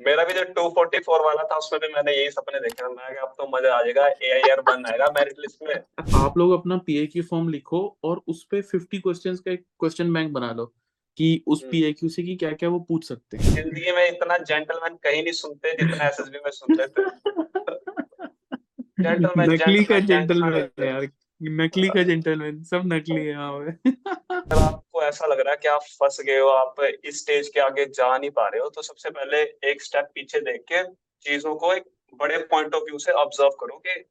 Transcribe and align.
मेरा 0.00 0.24
भी 0.24 0.32
जो 0.32 0.40
244 0.40 1.24
वाला 1.24 1.42
था 1.42 1.56
उसमें 1.56 1.80
भी 1.80 1.88
मैंने 1.88 2.12
यही 2.16 2.30
सपने 2.30 2.60
देखे 2.60 2.88
मैं 2.88 3.16
अब 3.16 3.34
तो 3.38 3.56
मज़ा 3.56 3.74
आ 3.74 3.82
जाएगा 3.82 4.06
एआईआर 4.06 4.60
बन 4.60 4.84
आएगा 4.86 5.06
मेरिट 5.06 5.34
लिस्ट 5.38 5.58
में। 5.68 5.74
आप 6.24 6.38
लोग 6.38 6.52
अपना 6.52 6.76
पीएक्यू 6.76 7.22
फॉर्म 7.22 7.48
लिखो 7.48 7.98
और 8.04 8.22
उस 8.28 8.44
पे 8.44 8.62
50 8.62 8.98
क्वेश्चंस 8.98 9.40
का 9.40 9.50
एक 9.52 9.64
क्वेश्चन 9.80 10.12
बैंक 10.12 10.32
बना 10.32 10.52
लो 10.52 10.74
कि 11.16 11.44
उस 11.46 11.62
हम्म। 11.62 11.70
पीएक्यू 11.70 12.08
से 12.08 12.22
कि 12.22 12.36
क्या 12.36 12.52
क्या 12.52 12.68
वो 12.68 12.78
पूछ 12.78 13.08
सकते 13.08 13.36
हैं। 13.36 13.54
ज़िंदगी 13.54 13.92
में 13.92 14.08
इतना 14.08 14.38
जेंटलमैन 14.38 14.94
कहीं 14.94 15.22
नहीं 15.22 15.32
सुनते 15.32 15.72
जितना 15.72 16.06
एसएसबी 16.06 16.38
में 16.38 16.50
सुनते 16.50 16.86
थे। 16.86 17.10
Gentleman, 19.00 19.48
नकली 19.48 19.84
का 19.84 19.98
जेंटलमैन 20.00 20.84
यार। 20.84 21.08
नकली 21.42 21.88
का 21.88 22.02
जेंटलमैन 22.02 22.62
सब 22.64 22.82
नकली 22.86 23.16
है 23.16 23.26
यहाँ 23.26 23.52
पे। 23.60 23.90
अगर 24.36 24.62
आपको 24.62 25.02
ऐसा 25.02 25.26
लग 25.26 25.40
रहा 25.40 25.50
है 25.50 25.56
कि 25.56 25.68
आप 25.68 25.80
फंस 25.82 26.20
गए 26.26 26.38
हो 26.38 26.48
आप 26.48 26.74
इस 27.04 27.20
स्टेज 27.22 27.48
के 27.48 27.60
आगे 27.60 27.86
जा 27.86 28.18
नहीं 28.18 28.30
पा 28.30 28.48
रहे 28.48 28.60
हो 28.60 28.68
तो 28.68 28.82
सबसे 28.82 29.10
पहले 29.10 29.42
एक 29.70 29.82
स्टेप 29.82 30.04
पीछे 30.14 30.40
देख 30.40 30.64
के 30.72 30.82
चीज़ों 31.22 31.54
को 31.56 31.72
एक 31.72 31.84
बड़े 32.14 32.38
पॉइंट 32.38 32.74
ऑफ़ 32.74 32.82
व्यू 32.82 32.98
से 32.98 33.12
ऑब्ज़र्व 33.12 33.50
करो 33.50 33.76
कि 33.86 34.04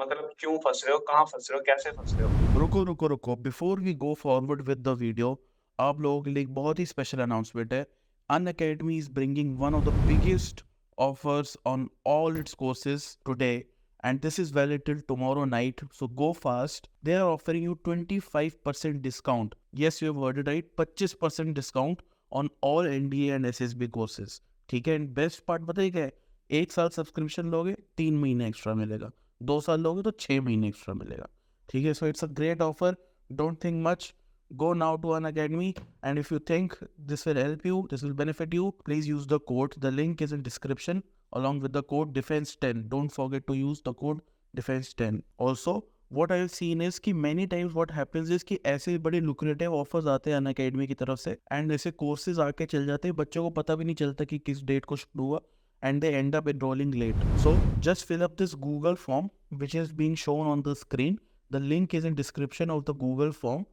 मतलब 0.00 0.32
क्यों 0.38 0.58
फंस 0.58 0.82
रहे 0.86 0.92
हो 0.92 0.98
कहाँ 0.98 1.24
फंस 1.24 1.48
रहे 1.50 1.58
हो 1.58 1.64
कैसे 1.66 1.90
फंस 1.90 2.14
रहे 2.14 2.22
हो। 2.22 2.60
रुको 2.60 2.82
रुको 2.82 3.06
रुको। 3.06 3.36
Before 3.36 3.80
we 3.80 3.94
go 3.94 4.14
forward 4.14 4.62
with 4.62 4.78
the 4.78 4.88
video 4.88 5.44
आप 5.80 6.00
लोगों 6.00 6.22
के 6.22 6.30
लिए 6.30 6.42
एक 6.42 6.54
बहुत 6.54 6.78
ही 6.78 6.86
स्पेशल 6.86 7.18
अनाउंसमेंट 7.18 7.72
है। 7.72 7.86
Unacademy 8.46 8.98
is 8.98 9.10
bringing 9.10 9.58
one 9.58 9.74
of 9.74 9.84
the 9.84 9.88
biggest 9.88 10.64
offers 10.98 11.56
on 11.64 11.88
all 12.04 12.36
its 12.36 12.54
courses 12.54 13.18
today. 13.26 13.64
and 14.03 14.21
this 14.21 14.39
is 14.39 14.51
valid 14.51 14.85
till 14.85 14.99
tomorrow 15.11 15.45
night 15.45 15.81
so 15.91 16.07
go 16.07 16.33
fast 16.33 16.89
they 17.03 17.15
are 17.15 17.29
offering 17.29 17.63
you 17.63 17.77
25% 17.87 19.01
discount 19.01 19.55
yes 19.83 20.01
you 20.01 20.11
have 20.11 20.21
heard 20.25 20.37
it 20.43 20.51
right 20.51 20.75
25% 20.77 21.53
discount 21.53 22.03
on 22.31 22.49
all 22.61 22.91
nda 22.97 23.31
and 23.37 23.53
ssb 23.53 23.89
courses 23.99 24.41
ठीक 24.69 24.87
है 24.87 24.93
and 24.93 25.09
best 25.15 25.43
part 25.47 25.61
बताइए 25.63 25.89
क्या 25.91 26.03
है 26.03 26.11
एक 26.59 26.71
साल 26.71 26.89
subscription 26.95 27.51
लोगे 27.51 27.75
तीन 27.97 28.17
महीने 28.19 28.47
एक्स्ट्रा 28.47 28.73
मिलेगा 28.75 29.11
दो 29.49 29.59
साल 29.61 29.81
लोगे 29.81 30.01
तो 30.03 30.11
छः 30.19 30.41
महीने 30.41 30.67
एक्स्ट्रा 30.67 30.93
मिलेगा 30.93 31.27
ठीक 31.69 31.85
है 31.85 31.93
so 31.93 32.07
it's 32.07 32.23
a 32.23 32.27
great 32.39 32.61
offer 32.61 32.95
don't 33.41 33.63
think 33.63 33.83
much 33.85 34.13
go 34.51 34.67
now 34.73 34.95
to 34.95 35.13
an 35.13 35.25
academy 35.25 35.75
and 36.01 36.19
if 36.19 36.29
you 36.31 36.37
think 36.49 36.75
this 37.07 37.25
will 37.25 37.35
help 37.35 37.65
you 37.65 37.79
this 37.93 38.03
will 38.03 38.13
benefit 38.13 38.53
you 38.57 38.67
please 38.85 39.07
use 39.07 39.25
the 39.31 39.39
code 39.49 39.73
the 39.85 39.91
link 39.91 40.21
is 40.25 40.35
in 40.37 40.43
description 40.43 41.01
along 41.33 41.59
with 41.59 41.73
the 41.73 41.83
code 41.83 42.13
defense 42.13 42.55
10 42.65 42.87
don't 42.89 43.13
forget 43.17 43.45
to 43.47 43.55
use 43.59 43.81
the 43.85 43.93
code 44.01 44.21
defense 44.53 44.93
10 45.01 45.21
also 45.37 45.75
what 46.11 46.31
i've 46.31 46.51
seen 46.51 46.81
is 46.81 46.99
कि 47.05 47.13
many 47.25 47.45
times 47.53 47.73
what 47.73 47.91
happens 47.91 48.31
is 48.37 48.43
कि 48.43 48.59
ऐसे 48.65 48.97
बड़े 49.07 49.21
lucrative 49.21 49.77
offers 49.81 50.07
आते 50.07 50.31
हैं 50.31 50.37
अन 50.37 50.45
academy 50.45 50.87
की 50.87 50.93
तरफ 50.93 51.19
से 51.19 51.31
and 51.53 51.71
ऐसे 51.71 51.91
कोर्सेज 52.03 52.39
आके 52.39 52.65
चल 52.65 52.85
जाते 52.87 53.07
हैं 53.07 53.15
बच्चों 53.17 53.43
को 53.43 53.49
पता 53.61 53.75
भी 53.75 53.85
नहीं 53.85 53.95
चलता 53.95 54.25
कि 54.25 54.39
किस 54.39 54.63
डेट 54.63 54.85
को 54.85 54.95
शुरू 54.95 55.25
हुआ 55.25 55.41
and 55.83 56.03
they 56.03 56.09
end 56.19 56.35
up 56.37 56.47
enrolling 56.51 56.93
late 56.99 57.25
so 57.41 57.51
just 57.87 58.05
fill 58.11 58.23
up 58.27 58.37
this 58.37 58.53
google 58.61 58.95
form 59.01 59.25
which 59.63 59.75
is 59.81 59.91
being 59.99 60.15
shown 60.21 60.47
on 60.53 60.63
the 60.67 60.73
screen 60.75 61.19
the 61.51 61.59
link 61.73 61.93
is 61.99 62.07
in 62.09 62.15
description 62.19 62.73
of 62.75 62.85
the 62.85 62.95
google 63.03 63.35
form 63.41 63.65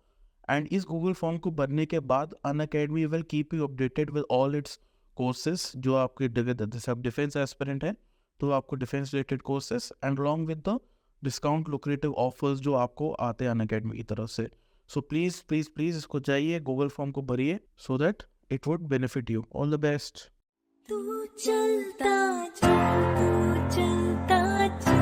and 0.51 0.69
इस 0.73 0.85
Google 0.85 1.13
form 1.13 1.37
को 1.39 1.51
भरने 1.51 1.85
के 1.87 1.99
बाद 2.09 2.35
Unacademy 2.61 3.05
will 3.13 3.23
keep 3.31 3.55
you 3.55 3.67
updated 3.67 4.11
with 4.11 4.25
all 4.31 4.57
its 4.57 4.79
courses 5.20 5.72
जो 5.78 5.96
आपके 5.96 6.28
जैसे 6.30 6.92
आप 6.92 7.00
defence 7.00 7.38
aspirant 7.38 7.84
हैं 7.84 7.96
तो 8.40 8.52
आपको 8.52 8.76
defence 8.76 9.14
related 9.14 9.42
courses 9.44 9.92
and 10.04 10.20
along 10.20 10.48
with 10.48 10.64
the 10.68 10.80
discount 11.24 11.70
lucrative 11.70 12.14
offers 12.20 12.60
जो 12.60 12.74
आपको 12.76 13.12
आते 13.22 13.46
हैं 13.46 13.52
अन 13.52 13.60
अकेडमी 13.60 13.98
की 13.98 14.04
तरफ़ 14.12 14.30
से। 14.32 14.48
सो 14.90 15.02
प्लीज़ 15.02 15.42
प्लीज़ 15.48 15.70
प्लीज़ 15.76 15.98
इसको 15.98 16.20
चाहिए 16.30 16.60
गूगल 16.70 16.90
फॉर्म 16.90 17.12
को 17.12 17.22
भरिए 17.24 17.60
so 17.78 17.98
that 17.98 18.24
it 18.52 18.68
would 18.68 18.88
benefit 18.90 19.32
you 19.32 19.46
all 19.56 19.76
the 19.76 19.80
best 19.82 20.30
तू 20.90 21.26
चलता 21.40 22.16
जा, 22.56 22.78
तू 23.18 23.28
चलता 23.76 24.40
जा। 24.80 24.99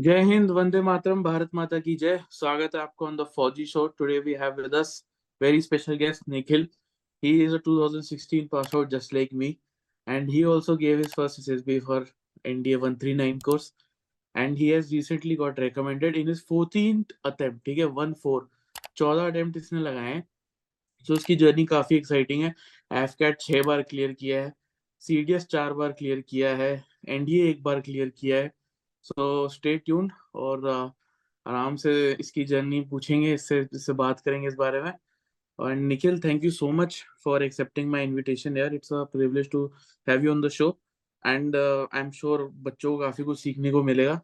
जय 0.00 0.20
हिंद, 0.20 0.50
वंदे 0.50 0.80
मातरम, 0.80 1.22
भारत 1.22 1.50
माता 1.54 1.78
की 1.78 1.94
जय। 1.96 2.18
स्वागत 2.30 2.74
है 2.74 2.80
आपको 2.80 3.06
on 3.06 3.16
the 3.16 3.24
Fauji 3.36 3.64
show 3.66 3.86
today 3.86 4.18
we 4.18 4.32
have 4.32 4.54
with 4.54 4.74
us 4.74 4.92
very 5.40 5.60
special 5.60 5.94
guest 5.94 6.28
Nikhil 6.28 6.68
he 7.22 7.32
is 7.46 7.56
a 7.56 7.58
2016 7.58 8.46
pass 8.48 8.70
out, 8.74 8.88
just 8.90 9.12
like 9.12 9.32
me. 9.32 9.48
And 10.06 10.30
he 10.30 10.44
also 10.44 10.76
gave 10.76 10.98
his 10.98 11.12
first 11.14 11.40
ssb 11.42 11.76
for 11.82 11.98
nda 12.44 12.76
139 12.76 13.40
course. 13.40 13.66
And 14.34 14.56
he 14.58 14.68
has 14.68 14.92
recently 14.92 15.36
got 15.36 15.58
recommended 15.58 16.16
in 16.16 16.30
his 16.32 16.40
14th 16.52 17.12
attempt, 17.32 17.64
ठीक 17.64 17.78
है? 17.78 17.84
One 17.84 18.12
four 18.12 18.48
चौदह 18.96 19.26
attempt 19.26 19.56
इसने 19.56 19.80
लगाए 19.80 20.14
हैं। 20.14 20.28
So 21.06 21.14
उसकी 21.14 21.36
journey 21.36 21.64
काफ़ी 21.64 21.96
exciting 21.96 22.42
है। 22.42 22.54
AFCAT 22.92 23.40
छह 23.40 23.62
बार 23.62 23.82
क्लियर 23.82 24.12
किया 24.12 24.42
है। 24.42 24.54
सीडीएस 25.00 25.46
चार 25.46 25.72
बार 25.72 25.92
क्लियर 25.92 26.20
किया 26.20 26.56
है। 26.56 26.72
एनडीए 27.08 27.50
एक 27.50 27.62
बार 27.62 27.80
क्लियर 27.80 28.08
किया 28.08 28.36
है। 28.36 28.59
सो 29.04 29.48
स्टे 29.48 29.76
ट्यून्ड 29.78 30.12
और 30.34 30.68
uh, 30.70 30.90
आराम 31.46 31.76
से 31.76 31.92
इसकी 32.20 32.44
जर्नी 32.44 32.80
पूछेंगे 32.90 33.32
इससे 33.34 33.60
इससे 33.74 33.92
बात 34.00 34.20
करेंगे 34.20 34.48
इस 34.48 34.54
बारे 34.54 34.82
में 34.82 34.92
and 35.58 35.88
Nikhil, 35.88 36.18
thank 36.18 36.42
you 36.42 36.50
so 36.50 36.72
much 36.72 37.04
for 37.18 37.42
accepting 37.42 37.88
my 37.88 38.00
invitation 38.00 38.56
here. 38.56 38.70
It's 38.72 38.90
a 38.90 39.06
privilege 39.06 39.50
to 39.50 39.70
have 40.06 40.24
you 40.24 40.30
on 40.30 40.40
the 40.40 40.50
show. 40.50 40.78
And 41.24 41.54
uh, 41.54 41.86
I'm 41.92 42.10
sure 42.10 42.48
बच्चों 42.66 42.92
को 42.92 42.98
काफ़ी 42.98 43.24
कुछ 43.24 43.40
सीखने 43.40 43.70
को 43.70 43.82
मिलेगा. 43.82 44.20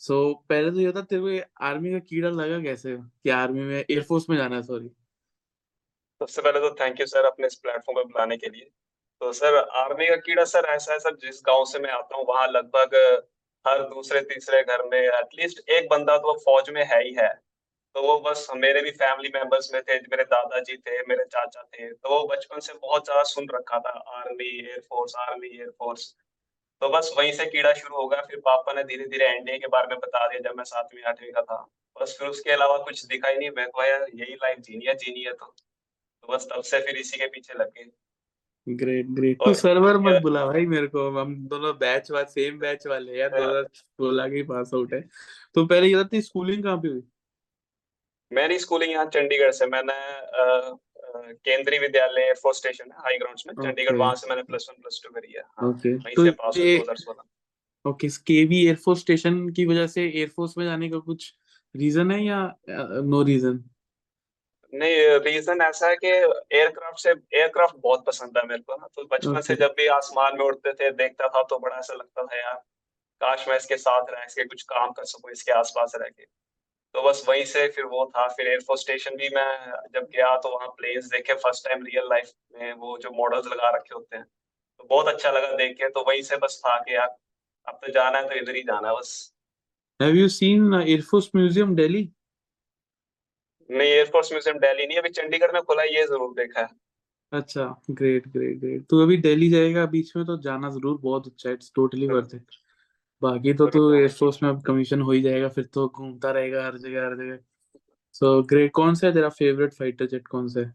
सो 0.00 0.14
So 0.14 0.48
पहले 0.48 0.70
तो 0.70 0.80
ये 0.80 0.92
था 0.92 1.02
तेरे 1.02 1.22
को 1.22 1.64
आर्मी 1.66 1.92
का 1.92 1.98
कीड़ा 1.98 2.28
लगा 2.30 2.60
कैसे 2.62 2.96
कि 2.96 3.30
आर्मी 3.30 3.62
में 3.62 3.78
एयरफोर्स 3.78 4.28
में 4.30 4.36
जाना 4.36 4.56
है 4.56 4.62
सॉरी 4.62 4.88
सबसे 6.20 6.42
पहले 6.42 6.60
तो 6.60 6.74
थैंक 6.80 7.00
यू 7.00 7.06
सर 7.06 7.24
अपने 7.24 7.46
इस 7.46 7.54
प्लेटफॉर्म 7.62 7.98
पे 7.98 8.04
बुलाने 8.04 8.36
के 8.36 8.50
लिए 8.50 8.70
तो 9.20 9.32
सर 9.32 9.56
आर्मी 9.82 10.06
का 10.06 10.16
कीड़ा 10.26 10.44
सर 10.52 10.66
ऐसा 10.74 10.92
है 10.92 10.98
सर 10.98 11.16
जिस 11.24 11.42
गाँव 11.46 11.64
से 11.72 11.78
मैं 11.78 11.90
आता 11.92 12.16
हूँ 12.16 12.24
वहाँ 12.28 12.46
लगभग 12.48 12.96
हर 13.64 13.82
दूसरे 13.84 14.20
तीसरे 14.24 14.62
घर 14.64 14.82
में 14.86 14.98
एटलीस्ट 14.98 15.68
एक 15.70 15.88
बंदा 15.90 16.16
तो 16.18 16.32
फौज 16.40 16.70
में 16.70 16.84
है 16.84 17.02
ही 17.04 17.12
है। 17.14 17.28
तो 17.94 18.02
वो 18.02 18.18
बस 18.20 18.46
मेरे 18.56 18.80
भी 18.82 18.90
फैमिली 18.92 19.30
मेंबर्स 19.34 19.70
में 19.72 19.80
थे, 19.82 19.94
मेरे 20.00 20.24
दादाजी 20.24 20.76
थे, 20.76 21.00
मेरे 21.02 21.24
चाचा 21.26 21.62
थे 21.64 21.92
तो 21.92 22.08
वो 22.10 22.26
बचपन 22.28 22.60
से 22.60 22.72
बहुत 22.74 23.04
ज़्यादा 23.04 23.22
सुन 23.26 23.48
रखा 23.54 23.78
था 23.78 23.90
आर्मी 24.16 24.48
एयरफोर्स 24.60 25.14
आर्मी 25.18 25.48
एयरफोर्स 25.50 26.14
तो 26.82 26.88
बस 26.88 27.12
वहीं 27.16 27.32
से 27.32 27.44
कीड़ा 27.46 27.72
शुरू 27.74 27.96
हो 27.96 28.06
गया, 28.08 28.20
फिर 28.20 28.38
पापा 28.40 28.72
ने 28.72 28.82
धीरे 28.84 29.04
धीरे 29.06 29.26
एनडीए 29.28 29.58
के 29.58 29.66
बारे 29.68 29.88
में 29.88 29.98
बता 29.98 30.26
दिया 30.28 30.40
जब 30.40 30.56
मैं 30.56 30.64
सातवीं, 30.64 31.02
आठवीं 31.04 31.32
का 31.32 31.42
था। 31.42 31.56
बस 31.96 32.16
फिर 32.18 32.28
उसके 32.28 32.50
अलावा 32.50 32.76
कुछ 32.78 33.04
दिखा 33.06 33.28
ही 33.28 33.38
नहीं, 33.38 33.50
मैं 33.50 33.68
को 33.70 33.82
यार 33.84 34.06
यही 34.14 34.34
लाइफ 34.34 34.58
जीनी 34.60 34.86
है 34.86 34.94
जीनी 34.96 35.22
है 35.22 35.32
तो। 35.32 35.46
तो 35.46 36.32
बस 36.32 36.46
तब 36.52 36.62
से 36.62 36.80
फिर 36.80 36.96
इसी 36.96 37.18
के 37.18 37.26
पीछे 37.26 37.54
लग 37.54 37.72
गए। 37.72 37.84
ग्रेट 38.66 39.06
ग्रेट 39.10 39.38
तू 39.44 39.52
सर्वर 39.54 39.98
मत 39.98 40.20
बुला 40.22 40.44
भाई 40.46 40.66
मेरे 40.66 40.86
को। 40.86 41.08
हम 41.10 41.34
दोनों 41.48 41.72
बैच 41.78 42.10
वाले 42.10 42.30
सेम 42.30 42.58
बैच 42.58 42.86
वाले 42.86 43.10
हैं। 43.10 43.18
यार 43.18 43.34
हाँ। 43.34 43.62
2016 43.98 44.28
के 44.28 44.42
पास 44.42 44.70
आउट 44.74 44.92
है। 44.94 45.00
तो 45.54 45.66
पहले 45.66 45.86
ये 45.86 46.04
तेरी 46.04 46.22
स्कूलिंग 46.22 46.62
कहाँ 46.64 46.76
पे 46.76 46.88
हुई? 46.88 47.02
मेरी 48.32 48.58
स्कूलिंग 48.58 48.92
यहाँ 48.92 49.06
चंडीगढ़ 49.14 49.50
से। 49.52 49.66
मैंने 49.66 49.94
Kendriya 51.44 51.80
Vidyalaya 51.80 52.22
air force 52.22 52.58
station 52.58 52.90
है 52.92 52.98
हाई 52.98 53.18
ग्राउंड्स 53.18 53.44
में। 53.46 53.54
चंडीगढ़ 53.54 53.96
वहाँ 53.96 54.14
से 54.14 54.28
मैंने 54.28 54.42
प्लस 54.42 54.66
वन 54.70 54.80
प्लस 54.82 55.00
टू 55.04 55.14
करी 55.14 55.32
है। 55.32 55.42
हाँ, 55.42 55.68
ओके 55.70 55.94
वहीं 55.94 56.14
तो 56.16 56.24
से 56.24 56.30
पास 56.30 56.56
हुआ 56.56 56.64
ये 56.64 56.78
2016 56.78 57.22
ओके 57.84 58.08
केवी 58.26 58.64
एयरफोर्स 58.66 59.00
स्टेशन 59.00 59.48
की 59.48 59.64
वजह 59.66 59.86
से 59.86 60.02
एयरफोर्स 60.08 60.56
में 60.58 60.64
जाने 60.64 60.88
का 60.90 60.98
कुछ 60.98 61.32
रीजन 61.74 62.10
है 62.10 62.24
या 62.24 62.38
नो 62.68 63.22
रीजन 63.22 63.62
नहीं 64.72 65.18
रीजन 65.20 65.60
ऐसा 65.62 65.88
है 65.88 65.96
कि 65.96 66.08
एयरक्राफ्ट 66.08 66.98
से 66.98 67.10
एयरक्राफ्ट 67.10 67.76
बहुत 67.78 68.04
पसंद 68.06 68.38
है 68.38 68.46
मेरे 68.46 68.62
को 68.62 68.76
ना। 68.76 68.86
तो 68.86 69.04
बचपन 69.06 69.40
से 69.40 69.54
जब 69.56 69.74
भी 69.76 69.86
आसमान 69.92 70.36
में 70.38 70.44
उड़ते 70.44 70.72
थे 70.72 70.90
देखता 70.96 71.28
था 71.28 71.42
तो 71.44 71.58
बड़ा 71.58 71.76
ऐसा 71.78 71.94
लगता 71.94 72.24
था 72.24 72.38
यार 72.38 72.54
काश 73.20 73.48
मैं 73.48 73.56
इसके 73.56 73.76
साथ 73.76 74.10
रह 74.10 74.24
इसके 74.26 74.44
कुछ 74.44 74.62
काम 74.64 74.92
कर 74.92 75.04
सकूँ 75.06 75.30
इसके 75.30 75.52
आसपास 75.52 75.92
रह 75.96 76.08
के। 76.08 76.24
तो 76.94 77.02
बस 77.02 77.24
वहीं 77.28 77.44
से 77.44 77.66
फिर 77.68 77.84
वो 77.86 78.04
था। 78.06 78.26
फिर 78.28 78.46
एयरफोर्स 78.48 78.80
स्टेशन 78.80 79.16
भी 79.16 79.28
मैं 79.34 79.72
जब 79.94 80.06
गया 80.06 80.36
तो 80.36 80.48
वहाँ 80.50 80.68
प्लेन्स 80.78 81.06
देखे 81.08 81.34
फ़र्स्ट 81.36 81.68
टाइम 81.68 81.84
रियल 81.84 82.08
लाइफ 82.10 82.30
में 82.54 82.72
वो 82.74 82.96
जो 82.98 83.10
मॉडल्स 83.14 83.46
लगा 83.46 83.70
रखे 83.70 83.94
होते 83.94 84.16
हैं। 84.16 84.24
तो 84.24 84.86
बहुत 84.86 85.08
अच्छा 85.08 85.30
लगा 85.30 85.52
देख 85.56 85.76
के। 85.76 85.88
तो 85.88 86.04
वहीं 86.08 86.22
से 86.22 86.36
बस 86.36 86.60
था 86.66 86.78
कि 86.78 86.94
यार 86.94 87.16
अब 87.66 87.78
तो 87.84 87.92
जाना 87.92 88.18
है 88.18 88.28
तो 88.28 88.34
इधर 88.34 88.56
ही 88.56 88.62
जाना 88.62 88.88
है 88.88 88.94
बस। 88.96 89.12
Have 90.00 90.14
you 90.16 90.28
seen 90.30 90.74
air force 90.76 91.30
museum 91.36 91.74
Delhi 91.76 92.08
नहीं 93.70 93.88
एयरफोर्स 93.88 94.32
म्यूज़ियम 94.32 94.58
दिल्ली 94.58 94.86
नहीं 94.86 94.98
अभी 94.98 95.08
चंडीगढ़ 95.10 95.52
में 95.54 95.62
खुला 95.62 95.82
है, 95.82 95.94
ये 95.94 96.06
ज़रूर 96.06 96.32
देखा 96.34 96.60
है। 96.60 96.68
अच्छा 97.32 97.64
ग्रेट 97.90 98.26
ग्रेट 98.28 98.58
ग्रेट 98.60 98.86
तू 98.90 99.02
अभी 99.02 99.16
दिल्ली 99.18 99.48
जाएगा 99.50 99.84
बीच 99.88 100.16
में 100.16 100.24
तो 100.26 100.36
जाना 100.42 100.70
ज़रूर 100.70 100.98
बहुत 101.02 101.26
अच्छा 101.26 101.50
इट्स 101.50 101.72
टोटली 101.74 102.06
वर्थ 102.08 102.34
इट 102.34 102.56
बाकी 103.22 103.52
तो 103.54 103.66
तू 103.68 103.92
एयरफोर्स 103.94 104.42
में 104.42 104.48
अब 104.50 104.62
कमीशन 104.66 105.00
हो 105.00 105.12
ही 105.12 105.20
जाएगा 105.22 105.48
फिर 105.48 105.64
तो 105.74 105.86
घूमता 105.88 106.30
रहेगा 106.30 106.64
हर 106.66 106.76
जगह 106.78 107.06
हर 107.06 107.16
जगह। 107.16 107.38
सो 108.14 108.42
ग्रेट 108.44 108.72
कौन 108.74 108.94
सा 108.94 109.06
है 109.06 109.12
तेरा 109.14 109.28
फेवरेट 109.30 109.74
फाइटर 109.74 110.06
जेट 110.06 110.26
कौन 110.28 110.48
सा 110.48 110.60
है? 110.60 110.74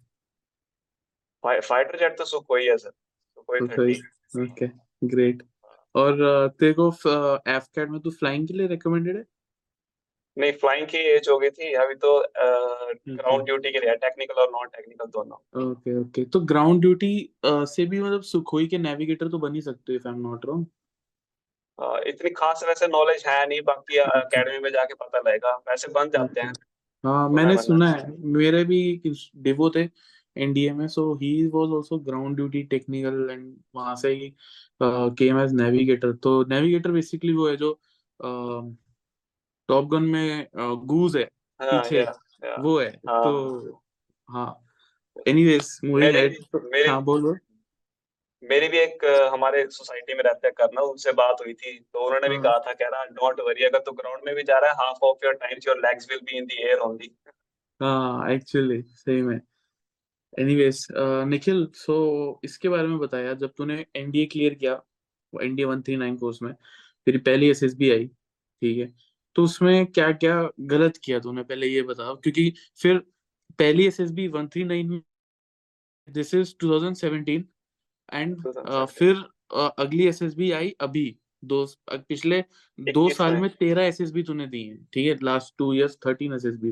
फाइटर 1.43 1.97
जेट 1.99 2.17
तो 2.17 2.25
सुखोई 2.25 2.65
है 2.65 2.77
सर 2.77 2.91
सुखोई 3.59 3.93
ओके 4.43 4.67
ग्रेट 5.07 5.43
और 5.95 6.17
तेरे 6.59 6.73
को 6.73 6.87
एफकैट 7.49 7.89
में 7.89 7.99
तू 8.01 8.11
फ्लाइंग 8.11 8.47
के 8.47 8.53
लिए 8.53 8.67
रिकमेंडेड 8.67 9.17
है? 9.17 9.23
नहीं 10.37 10.51
फ्लाइंग 10.53 10.87
की 10.87 10.97
एज 11.09 11.27
हो 11.29 11.37
गई 11.39 11.49
थी 11.49 11.71
अभी 11.75 11.95
तो 11.95 12.17
ग्राउंड 12.37 13.43
ड्यूटी 13.45 13.71
के 13.71 13.79
लिए 13.79 13.95
टेक्निकल 13.97 14.41
और 14.41 14.49
नॉन 14.51 14.67
टेक्निकल 14.67 15.05
दोनों। 15.11 15.37
ओके 15.63 15.99
ओके 15.99 16.25
तो 16.25 16.39
ग्राउंड 16.45 16.81
ड्यूटी 16.81 17.13
से 17.45 17.85
भी 17.85 18.01
मतलब 18.01 18.21
सुखोई 18.23 18.67
के 18.67 18.77
नेविगेटर 18.79 19.29
तो 19.29 19.39
बन 19.39 19.55
ही 19.55 19.61
सकते 19.61 19.91
हो 19.91 19.95
if 19.95 20.07
I 20.07 20.13
am 20.13 20.21
not 20.21 20.45
wrong 20.45 20.65
इतनी 22.07 22.29
खास 22.31 22.63
वैसे 22.67 22.87
नॉलेज 22.87 23.23
है 23.27 23.45
नहीं 23.47 23.61
बाकी 23.63 23.97
एकेडमी 23.99 24.59
में 24.59 24.69
जाके 24.71 24.93
पता 24.95 25.19
लगेगा। 25.19 25.55
वैसे 25.69 25.91
बन 25.93 26.09
जाते 26.09 26.41
हैं। 26.41 26.53
हाँ 27.03 27.29
मैंने 27.29 27.57
सुना 27.61 27.89
है 27.89 28.11
मेरे 28.33 28.63
भी 28.65 28.79
डिवो 29.37 29.69
थे 29.69 29.87
एनडीए 30.35 30.71
में 30.73 30.87
so 30.87 31.13
he 31.15 31.31
was 31.47 31.73
also 31.75 31.97
ground 32.05 32.35
duty 32.35 32.61
technical 32.71 33.27
and 33.31 33.53
वहाँ 33.75 33.95
से 33.95 34.09
ही 34.11 34.33
केम 34.81 35.39
एज 35.39 35.53
नेविगेटर 35.53 36.11
तो 36.23 36.43
नेविगेटर 36.49 36.91
बेसिकली 36.91 37.33
वो 37.33 37.47
है 37.47 37.55
जो 37.57 37.71
टॉप 39.69 39.85
गन 39.85 40.03
में 40.03 40.47
गूज 40.85 41.17
है 41.17 41.23
हाँ 41.61 41.81
पीछे 41.81 41.97
या, 41.97 42.13
या। 42.45 42.55
वो 42.59 42.79
है 42.79 42.89
हाँ। 43.07 43.23
तो 43.23 43.81
हाँ 44.29 44.61
एनीवेज 45.27 45.79
भी- 45.83 46.61
मेरे 46.63 46.89
हाँ 46.89 47.03
बोल 47.03 47.39
मेरी 48.43 48.67
भी 48.67 48.77
एक 48.77 49.05
हमारे 49.33 49.65
सोसाइटी 49.67 50.13
में 50.13 50.23
रहते 50.23 50.47
हैं 50.47 50.53
करना 50.57 50.81
उनसे 50.81 51.11
बात 51.11 51.37
हुई 51.41 51.53
थी 51.53 51.79
तो 51.93 52.05
उन्होंने 52.05 52.29
भी 52.29 52.35
हाँ। 52.35 52.43
कहा 52.43 52.59
था 52.59 52.73
कह 52.73 52.87
रहा 52.87 53.05
डोंट 53.05 53.39
वरी 53.39 53.63
अगर 53.63 53.79
तू 53.79 53.91
ग्राउंड 53.91 54.21
में 54.25 54.35
भी 54.35 54.43
जा 54.43 54.59
रहा 54.59 54.71
है 54.71 54.75
half 54.75 54.97
of 55.03 55.25
your 55.25 55.33
times 55.33 55.67
your 55.67 55.77
legs 55.77 56.07
will 56.09 56.19
be 56.19 56.37
in 56.37 56.45
the 56.45 56.51
air 56.51 56.77
only 56.79 57.15
हाँ 57.81 58.31
एक्चुअली 58.31 58.81
सही 58.81 59.21
में 59.21 59.39
एनीवेज 60.39 60.87
निखिल 61.27 61.67
सो 61.73 61.95
इसके 62.43 62.69
बारे 62.69 62.87
में 62.87 62.97
बताया 62.99 63.33
जब 63.33 63.53
तूने 63.57 63.85
एनडीए 63.95 64.25
क्लियर 64.25 64.53
किया 64.53 64.81
NDA 65.33 65.65
one 65.65 65.81
three 65.81 65.95
nine 65.95 66.17
course 66.17 66.41
में 66.41 66.53
तेरी 67.05 67.17
पहली 67.17 67.49
एसएसबी 67.49 67.91
आई 67.91 68.07
ठीक 68.07 68.77
है 68.77 68.93
तो 69.35 69.43
उसमें 69.43 69.85
क्या 69.87 70.11
क्या 70.13 70.41
गलत 70.67 70.97
किया 70.97 71.19
तूने? 71.19 71.43
पहले 71.43 71.67
ये 71.67 71.81
बताओ 71.83 72.15
क्योंकि 72.15 72.53
फिर 72.77 72.97
पहली 73.59 73.85
SSB 73.87 74.27
one 74.27 74.47
three 74.47 74.63
nine 74.63 75.01
this 76.07 76.33
is 76.33 76.53
2017 76.63 77.43
and 78.13 78.41
फिर 78.89 79.23
अ, 79.53 79.67
अगली 79.79 80.07
एसएसबी 80.07 80.51
आई 80.51 80.75
अभी 80.81 81.05
दो 81.43 81.65
पिछले 81.89 82.43
दो 82.79 83.07
साल 83.09 83.33
में। 83.33 83.49
तेरह 83.49 83.83
एसएसबी 83.83 84.23
तूने 84.23 84.47
दी 84.47 84.63
है 84.63 84.77
ठीक 84.93 85.07
है? 85.07 85.17
Last 85.23 85.53
two 85.57 85.71
years 85.73 85.97
thirteen 86.07 86.33
SSB 86.33 86.71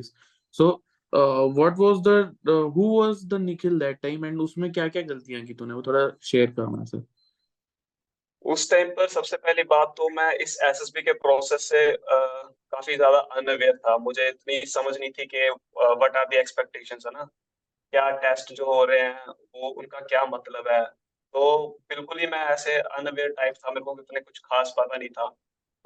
so 0.54 0.68
what 1.12 1.78
was 1.78 1.98
the 2.08 2.50
who 2.76 2.88
was 3.00 3.24
the 3.26 3.34
Nikhil 3.40 3.78
that 3.78 4.00
time 4.02 4.24
and 4.24 4.40
उसमें 4.40 4.70
क्या 4.72 4.88
क्या 4.88 5.02
गलतियाँ 5.02 5.44
की 5.46 5.54
तूने? 5.54 5.74
वो 5.74 5.82
थोड़ा 5.82 6.08
शेयर 6.22 6.50
कर 6.50 6.62
हमारे 6.62 6.86
साथ 6.86 7.02
उस 8.44 8.70
टाइम 8.70 8.88
पर 8.90 9.08
सबसे 9.08 9.36
पहली 9.36 9.62
बात 9.64 9.94
तो 9.96 10.08
मैं 10.08 10.32
इस 10.38 10.58
एसएसबी 10.62 11.02
के 11.02 11.12
प्रोसेस 11.12 11.68
से 11.68 11.86
अ, 11.92 12.53
काफ़ी 12.72 12.96
ज़्यादा 12.96 13.18
अनअवेयर 13.18 13.76
था। 13.78 13.96
मुझे 14.00 14.28
इतनी 14.28 14.60
समझ 14.68 14.96
नहीं 14.98 15.10
थी 15.10 15.26
कि 15.26 15.48
व्हाट 15.48 16.16
आर 16.16 16.26
द 16.26 16.34
एक्सपेक्टेशंस 16.36 17.06
है 17.06 17.12
ना? 17.12 17.24
क्या 17.92 18.10
टेस्ट 18.18 18.52
जो 18.54 18.66
हो 18.66 18.84
रहे 18.84 19.00
हैं, 19.00 19.26
वो, 19.28 19.68
उनका 19.70 20.00
क्या 20.02 20.24
मतलब 20.26 20.68
है? 20.68 20.82
तो 20.84 21.68
बिल्कुल 21.90 22.18
ही 22.18 22.26
मैं 22.28 22.38
ऐसे 22.48 22.76
अनअवेयर 22.78 23.28
टाइप 23.32 23.54
था। 23.56 23.70
मेरे 23.70 23.84
को 23.84 23.96
इतने 24.00 24.20
कुछ 24.20 24.38
खास 24.40 24.74
पता 24.78 24.96
नहीं 24.96 25.08
था। 25.10 25.24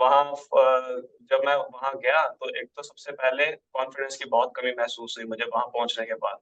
वहाँ 0.01 0.25
जब 1.31 1.43
मैं 1.47 1.55
वहाँ 1.57 1.93
गया 1.99 2.27
तो 2.31 2.49
एक 2.59 2.69
तो 2.77 2.83
सबसे 2.83 3.13
पहले 3.15 3.47
कॉन्फिडेंस 3.75 4.17
की 4.17 4.25
बहुत 4.27 4.53
कमी 4.57 4.73
महसूस 4.79 5.15
हुई 5.19 5.27
मुझे 5.29 5.45
वहाँ 5.47 5.65
पहुँचने 5.69 6.07
के 6.07 6.15
बाद। 6.17 6.39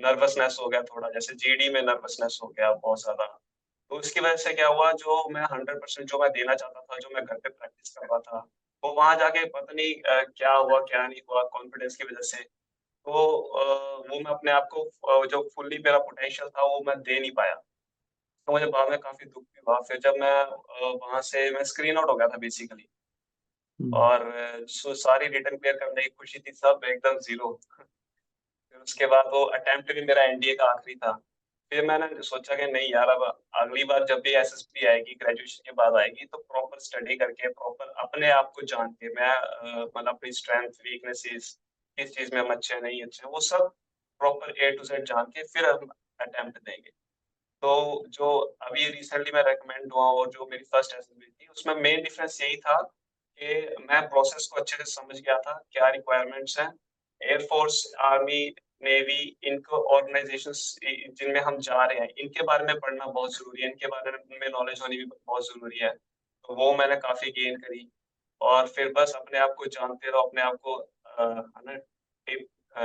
नर्वसनेस 0.00 0.56
हो 0.60 0.68
गया 0.68 0.82
थोड़ा, 0.84 1.08
जैसे 1.10 1.34
जीडी 1.36 1.68
में 1.70 1.80
नर्वसनेस 1.82 2.38
हो 2.42 2.48
गया 2.48 2.72
बहुत 2.74 3.00
ज़्यादा। 3.02 3.26
तो 3.90 3.96
उसकी 3.98 4.20
वजह 4.20 4.36
से 4.36 4.52
क्या 4.54 4.68
हुआ, 4.68 4.90
जो 4.94 5.28
मैं 5.30 5.42
हंड्रेड 5.52 5.80
परसेंट 5.80 6.08
जो 6.08 6.18
मैं 6.18 6.30
देना 6.32 6.54
चाहता 6.54 6.80
था, 6.80 6.98
जो 6.98 7.10
मैं 7.14 7.24
घर 7.24 7.34
पे 7.34 7.48
प्रैक्टिस 7.48 7.90
कर 7.90 8.06
रहा 8.06 8.18
था 8.20 8.46
वो 8.84 8.92
वहाँ 8.92 9.16
जाके 9.16 9.44
पता 9.44 9.72
नहीं 9.72 9.94
क्या 10.36 10.52
हुआ 10.52 10.80
क्या 10.80 11.06
नहीं 11.06 11.20
हुआ 11.30 11.42
कॉन्फिडेंस 11.42 11.96
की 11.96 12.04
वजह 12.04 12.22
से। 12.22 12.42
तो 13.06 13.12
वो 14.10 14.18
मैं 14.20 14.30
अपने 14.30 14.50
आप 14.50 14.68
को 14.72 15.26
जो 15.26 15.42
फुल्ली 15.56 15.78
मेरा 15.78 15.98
पोटेंशियल 15.98 16.48
था 16.48 16.62
वो 16.62 16.80
मैं 16.86 16.98
दे 17.00 17.20
नहीं 17.20 17.30
पाया। 17.30 17.54
तो 17.54 18.52
मुझे 18.52 18.66
बाद 18.66 18.90
में 18.90 18.98
काफ़ी 18.98 19.26
दुख 19.26 19.42
भी 19.42 19.60
हुआ। 19.68 19.80
फिर 19.80 19.98
जब 19.98 20.14
मैं 20.20 20.44
वहाँ 20.94 21.20
से 21.22 21.50
मैं 21.50 21.64
स्क्रीन 21.64 21.96
आउट 21.96 22.10
हो 22.10 22.16
गया 22.16 22.28
था 22.28 22.36
बेसिकली 22.36 22.88
हम्म, 23.80 23.96
और 23.96 24.66
सो 24.68 24.94
सारी 24.94 25.26
रिटर्न 25.26 25.56
क्लियर 25.56 25.76
करने 25.76 26.02
की 26.02 26.08
खुशी 26.08 26.38
थी 26.38 26.52
सब 26.52 26.80
एकदम 26.84 27.18
ज़ीरो 27.18 27.52
फिर 27.80 28.80
उसके 28.80 29.06
बाद 29.06 29.26
वो 29.26 29.44
अटेम्प्ट 29.54 29.92
भी 29.92 30.04
मेरा 30.04 30.22
एनडीए 30.22 30.54
का 30.54 30.64
आखिरी 30.64 30.94
था। 30.96 31.20
फिर 31.74 31.84
मैंने 31.86 32.22
सोचा 32.22 32.54
कि 32.56 32.66
नहीं 32.72 32.88
यार, 32.88 33.08
अब 33.08 33.22
अगली 33.60 33.84
बार 33.84 34.04
जब 34.06 34.20
भी 34.24 34.32
एसएसबी 34.36 34.86
आएगी 34.86 35.14
ग्रेजुएशन 35.22 35.62
के 35.66 35.72
बाद 35.72 35.96
आएगी 36.00 36.24
तो 36.26 36.38
प्रॉपर 36.40 36.78
स्टडी 36.80 37.16
करके 37.16 37.48
प्रॉपर 37.50 37.88
अपने 38.02 38.30
आप 38.30 38.52
को 38.56 38.62
जान 38.62 38.92
के, 38.92 39.08
मैं 39.08 39.86
मतलब 39.86 40.08
अपनी 40.08 40.32
स्ट्रेंथ 40.32 40.68
वीकनेसेस 40.84 41.58
किस 41.98 42.14
चीज़ 42.16 42.34
में 42.34 42.40
हम 42.40 42.52
अच्छे 42.54 42.80
नहीं 42.80 43.02
अच्छे 43.02 43.26
वो 43.28 43.40
सब 43.40 43.72
प्रॉपर 44.20 44.54
ए 44.58 44.70
टू 44.70 44.84
जेड 44.84 45.04
जान 45.06 45.24
के 45.26 45.42
फिर 45.44 45.66
हम 45.66 45.90
अटेम्प्ट 46.20 46.58
देंगे। 46.60 46.90
तो 47.62 48.04
जो 48.10 48.30
अभी 48.62 48.88
रिसेंटली 48.90 49.32
मैं 49.34 49.42
रेकमेंड 49.44 49.92
हुआ 49.92 50.06
और 50.12 50.30
जो 50.30 50.48
मेरी 50.50 50.64
फ़र्स्ट 50.64 50.94
एसएसबी 50.94 51.26
थी, 51.26 51.48
उसमें 51.48 51.74
मेन 51.76 52.02
डिफरेंस 52.02 52.40
यही 52.42 52.56
था 52.58 52.80
कि 53.40 53.76
मैं 53.90 54.08
प्रोसेस 54.08 54.48
को 54.52 54.60
अच्छे 54.60 54.76
से 54.76 54.84
समझ 54.92 55.20
गया 55.20 55.38
था, 55.38 55.62
क्या 55.70 55.88
रिक्वायरमेंट्स 55.90 56.58
हैं। 56.60 56.72
एयरफोर्स 57.20 57.84
आर्मी 58.04 58.54
नेवी 58.84 59.20
इनको 59.44 59.76
ऑर्गेनाइजेशंस 59.96 60.60
जिनमें 60.84 61.40
हम 61.40 61.58
जा 61.60 61.84
रहे 61.84 61.98
हैं 61.98 62.08
इनके 62.18 62.42
बारे 62.44 62.64
में 62.64 62.78
पढ़ना 62.80 63.06
बहुत 63.08 63.34
ज़रूरी 63.34 63.62
है 63.62 63.68
इनके 63.68 63.86
बारे 63.88 64.12
में 64.12 64.48
नॉलेज 64.50 64.80
होनी 64.82 64.96
भी 64.96 65.04
बहुत 65.06 65.46
ज़रूरी 65.46 65.78
है। 65.78 65.90
तो 65.90 66.54
वो 66.54 66.74
मैंने 66.76 66.96
काफ़ी 66.98 67.30
गेन 67.32 67.56
करी 67.58 67.88
और 68.40 68.66
फिर 68.68 68.92
बस 68.92 69.12
अपने 69.16 69.38
आप 69.38 69.54
को 69.58 69.66
जानते 69.68 70.10
रहो 70.10 70.22
अपने 70.22 70.42
आप 70.42 70.56
को 70.62 70.76
है 71.10 71.64
ना 71.66 71.76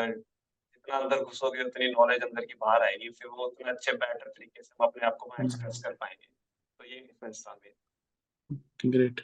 जितना 0.05 0.97
अंदर 0.97 1.23
घुसोगे 1.23 1.63
उतनी 1.63 1.87
नॉलेज 1.89 2.23
अंदर 2.23 2.45
की 2.45 2.53
बाहर 2.61 2.81
आएगी 2.83 3.09
फिर 3.11 3.27
वो 3.29 3.45
उतने 3.45 3.69
अच्छे 3.71 3.91
बेटर 3.93 4.27
तरीके 4.27 4.63
से 4.63 4.73
हम 4.73 4.87
अपने 4.87 5.05
आप 5.07 5.17
को 5.19 5.29
वहाँ 5.29 5.45
एक्सप्रेस 5.45 5.81
कर 5.83 5.93
पाएँगे। 5.93 6.27
तो 6.79 6.85
ये 6.85 6.99
डिफरेंस 6.99 7.43
था 7.47 7.53
मेरा। 7.55 7.77
ग्रेट 8.85 9.21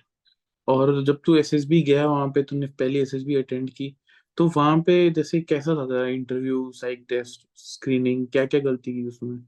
और 0.68 1.04
जब 1.06 1.21
तू 1.26 1.35
एसएसबी 1.38 1.81
गया 1.83 2.06
वहाँ 2.07 2.28
पे 2.28 2.44
तूने 2.44 2.68
पहली 2.80 3.00
एसएसबी 3.00 3.35
अटेंड 3.35 3.69
की 3.69 3.95
तो 4.37 4.47
वहाँ 4.47 4.77
पे 4.81 5.09
जैसे 5.09 5.42
कैसा 5.42 5.85
था 5.85 6.07
इंटरव्यू 6.07 6.71
साइक 6.71 7.06
टेस्ट 7.09 7.47
स्क्रीनिंग 7.56 8.27
क्या 8.27 8.45
क्या 8.45 8.59
गलती 8.59 8.94
की 8.94 9.07
उसमें? 9.07 9.45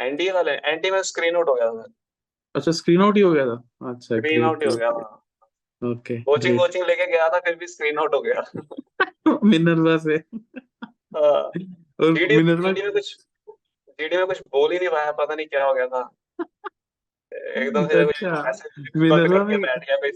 एनडीए 0.00 0.32
वाले 0.32 0.52
एनडीए 0.52 0.90
में 0.90 1.02
स्क्रीन 1.02 1.36
आउट 1.36 1.48
हो 1.48 1.54
गया 1.54 1.72
था। 1.72 1.86
अच्छा 2.54 2.72
स्क्रीन 2.72 3.02
आउट 3.02 3.16
ही 3.16 3.22
हो 3.22 3.32
गया 3.32 3.46
था? 3.46 3.68
अच्छा 3.90 4.16
स्क्रीन 4.16 4.44
आउट 4.44 4.62
ही 4.62 4.68
हो 4.68 4.76
गया 4.76 4.90
था। 4.90 5.14
ओके 5.84 6.22
कोचिंग 6.22 6.58
कोचिंग 6.58 6.86
लेके 6.86 7.06
गया 7.06 7.28
था 7.28 7.38
फिर 7.38 7.54
भी 7.54 7.66
स्क्रीन 7.66 7.98
आउट 7.98 8.14
हो 8.14 8.20
गया। 8.20 8.44
मिनरवा 9.44 9.96
से 9.96 10.14
हाँ, 11.16 11.42
और 12.00 12.14
जीडी 12.14 12.36
मिनरवा 12.36 12.68
जीडी 12.68 12.82
में 12.82 12.92
कुछ 12.92 13.16
जीडी 13.88 14.16
में 14.16 14.26
कुछ 14.26 14.40
बोल 14.40 14.72
ही 14.72 14.78
नहीं 14.78 14.88
पाया 14.88 15.12
पता 15.12 15.34
नहीं 15.34 15.46
क्या 15.46 15.64
हो 15.64 15.74
गया 15.74 15.86
था। 15.86 16.14
एकदम 17.62 17.88
से 17.88 18.02
अच्छा, 18.04 18.52
मिनरवा 18.96 19.44
में 19.44 19.60
बैठ 19.60 19.78
गया 19.78 20.10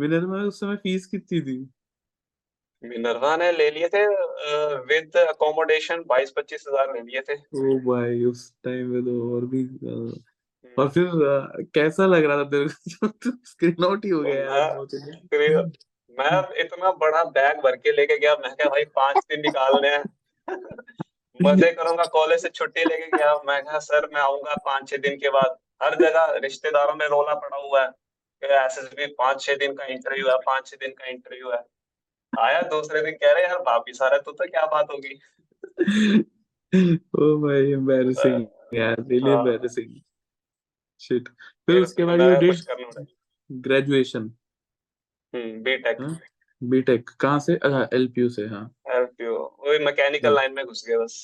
मिनरवा 0.00 0.36
में 0.36 0.44
उस 0.44 0.60
समय 0.60 0.76
फ़ीस 0.76 1.06
कितनी 1.06 1.40
थी? 1.40 1.70
मिनरवा 2.82 3.36
ने 3.36 3.50
ले 3.52 3.70
लिए 3.70 3.88
थे 3.88 4.04
विद 4.86 5.16
अकोमोडेशन 5.18 6.02
बाईस 6.06 6.30
पच्चीस 6.36 6.64
हज़ार 6.68 6.92
ले 6.94 7.00
लिए 7.00 7.20
थे। 7.20 7.34
ओ 7.34 7.78
भाई 7.86 8.24
उस 8.24 8.52
टाइम 8.64 8.90
में 8.90 9.02
तो 9.04 9.14
और 9.34 9.46
भी 9.46 9.62
और 10.78 10.88
फिर 10.88 11.10
कैसा 11.74 12.06
लग 12.06 12.24
रहा 12.24 12.36
था 12.36 12.44
तेरे 12.50 12.68
को? 12.68 13.08
स्क्रीन 13.46 13.84
आउट 13.84 14.04
ही 14.04 14.10
हो 14.10 14.20
गया 14.22 14.34
यार। 14.34 15.70
मैं 16.18 16.60
इतना 16.60 16.90
बड़ा 17.00 17.22
बैग 17.36 17.58
भर 17.58 17.76
के 17.76 17.92
लेके 17.92 18.18
गया 18.18 18.34
मैं 18.34 18.54
क्या 18.54 18.68
भाई 18.68 18.84
पाँच 18.96 19.16
दिन 19.30 19.40
निकालने 19.40 19.88
हैं। 19.88 20.04
मज़े 21.42 21.70
करूँगा 21.72 22.04
कॉलेज 22.12 22.42
से 22.42 22.48
छुट्टी 22.48 22.84
लेके 22.84 23.16
गया। 23.16 23.34
मैं 23.46 23.62
कहा 23.64 23.78
सर 23.78 24.08
मैं 24.14 24.20
आऊँगा 24.20 24.54
पाँच 24.66 24.88
छह 24.90 24.96
दिन 24.96 25.16
के 25.16 25.30
बाद। 25.30 25.56
हर 25.82 25.94
जगह 25.94 26.38
रिश्तेदारों 26.42 26.94
में 26.94 27.06
रोला 27.06 27.34
पड़ा 27.34 27.56
हुआ 27.56 27.82
है। 27.82 27.90
एसएसबी 28.42 29.06
पाँच 29.18 29.40
छह 29.42 29.56
दिन 29.56 29.74
का 29.74 29.84
इंटरव्यू 29.86 30.28
है 30.28 30.36
पाँच 30.46 30.66
छह 30.66 30.76
दिन 30.76 30.90
का 30.90 31.06
इंटरव्यू 31.06 31.50
है। 31.50 31.62
आया 32.32 32.60
दूसरे 32.70 33.00
दिन 33.02 33.14
कह 33.22 33.32
रहे 33.32 33.42
यार 33.44 33.58
वापिस 33.66 34.02
आ 34.02 34.06
रहा 34.08 34.16
है 34.16 34.22
तो, 34.22 34.32
तो 34.32 34.46
क्या 34.46 34.66
बात 34.66 34.86
होगी 34.92 35.14
ओ 37.18 37.36
भाई 37.42 37.72
एम्बैरेसिंग 37.72 38.46
यार 38.74 38.96
रियली 39.00 39.30
हाँ। 39.30 39.38
एम्बैरेसिंग 39.38 39.94
शिट 41.00 41.28
फिर 41.68 41.82
उसके 41.82 42.04
बाद 42.04 42.20
you 42.20 42.34
did 42.40 43.06
graduation 43.50 44.30
hmm 45.34 45.62
BTech 45.62 46.00
हाँ? 46.00 46.18
बीटेक 46.62 47.10
कहाँ 47.20 47.38
से? 47.40 47.54
अच्छा 47.54 47.88
एलपीयू 47.94 48.28
से 48.28 48.46
हाँ। 48.46 48.62
एलपीओ 48.94 49.34
वही 49.66 49.78
मैकेनिकल। 49.84 50.34
लाइन 50.34 50.52
में 50.54 50.64
घुस 50.64 50.84
गया 50.88 50.98
बस। 50.98 51.16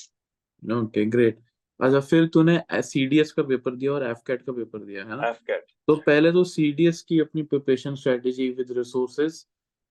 ओके 0.63 1.05
ग्रेट 1.05 1.39
अच्छा 1.79 1.99
फिर 1.99 2.27
तूने 2.33 2.59
सीडीएस 2.81 3.31
का 3.31 3.43
पेपर 3.43 3.75
दिया 3.75 3.91
और 3.91 4.03
एफकेट 4.09 4.41
का 4.41 4.51
पेपर 4.51 4.79
दिया 4.79 5.03
है 5.03 5.17
ना? 5.17 5.27
एफकेट 5.29 5.65
तो 5.87 5.95
पहले 6.05 6.31
तो 6.31 6.43
सीडीएस 6.43 7.01
की 7.01 7.19
अपनी 7.19 7.43
preparation 7.43 7.95
strategy 7.95 8.49
with 8.49 8.71
resources 8.77 9.45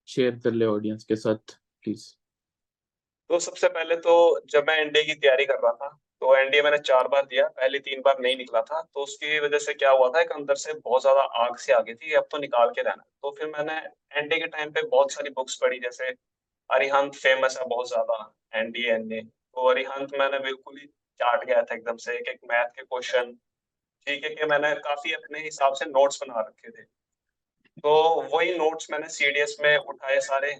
share 0.09 0.39
कर 0.45 0.53
ले 0.53 0.67
ऑडियंस 0.67 1.05
के 1.05 1.17
साथ 1.17 1.57
प्लीज़ 1.85 2.07
तो 3.31 3.39
सबसे 3.41 3.69
पहले 3.71 3.97
तो 3.99 4.15
जब 4.51 4.65
मैं 4.69 4.77
एनडीए 4.79 5.05
की 5.05 5.15
तैयारी 5.15 5.45
कर 5.47 5.59
रहा 5.63 5.73
था 5.75 5.89
तो 6.23 6.35
एनडीए 6.37 6.63
मैंने 6.63 6.79
चार 6.79 7.09
बार 7.09 7.23
दिया, 7.27 7.47
पहले 7.49 7.79
तीन 7.81 8.01
बार 8.01 8.19
नहीं 8.21 8.37
निकला 8.37 8.61
था 8.63 8.81
तो 8.85 9.03
उसकी 9.03 9.39
वजह 9.41 9.59
से 9.59 9.75
क्या 9.75 9.91
हुआ 9.91 10.09
था, 10.09 10.21
एक 10.21 10.33
अंदर 10.33 10.55
से 10.57 10.73
बहुत 10.75 11.03
ज़्यादा 11.03 11.21
आग 11.45 11.57
से 11.59 11.73
आ 11.73 11.81
गई 11.81 11.95
थी, 11.95 12.13
अब 12.15 12.27
तो 12.31 12.39
निकाल 12.39 12.71
के 12.71 12.83
रहना 12.83 13.03
तो 13.23 13.31
फिर 13.39 13.49
मैंने 13.49 13.77
एनडीए 14.19 14.39
के 14.41 14.47
टाइम 14.49 14.71
पे 14.73 14.83
बहुत 14.89 15.13
सारी 15.13 15.31
बुक्स 15.31 15.57
पढ़ी, 15.63 15.79
जैसे 15.81 16.09
अरिहंत 16.71 17.15
फ़ेमस 17.17 17.59
है 17.61 17.67
बहुत 17.69 17.89
ज़्यादा 17.89 18.19
एनडीए 18.55 18.93
एनडीए 18.93 19.23
तो 19.23 19.69
अरिहंत 19.71 20.15
मैंने 20.19 20.39
बिल्कुल 20.41 20.79
ही 20.79 20.87
चाट 21.21 21.45
गया 21.47 21.63
था 21.63 21.75
एकदम 21.75 21.97
से 21.97 22.17
एक 22.19 22.29
एक 22.29 22.39
मैथ 22.51 22.69
के 22.77 22.83
क्वेश्चन 22.85 23.33
ठीक 24.07 24.25
है 24.25 24.31
कि 24.31 24.47
मैंने 24.47 24.75
काफ़ी 24.85 25.13
अपने 25.15 25.39
हिसाब 25.41 25.75
से 25.75 25.85
नोट्स 25.87 26.23
बना 26.23 26.41
रखे 26.41 26.71
थे। 26.71 26.83
तो 27.79 27.91
वही 28.35 28.57
नोट्स 28.59 28.91
मैंने 28.91 29.09
सीडीएस 29.09 29.57
में 29.61 29.77
उठाए 29.77 30.19
सारे 30.21 30.53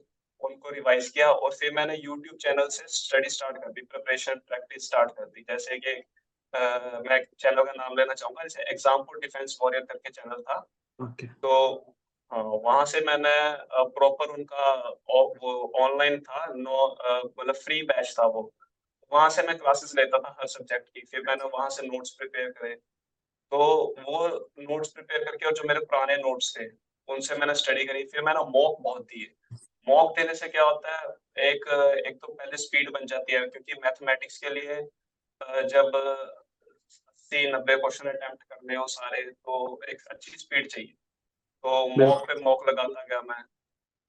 उनको 0.43 0.71
रिवाइज 0.71 1.09
किया 1.09 1.31
और 1.33 1.53
फिर 1.55 1.73
मैंने 1.75 1.95
यूट्यूब 1.97 2.37
चैनल 2.39 2.69
से 2.69 2.87
स्टडी 2.89 3.29
स्टार्ट 3.31 3.57
कर 3.57 3.71
दी 3.73 3.83
प्रिपरेशन 3.85 4.35
प्रैक्टिस 4.49 4.87
स्टार्ट 4.87 5.11
कर 5.11 5.25
दी। 5.27 5.43
जैसे 5.43 5.79
कि 5.79 5.93
अ, 6.55 6.59
मैं 7.07 7.19
चैनल 7.39 7.65
का 7.65 7.73
नाम 7.73 7.97
लेना 7.99 8.15
चाहूँगा 8.15 8.43
जैसे 8.43 8.63
एग्ज़ाम 8.71 9.03
फॉर 9.03 9.19
डिफेंस 9.21 9.59
वॉरियर 9.63 9.85
करके 9.85 10.11
चैनल 10.11 10.43
था। 10.43 10.59
ओके 10.99 11.27
तो 11.27 11.53
हाँ, 12.33 12.43
वहाँ 12.43 12.85
से 12.87 13.01
मैंने 13.01 13.31
प्रॉपर 13.91 14.31
उनका 14.33 14.73
ऑनलाइन 15.85 16.21
था 16.21 16.45
नो 16.57 16.87
मतलब 17.39 17.55
फ्री 17.55 17.83
बैच 17.83 18.15
था 18.19 18.27
वो। 18.27 18.43
वहाँ 19.13 19.29
से 19.31 19.43
मैं 19.43 19.57
क्लासेस 19.59 19.93
लेता 19.97 20.19
था 20.19 20.37
हर 20.41 20.47
सब्जेक्ट 20.49 20.89
की 20.89 21.01
फिर 21.11 21.23
मैंने 21.27 21.45
वहाँ 21.55 21.69
से 21.71 21.87
नोट्स 21.87 22.11
प्रिपेयर 22.11 22.51
करे। 22.53 22.75
तो 23.53 23.59
वो 24.01 24.27
नोट्स 24.61 24.93
प्रिपेयर 24.93 25.25
करके 25.25 25.47
और 25.47 25.53
जो 25.53 25.69
मेरे 25.69 25.81
पुराने 25.83 26.17
नोट्स 26.19 26.55
थे 26.59 26.65
उनसे 27.09 27.35
मैंने 27.35 27.55
स्टडी 27.55 27.85
करी। 27.85 28.05
फिर 28.05 28.23
मैंने 28.23 28.41
मॉक 28.51 28.77
बहुत 28.81 29.03
दिए 29.03 29.33
मॉक 29.89 30.17
देने 30.17 30.35
से 30.35 30.49
क्या 30.49 30.63
होता 30.63 30.97
है 30.99 31.09
एक 31.51 31.69
एक 32.07 32.17
तो 32.17 32.33
पहले 32.33 32.57
स्पीड 32.57 32.91
बन 32.91 33.07
जाती 33.07 33.33
है 33.33 33.41
क्योंकि 33.41 33.81
मैथमेटिक्स 33.85 34.39
के 34.39 34.51
लिए 34.51 34.77
जब 35.69 35.97
अस्सी 37.09 37.53
नब्बे 37.53 37.77
क्वेश्चन 37.77 38.09
अटेम्प्ट 38.09 38.43
करने 38.43 38.75
हो 38.75 38.87
सारे 38.87 39.23
तो 39.23 39.81
एक 39.89 40.03
अच्छी 40.11 40.37
स्पीड 40.39 40.69
चाहिए। 40.69 40.95
तो 41.65 41.87
मॉक 41.99 42.23
पे 42.29 42.35
मॉक 42.35 42.69
लगाता 42.69 43.03
गया 43.03 43.21
मैं। 43.23 43.43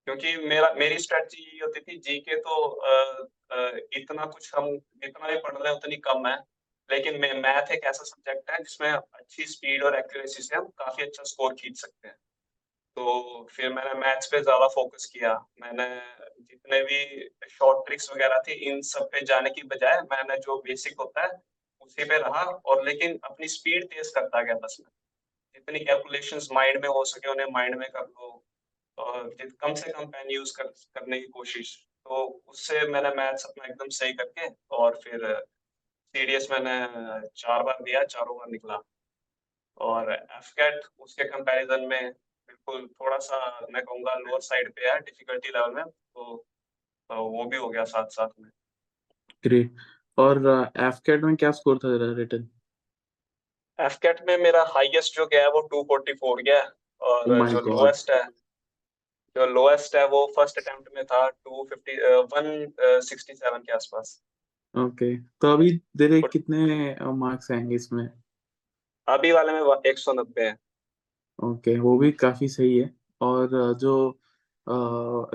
क्योंकि 0.08 0.36
मेरा 0.38 0.72
मेरी 0.74 1.00
स्ट्रेटजी 1.00 1.44
ये 1.54 1.60
होती 1.66 1.80
थी 1.80 1.98
जीके 2.00 2.38
तो 2.38 2.64
अ, 2.68 3.22
अ, 3.52 3.78
इतना 3.94 4.26
कुछ 4.26 4.52
हम 4.56 4.78
जितना 4.78 5.28
भी 5.28 5.38
पढ़ 5.38 5.58
रहे 5.58 5.70
हैं 5.70 5.76
उतनी 5.80 5.96
कम 5.98 6.28
है। 6.28 6.38
लेकिन 6.90 7.20
मैथ 7.22 7.72
एक 7.72 7.84
ऐसा 7.84 8.04
सब्जेक्ट 8.04 8.52
है 8.52 8.58
जिसमें 8.58 8.92
अच्छी 8.92 9.46
स्पीड 9.46 9.84
और 9.84 9.96
एक्यूरेसी 10.00 10.44
से 10.44 10.56
हम 10.56 10.68
काफ़ी 10.68 11.04
अच्छा 11.04 11.24
स्कोर 11.24 11.54
खींच 11.54 11.82
सकते 11.82 12.08
हैं। 12.08 12.16
तो 12.98 13.48
फिर 13.52 13.74
मैंने 13.74 13.94
मैथ्स 14.00 14.28
पे 14.28 14.40
ज़्यादा 14.42 14.68
फोकस 14.68 15.06
किया। 15.14 15.34
मैंने 15.62 15.88
जितने 16.42 16.82
भी 16.84 17.30
शॉर्ट 17.50 17.86
ट्रिक्स 17.88 18.10
वगैरह 18.12 18.38
थी, 18.40 18.54
इन 18.54 18.82
सब 18.84 19.10
पे 19.12 19.22
जाने 19.26 19.50
की 19.50 19.64
बजाय 19.64 20.02
मैंने 20.12 20.38
जो 20.40 20.58
बेसिक 20.62 21.00
होता 21.00 21.22
है, 21.22 21.32
उसी 21.82 22.04
पे 22.04 22.18
रहा 22.18 22.42
और 22.42 22.86
लेकिन 22.86 23.20
अपनी 23.24 23.48
स्पीड 23.48 23.86
तेज 23.86 24.12
करता 24.16 24.42
गया 24.42 24.56
बस 24.56 24.78
में। 24.80 24.92
जितनी 25.56 25.80
कैलकुलेशंस 25.80 26.50
माइंड 26.54 26.82
में 26.82 26.90
हो 26.90 27.04
सके, 27.06 27.32
उन्हें 27.32 27.48
माइंड 27.52 27.76
में 27.76 27.90
कर 27.92 28.02
लो 28.02 28.44
और 28.98 29.30
कम 29.62 29.74
से 29.74 29.92
कम 29.92 30.06
पेन 30.08 30.32
यूज़ 30.32 30.54
कर, 30.58 30.64
करने 30.64 31.20
की 31.20 31.28
कोशिश। 31.30 31.76
तो 32.06 32.24
उससे 32.48 32.88
मैंने 32.88 33.10
मैथ्स 33.16 33.46
अपना 33.46 33.66
एकदम 33.66 33.90
सही 33.92 34.14
करके 34.14 34.50
और 34.76 35.00
फिर 35.04 35.34
सीडीएस 36.16 36.48
मैंने 36.52 37.30
चार 37.38 37.64
बार 37.64 37.78
दिया, 37.84 38.04
चारों 38.04 38.38
बार 38.38 38.48
निकला। 38.52 38.82
और 39.78 40.12
एफकेट 40.14 40.82
उसके 41.00 41.24
कंपैरिजन 41.24 41.88
में 41.88 42.14
बिल्कुल 42.48 42.88
थोड़ा 43.02 43.18
सा 43.18 43.68
मैं 43.72 43.84
कहूँगा 43.84 44.14
लोअर 44.16 44.42
साइड 44.42 44.72
पे 44.74 44.90
है 44.90 45.00
डिफिकल्टी 45.00 45.50
लेवल 45.50 45.74
में 45.74 45.86
तो, 45.86 46.46
तो 47.10 47.24
वो 47.30 47.46
भी 47.46 47.58
हो 47.58 47.70
गया 47.70 47.84
साथ 47.86 48.08
साथ 48.10 48.30
में। 48.40 48.50
ग्रेट 49.44 49.76
और 50.18 50.38
एफकेट 50.78 51.22
में 51.22 51.36
क्या 51.36 51.52
स्कोर 51.52 51.78
था 51.78 51.98
तेरा 51.98 52.12
रिटर्न 52.18 52.48
एफकेट 53.80 54.22
में 54.28 54.38
मेरा 54.38 54.64
हाईएस्ट 54.68 55.16
जो 55.16 55.26
गया 55.26 55.42
है 55.42 55.48
वो 55.48 55.62
244 55.74 56.44
गया 56.44 56.62
है 56.64 56.70
और 57.02 57.24
Oh 57.28 57.48
जो 57.48 57.60
लोएस्ट 57.62 58.12
है 58.12 58.24
जो 59.36 59.46
लोएस्ट 59.46 59.96
है 59.96 60.08
वो 60.08 60.26
फ़र्स्ट 60.36 60.58
अटेम्प्ट 60.58 60.90
में 60.96 61.06
था 61.06 61.30
250 61.48 61.98
167 62.22 63.66
के 63.66 63.72
आसपास। 63.72 64.24
Okay 64.76 65.16
okay. 65.16 65.28
तो 65.42 65.54
अभी 65.54 65.78
तेरे 65.78 66.22
कितने 66.22 66.96
मार्क्स 67.02 67.52
आएँगे 67.52 67.76
इसमें? 67.76 68.10
अभी 69.08 69.32
वाले 69.32 69.52
में 69.52 69.62
190 69.62 70.40
है। 70.40 70.65
ओके 71.40 71.78
वो 71.80 71.98
भी 71.98 72.12
काफ़ी 72.14 72.48
सही 72.48 72.78
है। 72.78 72.94
और 73.22 73.74
जो 73.80 73.96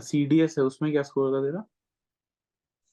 सीडीएस 0.02 0.54
है 0.59 0.64
उसमें 0.64 0.90
क्या 0.92 1.02
स्कोर 1.02 1.33
था 1.35 1.42
तेरा? 1.45 1.64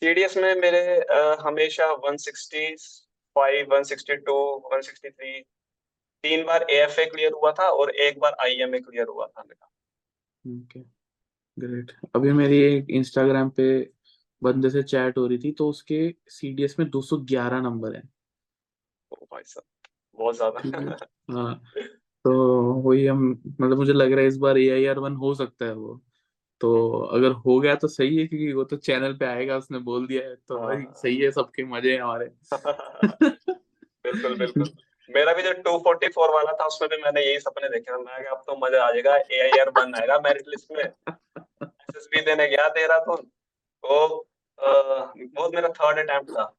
सीडीएस 0.02 0.36
में 0.38 0.54
मेरे 0.56 0.80
अ, 0.98 1.36
हमेशा 1.42 1.86
165 2.02 3.64
162 3.64 4.36
163 4.66 5.40
तीन 6.24 6.44
बार 6.46 6.66
एएफए 6.72 7.06
क्लियर 7.06 7.32
हुआ 7.34 7.52
था 7.52 7.70
और 7.72 7.90
एक 8.02 8.20
बार 8.20 8.36
आईएमए 8.42 8.80
क्लियर 8.80 9.08
हुआ 9.08 9.28
था 9.28 9.44
मेरा। 9.44 9.70
ओके 10.46 10.80
ग्रेट 11.58 11.92
अभी 12.16 12.32
मेरी 12.34 12.60
एक 12.64 12.90
इंस्टाग्राम 12.92 13.50
पे 13.52 13.70
बंदे 14.42 14.70
से 14.70 14.84
चैट 14.86 15.18
हो 15.18 15.26
रही 15.28 15.38
थी 15.38 15.52
तो 15.54 15.70
उसके 15.70 16.00
सीडीएस 16.32 16.76
में 16.80 16.90
211 16.90 17.62
नंबर 17.62 17.96
है। 17.96 18.04
ओ 19.12 19.16
भाई 19.26 19.44
साहब 19.46 19.66
बहुत 20.18 20.36
ज़्यादा। 20.36 21.08
हाँ। 21.32 21.62
तो 22.27 22.74
वही 22.81 23.05
हम 23.07 23.24
मतलब 23.62 23.77
मुझे 23.77 23.93
लग 23.93 24.12
रहा 24.12 24.22
है 24.22 24.27
इस 24.27 24.38
बार 24.38 24.57
ए 24.57 24.69
आई 24.69 24.86
आर 24.86 25.00
वन 25.00 25.15
हो 25.15 25.34
सकता 25.36 25.65
है 25.65 25.74
वो। 25.74 26.01
तो 26.62 26.72
अगर 27.13 27.31
हो 27.31 27.60
गया 27.60 27.75
तो 27.75 27.88
सही 27.88 28.17
है 28.17 28.27
क्योंकि 28.27 28.53
वो 28.53 28.63
तो 28.63 28.77
चैनल 28.77 29.13
पे 29.13 29.25
आएगा 29.25 29.57
उसने 29.57 29.79
बोल 29.79 30.07
दिया 30.07 30.24
है 30.29 30.36
तो 30.36 30.60
भाई 30.60 30.77
हाँ। 30.77 30.93
सही 30.98 31.17
है 31.17 31.31
सबके 31.31 31.65
मज़े 31.65 31.93
हैं 31.93 32.01
हमारे। 32.01 32.25
बिल्कुल 34.05 34.36
बिल्कुल। 34.39 34.69
मेरा 35.10 35.34
भी 35.34 35.43
जो 35.43 35.53
244 35.63 36.29
वाला 36.34 36.53
था 36.53 36.65
उसमें 36.65 36.89
भी 36.89 36.98
मैंने 37.03 37.22
यही 37.22 37.39
सपने 37.39 37.69
देखे 37.69 37.93
थे 37.93 37.98
मैं 38.03 38.25
अब 38.25 38.43
तो 38.48 38.57
मज़ा 38.65 38.84
आ 38.88 38.91
जाएगा 38.91 39.15
ए 39.17 39.41
आई 39.43 39.60
आर 39.60 39.69
बन 39.72 39.96
आएगा 39.96 40.19
मेरिट 40.19 40.48
लिस्ट 40.48 40.72
में। 40.72 40.84
एसएसबी 41.63 42.22
देने 42.22 42.48
गया 42.50 42.67
देहरादून 42.69 43.17
तो। 43.17 44.17
अ, 44.60 44.72
वो 45.39 45.50
मेरा 45.55 45.69
थर्ड 45.69 46.00
अटेम्प्ट 46.00 46.31
था। 46.31 46.57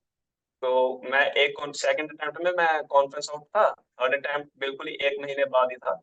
तो 0.63 1.03
मैं 1.11 1.33
एक 1.33 1.77
सेकंड 1.77 2.11
अटेम्प्ट 2.11 2.45
में 2.45 2.53
मैं 2.53 2.85
कॉन्फ्रेंस 2.85 3.31
आउट 3.35 3.43
था 3.43 3.71
थर्ड 3.71 4.15
अटेम्प्ट 4.15 4.51
बिल्कुल 4.59 4.89
ही 4.89 4.95
एक 4.95 5.17
महीने 5.21 5.45
बाद 5.45 5.71
ही 5.71 5.77
था। 5.77 6.01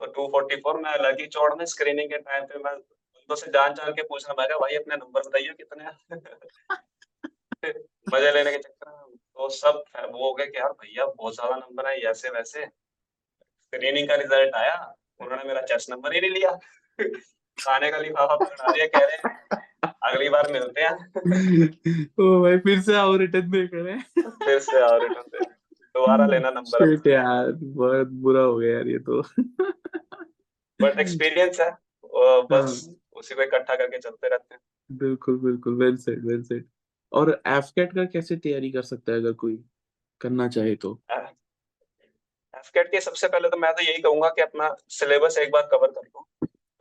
तो 0.00 0.06
244 0.06 0.76
मैं 0.76 0.98
लगी 0.98 1.26
चौड़ 1.26 1.54
में 1.54 1.64
स्क्रीनिंग 1.64 2.10
के 2.10 2.18
टाइम 2.18 2.44
पे 2.44 2.58
मैं 2.58 2.72
उनको 2.72 3.36
से 3.36 3.50
जान 3.50 3.74
जान 3.74 3.92
के 3.92 4.02
पूछना 4.02 4.34
मैं 4.38 4.48
भाई, 4.48 4.76
अपने 4.76 4.96
नंबर 4.96 5.20
बताइए, 5.20 5.48
कितने 5.48 5.84
मज़े 8.14 8.32
लेने 8.32 8.50
के 8.50 8.58
चक्कर 8.58 9.16
तो 9.36 9.48
सब 9.48 9.84
वो 10.10 10.28
हो 10.28 10.34
गए 10.34 10.46
कि 10.46 10.58
यार, 10.58 10.72
भैया, 10.72 11.06
बहुत 11.06 11.34
ज़्यादा 11.34 11.56
नंबर 11.56 11.86
है 11.86 12.00
ऐसे, 12.00 12.28
वैसे। 12.28 12.66
स्क्रीनिंग 12.66 14.08
का 14.08 14.14
रिज़ल्ट 14.14 14.54
आया, 14.54 14.94
उन्होंने 15.20 15.44
मेरा 15.44 15.62
चेस्ट 15.62 15.90
नंबर 15.90 16.14
ही 16.14 16.20
नहीं 16.20 16.30
लिया। 16.30 16.58
खाने 17.58 17.90
का 17.90 17.98
लिफाफा 17.98 18.36
पकड़ा 18.36 18.72
दिया, 18.72 18.86
कह 18.86 18.98
रहे 18.98 19.16
अगली 20.02 20.28
बार 20.28 20.52
मिलते 20.52 20.80
हैं। 20.80 20.94
ओ 22.20 22.42
भाई 22.42 22.58
फिर 22.58 22.80
से 22.80 22.94
आओ 22.94 23.16
रिटर्न 23.16 23.50
दे 23.50 23.66
करें 23.66 24.00
फिर 24.28 24.58
से 24.58 24.80
आओ 24.80 24.98
रिटर्न 24.98 25.22
दे 25.22 25.44
दोबारा 25.94 26.26
लेना 26.26 26.50
नंबर 26.54 27.08
यार 27.08 27.52
बहुत 27.52 28.06
बुरा 28.06 28.40
हो 28.40 28.56
गया 28.56 28.72
यार 28.72 28.88
ये 28.88 28.98
तो। 28.98 29.22
बट 30.80 30.98
एक्सपीरियंस 30.98 31.60
है। 31.60 31.70
बस 32.52 32.96
उसी 33.12 33.34
को 33.34 33.42
इकट्ठा 33.42 33.76
करके 33.76 33.98
चलते 33.98 34.28
रहते 34.28 34.54
हैं। 34.54 34.60
बिल्कुल 34.98 35.38
बिल्कुल। 35.38 35.74
वेल 35.74 35.96
सेड 35.96 36.26
वेल 36.26 36.42
सेड 36.42 36.64
और 37.12 37.42
एफकेट 37.46 37.94
का 37.94 38.04
कैसे 38.04 38.36
तैयारी 38.36 38.70
कर 38.70 38.82
सकता 38.82 39.12
है 39.12 39.18
अगर 39.18 39.32
कोई 39.32 39.64
करना 40.20 40.48
चाहे 40.48 40.74
तो? 40.76 41.00
एफकेट 42.56 42.90
के 42.90 43.00
सबसे 43.00 43.28
पहले 43.28 43.48
तो 43.48 43.56
मैं 43.56 43.72
तो 43.72 43.82
यही 43.82 43.98
कहूँगा 43.98 44.28
कि 44.28 44.42
अपना 44.42 44.76
सिलेबस 44.88 45.38
एक 45.38 45.50
बार 45.50 45.62
कवर 45.62 45.90
कर 45.90 46.00
लो। 46.00 46.28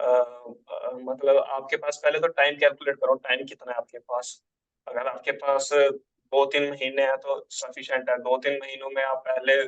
मतलब 0.02 1.38
आपके 1.38 1.78
पास 1.78 2.00
पहले 2.04 2.20
तो 2.20 2.28
टाइम 2.30 2.56
कैलकुलेट 2.60 2.96
करो 2.96 3.14
टाइम 3.24 3.46
कितना 3.46 3.72
है 3.72 3.78
आपके 3.78 4.00
पास। 4.00 4.42
अगर 4.88 5.08
आपके 5.08 5.32
पास 5.40 5.70
दो 5.74 6.46
तीन 6.46 6.70
महीने 6.70 7.02
हैं 7.04 7.18
तो 7.18 7.40
सफिशेंट 7.52 8.10
है। 8.10 8.18
दो 8.20 8.38
तीन 8.38 8.60
महीनों 8.62 8.90
में 8.90 9.04
आप 9.04 9.24
पहले 9.28 9.64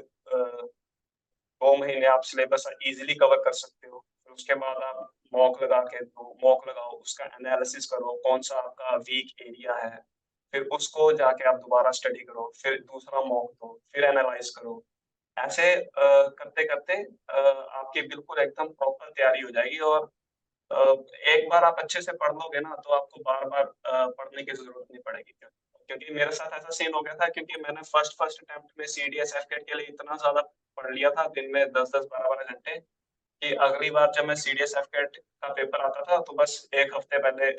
दो 1.61 1.75
महीने 1.77 2.05
आप 2.07 2.21
सिलेबस 2.23 2.67
इजीली 2.83 3.15
कवर 3.15 3.41
कर 3.43 3.53
सकते 3.53 3.87
हो। 3.87 3.99
फिर 3.99 4.33
उसके 4.33 4.55
बाद 4.55 4.83
आप 4.83 5.09
मॉक 5.33 5.61
लगा 5.63 5.79
के 5.83 5.99
दो 6.01 6.37
मॉक 6.43 6.67
लगाओ, 6.67 6.91
उसका 6.91 7.25
एनालिसिस 7.25 7.85
करो, 7.85 8.13
कौन 8.23 8.41
सा 8.41 8.55
आपका 8.57 8.95
वीक 8.99 9.41
एरिया 9.41 9.75
है। 9.75 9.99
फिर 10.53 10.63
उसको 10.73 11.11
जाके 11.13 11.43
आप 11.49 11.55
दोबारा 11.57 11.91
स्टडी 11.91 12.19
करो, 12.21 12.51
फिर 12.61 12.79
दूसरा 12.81 13.21
मॉक 13.23 13.51
दो, 13.51 13.79
फिर 13.93 14.03
एनालाइज 14.05 14.49
करो। 14.49 14.83
ऐसे 15.37 15.75
करते 15.97 16.63
करते 16.65 16.93
आपकी 17.33 18.01
बिल्कुल 18.03 18.39
एकदम 18.39 18.67
प्रॉपर 18.69 19.09
तैयारी 19.09 19.41
हो 19.41 19.49
जाएगी 19.49 19.77
और 19.81 20.09
एक 20.71 21.49
बार 21.49 21.63
आप 21.63 21.79
अच्छे 21.79 22.01
से 22.01 22.11
पढ़ 22.11 22.33
लोगे 22.33 22.59
ना 22.59 22.75
तो 22.75 22.89
आपको 22.89 23.21
बार 23.21 23.45
बार 23.45 23.73
पढ़ने 24.11 24.43
की 24.43 24.51
ज़रूरत 24.51 24.85
नहीं 24.91 25.01
पड़ेगी 25.01 25.33
क्योंकि 25.89 26.13
मेरे 26.13 26.31
साथ 26.31 26.57
ऐसा 26.57 26.69
सीन 26.69 26.93
हो 26.93 27.01
गया 27.01 27.13
था 27.13 27.27
क्योंकि 27.27 27.61
मैंने 27.61 27.81
फ़र्स्ट 27.81 28.17
फ़र्स्ट 28.17 28.41
अटेम्प्ट 28.41 28.79
में 28.79 28.85
सी 28.87 29.07
डी 29.09 29.19
के 29.65 29.77
लिए 29.77 29.85
इतना 29.85 30.15
ज़्यादा 30.15 30.41
पढ़ 30.77 30.93
लिया 30.93 31.09
था 31.09 31.27
दिन 31.27 31.51
में 31.53 31.71
दस 31.71 31.91
दस 31.95 32.05
बारह 32.05 32.29
बारह 32.29 32.43
घंटे 32.43 32.79
कि 33.41 33.53
अगली 33.55 33.89
बार 33.91 34.11
जब 34.15 34.25
मैं 34.25 34.35
सी 34.35 34.53
डी 34.53 34.65
का 34.75 35.53
पेपर 35.53 35.81
आता 35.81 36.01
था 36.01 36.21
तो 36.21 36.33
बस 36.33 36.69
एक 36.73 36.95
हफ़्ते 36.95 37.19
पहले 37.19 37.51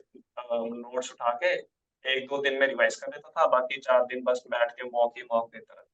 नोट्स 0.76 1.12
उठा 1.12 1.38
के 1.44 1.54
एक 2.04 2.26
दो 2.26 2.38
दिन 2.38 2.58
में 2.58 2.66
रिवाइज 2.66 2.96
कर 2.96 3.06
लेता 3.06 3.30
था, 3.30 3.46
बाकी 3.46 3.80
चार 3.80 4.04
दिन 4.04 4.24
बस 4.24 4.44
बैठ 4.48 4.72
के 4.72 4.84
मॉक 4.84 5.14
ही 5.16 5.22
मॉक 5.22 5.52
देता 5.52 5.74
रहता 5.74 5.88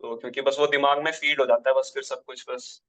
तो 0.00 0.16
क्योंकि 0.16 0.42
बस 0.42 0.56
वो 0.60 0.66
दिमाग 0.66 1.02
में 1.02 1.12
फ़ीड 1.12 1.40
हो 1.40 1.46
जाता 1.46 1.70
है, 1.70 1.76
बस 1.76 1.90
फिर 1.94 2.02
सब 2.02 2.22
कुछ, 2.24 2.44
बस 2.50 2.82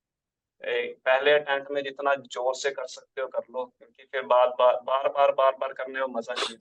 पहले 0.63 1.32
अटेम्प्ट 1.32 1.72
में 1.72 1.82
जितना 1.84 2.13
ज़ोर 2.15 2.55
से 2.55 2.72
कर 2.72 2.88
सकते 2.88 3.22
हो 3.22 3.27
कर 3.27 3.43
लो 3.51 3.65
क्योंकि 3.65 4.03
फिर 4.03 4.22
बार 4.25 4.48
बार 4.48 4.75
बार 4.84 5.08
बार 5.10 5.32
बार 5.32 5.51
बार 5.51 5.74
करने 5.74 6.00
में 6.00 6.08
मज़ा 6.08 6.34
नहीं 6.34 6.53
है 6.53 6.60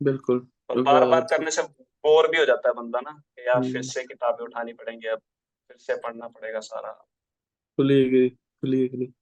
बिल्कुल। 0.00 0.46
और 0.70 0.82
बार 0.82 1.04
बार 1.04 1.26
करने 1.30 1.50
से 1.50 1.62
बोर 2.04 2.28
भी 2.28 2.38
हो 2.38 2.44
जाता 2.44 2.68
है 2.68 2.74
बंदा 2.74 3.00
ना 3.00 3.10
कि 3.10 3.46
यार 3.46 3.62
फिर 3.62 3.76
हम्म। 3.76 3.82
से 3.82 4.02
किताबें 4.04 4.44
उठानी 4.44 4.72
पड़ेंगी 4.72 5.06
अब 5.06 5.18
फिर 5.70 5.76
से 5.76 5.96
पढ़ना 5.96 6.28
पड़ेगा 6.28 6.60
सारा। 6.60 6.92
फुली 7.78 8.00
एग्री 8.02 8.28
फुली 8.28 8.84
एग्री 8.84 9.12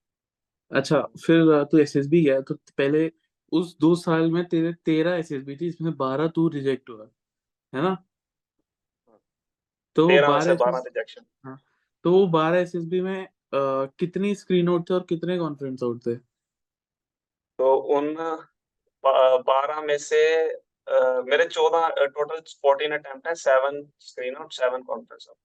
अच्छा 0.70 1.00
फिर 1.26 1.64
तू 1.64 1.78
एसएसबी 1.78 2.22
गया 2.24 2.40
तो 2.40 2.54
पहले 2.54 3.10
उस 3.52 3.76
दो 3.80 3.94
साल 3.94 4.30
में 4.30 4.44
तेरे 4.44 4.72
तेरह 4.72 5.14
एसएसबी 5.14 5.56
थी 5.56 5.68
इसमें 5.68 5.96
बारह 5.96 6.28
तू 6.28 6.48
रिजेक्ट 6.48 6.90
हुआ 6.90 7.08
है 7.72 7.82
ना? 7.82 7.94
तो 9.96 10.08
बारह 10.08 10.78
रिजेक्शन 10.78 11.56
तो 12.04 12.12
वो 12.12 12.26
बारह 12.26 12.58
एसएसबी 12.58 13.00
में 13.00 13.28
कितनी 13.52 14.34
स्क्रीन 14.34 14.68
आउट 14.68 14.90
थे 14.90 14.94
और 14.94 15.06
कितने 15.08 15.38
कॉन्फ्रेंस 15.38 15.82
आउट 15.82 16.00
थे? 16.06 16.14
तो 17.58 17.74
उन 17.74 18.14
बारह 19.04 19.80
में 19.80 19.98
से 19.98 20.48
अ, 20.88 21.22
मेरे 21.26 21.44
चौदह 21.44 21.88
टोटल 22.04 22.40
फोर्टीन 22.62 22.90
अटेम्प्ट 22.90 23.28
है 23.28 23.34
seven 23.34 23.86
screen 24.00 24.36
out 24.36 24.52
seven 24.52 24.82
conference 24.82 25.26
out 25.28 25.36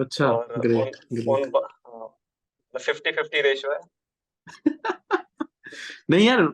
अच्छा 0.00 0.32
ग्रेट 0.58 0.96
उन 1.28 1.44
ग्रेट 1.44 2.80
फिफ्टी 2.80 3.12
फिफ्टी 3.12 3.40
रेशियो 3.40 3.72
है। 3.72 3.80
नहीं 6.10 6.26
यार 6.26 6.48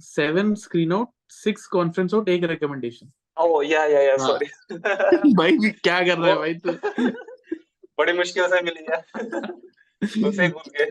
seven 0.00 0.54
screen 0.54 0.92
out 0.92 1.08
six 1.30 1.66
conference 1.66 2.14
out 2.14 2.28
एक 2.28 2.44
रिकमेंडेशन 2.44 3.10
ओह 3.40 3.66
या 3.66 3.84
या 3.84 4.00
या। 4.00 4.16
सॉरी 4.16 4.46
भाई 5.34 5.70
क्या 5.70 6.00
कर 6.00 6.18
रहा 6.18 6.28
है 6.28 6.36
भाई 6.36 6.54
तू? 6.54 6.70
बड़ी 8.00 8.12
मुश्किल 8.12 8.46
से 8.48 8.60
मिली 8.62 8.86
है। 8.90 8.98
उसे 10.28 10.48
भूल 10.48 10.70
गए। 10.78 10.90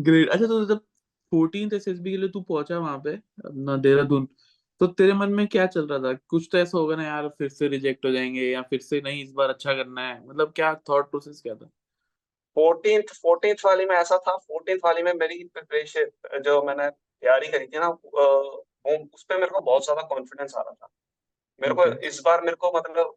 ग्रेट 0.00 0.28
अच्छा 0.30 0.46
तो 0.46 0.64
जब 0.64 0.78
फोर्टीन 1.32 1.70
एसएसबी 1.74 2.10
के 2.10 2.16
लिए 2.16 2.28
तू 2.28 2.40
पहुँचा 2.40 2.78
वहाँ 2.78 2.98
पे 2.98 3.14
अपना 3.44 3.76
देहरादून 3.76 4.28
तो 4.80 4.86
तेरे 4.86 5.12
मन 5.12 5.30
में 5.30 5.46
क्या 5.46 5.66
चल 5.66 5.86
रहा 5.86 5.98
था? 5.98 6.12
कुछ 6.28 6.48
तो 6.52 6.58
ऐसा 6.58 6.78
होगा 6.78 6.96
ना 6.96 7.04
यार 7.04 7.28
फिर 7.28 7.48
से 7.48 7.68
रिजेक्ट 7.68 8.06
हो 8.06 8.10
जाएँगे 8.12 8.50
या 8.50 8.62
फिर 8.62 8.80
से 8.80 9.00
नहीं 9.00 9.22
इस 9.24 9.32
बार 9.32 9.48
अच्छा 9.48 9.74
करना 9.74 10.08
है। 10.08 10.26
मतलब 10.28 10.52
क्या 10.56 10.74
थॉट 10.90 11.10
प्रोसेस 11.10 11.40
क्या 11.42 11.54
था? 11.54 11.66
फोर्टींथ 12.56 13.14
फोर्टींथ 13.22 13.64
वाली 13.64 13.86
में 13.86 13.96
ऐसा 13.96 14.18
था 14.18 14.36
फोर्टींथ 14.36 14.78
वाली 14.84 15.02
में 15.02 15.12
मेरी 15.12 15.42
प्रिपरेशन 15.44 16.40
जो 16.40 16.62
मैंने 16.62 16.88
तैयारी 16.90 17.48
करी 17.48 17.66
थी 17.66 17.78
ना 17.78 17.88
उस 19.14 19.22
पे 19.28 19.34
मेरे 19.34 19.50
को 19.50 19.60
बहुत 19.60 19.84
ज़्यादा 19.84 20.02
कॉन्फिडेंस 20.02 20.54
आ 20.54 20.60
रहा 20.60 20.72
था। 20.72 20.88
मेरे 21.60 21.74
को 21.74 21.86
इस 22.06 22.20
बार 22.24 22.40
मेरे 22.40 22.56
को 22.56 22.72
मतलब 22.76 23.14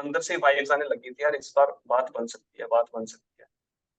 अंदर 0.00 0.20
से 0.22 0.36
वाइब्स 0.38 0.70
आने 0.70 0.84
लगी 0.84 1.10
थी, 1.10 1.22
यार, 1.22 1.34
इस 1.36 1.52
बार 1.56 1.76
बात 1.88 2.10
बन 2.10 2.26
सकती 2.26 2.62
है, 2.62 2.66
बात 2.68 2.86
बन 2.94 3.04
सकती 3.06 3.42
है। 3.42 3.48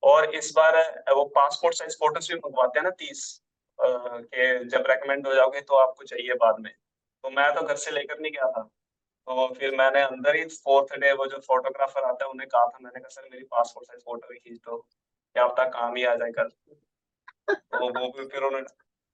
और 0.03 0.35
इस 0.35 0.51
बार 0.55 0.77
वो 1.09 1.23
पासपोर्ट 1.35 1.75
साइज़ 1.75 1.97
फ़ोटोज़ 1.97 2.31
भी 2.33 2.37
मंगवाते 2.37 2.79
हैं 2.79 2.83
ना 2.83 2.89
तीस 2.99 3.41
के 3.79 4.43
जब 4.65 4.83
रेकमेंड 4.87 5.27
हो 5.27 5.33
जाओगे 5.35 5.61
तो 5.61 5.75
आपको 5.77 6.03
चाहिए 6.05 6.33
बाद 6.35 6.59
में। 6.59 6.71
तो 7.23 7.29
मैं 7.29 7.53
तो 7.55 7.61
घर 7.63 7.75
से 7.75 7.91
लेकर 7.91 8.19
नहीं 8.19 8.31
गया 8.31 8.49
था। 8.51 8.61
तो 9.27 9.47
फिर 9.55 9.75
मैंने 9.75 10.01
अंदर 10.01 10.35
ही 10.35 10.43
फोर्थ 10.45 10.95
डे 10.99 11.11
वो 11.13 11.25
जो 11.27 11.39
फोटोग्राफर 11.39 12.03
आता 12.03 12.25
है, 12.25 12.29
उन्हें 12.31 12.47
कहा 12.49 12.65
था, 12.65 12.77
मैंने 12.81 12.99
कहा, 12.99 13.09
सर, 13.09 13.27
मेरी 13.31 13.43
पासपोर्ट 13.45 13.87
साइज़ 13.87 14.01
फ़ोटो 14.01 14.27
भी 14.27 14.37
खींच 14.39 14.57
दो, 14.59 14.77
क्या 15.35 15.47
पता 15.47 15.65
काम 15.69 15.95
ही 15.95 16.03
आ 16.05 16.15
जाए 16.15 16.31
कल। 16.31 16.49
तो 17.49 17.87
वो 17.89 18.07
भी, 18.11 18.27
फिर 18.27 18.43
उन्होंने 18.43 18.67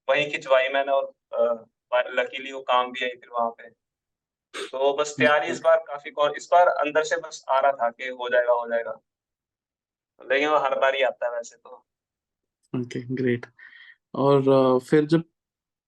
वही 0.07 0.29
खिंचवाई 0.31 0.69
मैंने 0.69 0.91
और 0.91 1.13
लकीली 2.11 2.51
वो 2.51 2.61
काम 2.63 2.91
भी 2.91 3.03
आई 3.05 3.09
फिर 3.11 3.29
वहाँ 3.29 3.49
पे। 3.51 3.69
तो 4.53 4.93
बस 4.93 5.15
तैयारी 5.17 5.47
इस 5.47 5.59
बार 5.59 5.77
काफ़ी 5.77 6.11
कौन 6.11 6.33
इस 6.37 6.49
बार 6.51 6.67
अंदर 6.67 7.03
से 7.03 7.17
बस 7.17 7.45
आ 7.49 7.59
रहा 7.59 7.71
था 7.71 7.89
कि 7.89 8.07
हो 8.07 8.29
जाएगा 8.29 8.53
हो 8.53 8.67
जाएगा। 8.67 8.99
लेकिन 10.21 10.49
वो 10.49 10.57
हर 10.57 10.79
बार 10.79 10.95
ही 10.95 11.01
आता 11.01 11.25
है 11.25 11.31
वैसे 11.31 11.55
तो। 11.55 11.69
Okay 11.69 12.99
okay, 12.99 13.17
great. 13.17 13.45
और 14.15 14.41
फिर 14.79 15.05
जब 15.05 15.23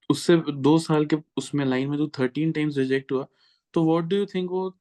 उससे 0.09 0.37
दो 0.51 0.79
साल 0.79 1.05
के 1.05 1.15
उसमें 1.37 1.65
लाइन 1.65 1.89
में 1.89 1.97
तू 1.97 2.07
थर्टीन 2.19 2.51
टाइम्स 2.51 2.77
रिजेक्ट 2.77 3.11
हुआ 3.11 3.25
तो 3.73 3.83
व्हाट 3.85 4.03
डू 4.03 4.15
यू 4.15 4.25
थिंक 4.25 4.51
वो 4.51 4.71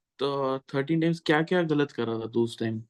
थर्टीन 0.73 1.01
टाइम्स 1.01 1.19
क्या 1.19 1.41
क्या 1.41 1.61
गलत 1.63 1.91
कर 1.91 2.07
रहा 2.07 2.19
था 2.19 2.27
तू 2.27 2.43
उस 2.43 2.59
टाइम 2.59 2.81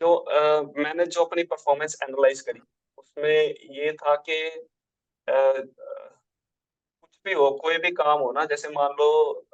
जो 0.00 0.14
अ, 0.14 0.62
मैंने 0.76 1.06
जो 1.06 1.24
अपनी 1.24 1.42
परफॉर्मेंस 1.42 1.98
एनालाइज 2.02 2.40
करी 2.40 2.60
उसमें 2.98 3.54
ये 3.76 3.92
था 3.92 4.14
कि 4.28 4.50
कुछ 5.28 6.07
भी 7.24 7.32
हो, 7.32 7.50
कोई 7.50 7.78
भी 7.78 7.90
काम 7.90 8.20
हो 8.20 8.32
ना, 8.32 8.44
जैसे 8.44 8.68
मान 8.68 8.90
लो 8.90 9.46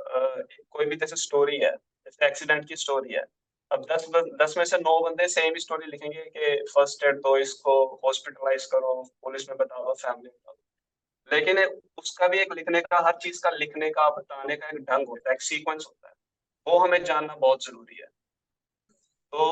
कोई 0.71 0.87
भी 0.87 0.97
जैसे 0.97 1.17
स्टोरी 1.17 1.57
है, 1.57 1.71
जैसे 1.71 2.27
एक्सीडेंट 2.27 2.69
की 2.69 2.77
स्टोरी 2.77 3.15
है, 3.15 3.25
अब 3.73 3.87
दस 3.93 4.09
दस 4.43 4.55
में 4.59 4.65
से 4.65 4.79
नौ 4.79 5.01
बंदे 5.01 5.29
सेम 5.29 5.55
स्टोरी 5.59 5.87
लिखेंगे 5.87 6.25
कि 6.25 6.65
फ़र्स्ट 6.75 7.05
एड 7.05 7.17
दो 7.17 7.37
इसको 7.37 8.01
हॉस्पिटलाइज 8.05 8.67
करो 8.67 9.11
पुलिस 9.23 9.49
में 9.49 9.59
बता 9.59 9.85
दो 9.85 9.95
फैमिली 9.95 10.29
में 10.29 10.55
लेकिन 11.29 11.59
उसका 11.99 12.29
भी 12.29 12.39
एक 12.39 12.53
लिखने 12.53 12.81
का, 12.81 12.97
हर 13.07 13.13
चीज़ 13.13 13.41
का 13.43 13.51
लिखने 13.51 13.91
का, 13.91 14.09
बताने 14.11 14.57
का 14.57 14.69
एक 14.69 14.75
ढंग 14.75 15.09
होता 15.09 15.31
है, 15.31 15.35
एक 15.35 15.43
सीक्वेंस 15.43 15.85
होता 15.89 16.09
है। 16.09 16.15
वो 16.67 16.79
हमें 16.79 17.05
जानना 17.05 17.35
बहुत 17.35 17.65
ज़रूरी 17.65 17.97
है। 17.97 18.07
तो 19.35 19.45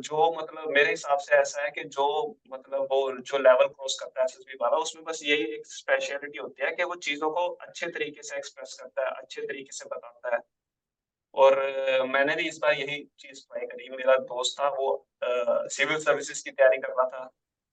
जो 0.00 0.30
मतलब 0.34 0.70
मेरे 0.70 0.90
हिसाब 0.90 1.18
से 1.20 1.36
ऐसा 1.36 1.62
है 1.62 1.70
कि 1.70 1.84
जो 1.90 2.06
मतलब 2.48 2.86
वो 2.92 3.00
जो 3.22 3.38
लेवल 3.38 3.66
क्रॉस 3.68 3.98
करता 4.00 4.20
है 4.20 4.24
एसएसबी 4.26 4.56
वाला 4.62 4.76
उसमें 4.78 5.04
बस 5.04 5.20
यही 5.24 5.44
एक 5.54 5.66
स्पेशलिटी 5.68 6.38
होती 6.38 6.64
है 6.64 6.70
कि 6.72 6.84
वो 6.84 6.94
चीज़ों 7.02 7.30
को 7.30 7.46
अच्छे 7.60 7.86
तरीके 7.88 8.22
से 8.22 8.36
एक्सप्रेस 8.36 8.76
करता 8.80 9.04
है 9.04 9.10
अच्छे 9.16 9.42
तरीके 9.42 9.72
से 9.72 9.86
बताता 9.86 10.34
है। 10.36 10.40
और 11.34 11.56
मैंने 12.08 12.36
भी 12.36 12.48
इस 12.48 12.58
बार 12.58 12.74
यही 12.74 13.02
चीज़ 13.20 13.40
ट्राई 13.42 13.66
करी। 13.66 13.88
मेरा 13.92 14.16
दोस्त 14.26 14.60
था 14.60 14.68
वो 14.76 14.90
सिविल 15.70 15.98
सर्विसेज़ 16.00 16.44
की 16.44 16.50
तैयारी 16.52 16.78
कर 16.78 16.92
रहा 16.92 17.08
था। 17.10 17.24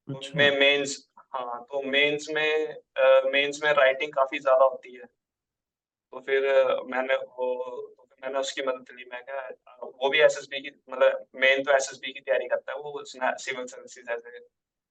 अच्छा। 0.07 0.19
उसमें 0.19 0.59
मेंस 0.59 0.97
हाँ 1.35 1.61
तो 1.63 1.81
मेंस 1.87 2.27
में 2.31 2.75
मेंस 3.33 3.61
में 3.63 3.71
राइटिंग 3.75 4.13
काफ़ी 4.13 4.39
ज़्यादा 4.39 4.65
होती 4.65 4.95
है। 4.95 5.07
तो 6.13 6.19
फिर 6.21 6.43
मैंने 6.87 7.15
वो 7.15 7.47
मैंने 8.23 8.39
उसकी 8.39 8.61
मदद 8.63 8.91
ली। 8.91 9.05
मैं 9.11 9.23
क्या 9.23 9.47
वो 9.83 10.09
भी 10.09 10.19
एसएसबी 10.21 10.59
की 10.61 10.69
मतलब 10.89 11.25
मेन 11.41 11.63
तो 11.63 11.71
एसएसबी 11.75 12.13
की 12.13 12.19
तैयारी 12.21 12.47
करता 12.47 12.71
है 12.71 12.77
वो 12.79 13.03
सिविल 13.05 13.65
सर्विसेज़ 13.67 14.11
एज 14.11 14.41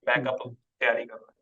बैकअप 0.07 0.43
तैयारी 0.47 1.05
कर 1.05 1.15
रहा 1.15 1.27
है। 1.27 1.35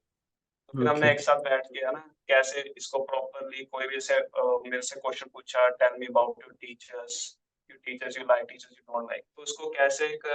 तो 0.65 0.79
फिर 0.79 0.89
हमने 0.89 1.11
एक 1.13 1.21
साथ 1.21 1.41
बैठ 1.45 1.67
के 1.67 1.85
है 1.87 1.93
ना 1.93 2.05
कैसे 2.29 2.61
इसको 2.77 3.03
प्रॉपरली 3.05 3.65
कोई 3.67 3.87
भी 3.89 3.97
ऐसे 3.97 4.19
मेरे 4.19 4.83
से 4.83 5.01
क्वेश्चन 5.01 5.31
पूछा 5.33 5.69
tell 5.81 5.99
me 5.99 6.07
about 6.07 6.43
your 6.43 6.53
teachers 6.61 7.17
your 7.71 7.81
teachers 7.85 8.19
you 8.19 8.25
like 8.27 8.47
teachers 8.49 8.73
you 8.73 8.93
don't 8.93 9.11
like 9.11 9.25
तो 9.37 9.43
उसको 9.43 9.71
कैसे 9.71 10.07
एक 10.07 10.27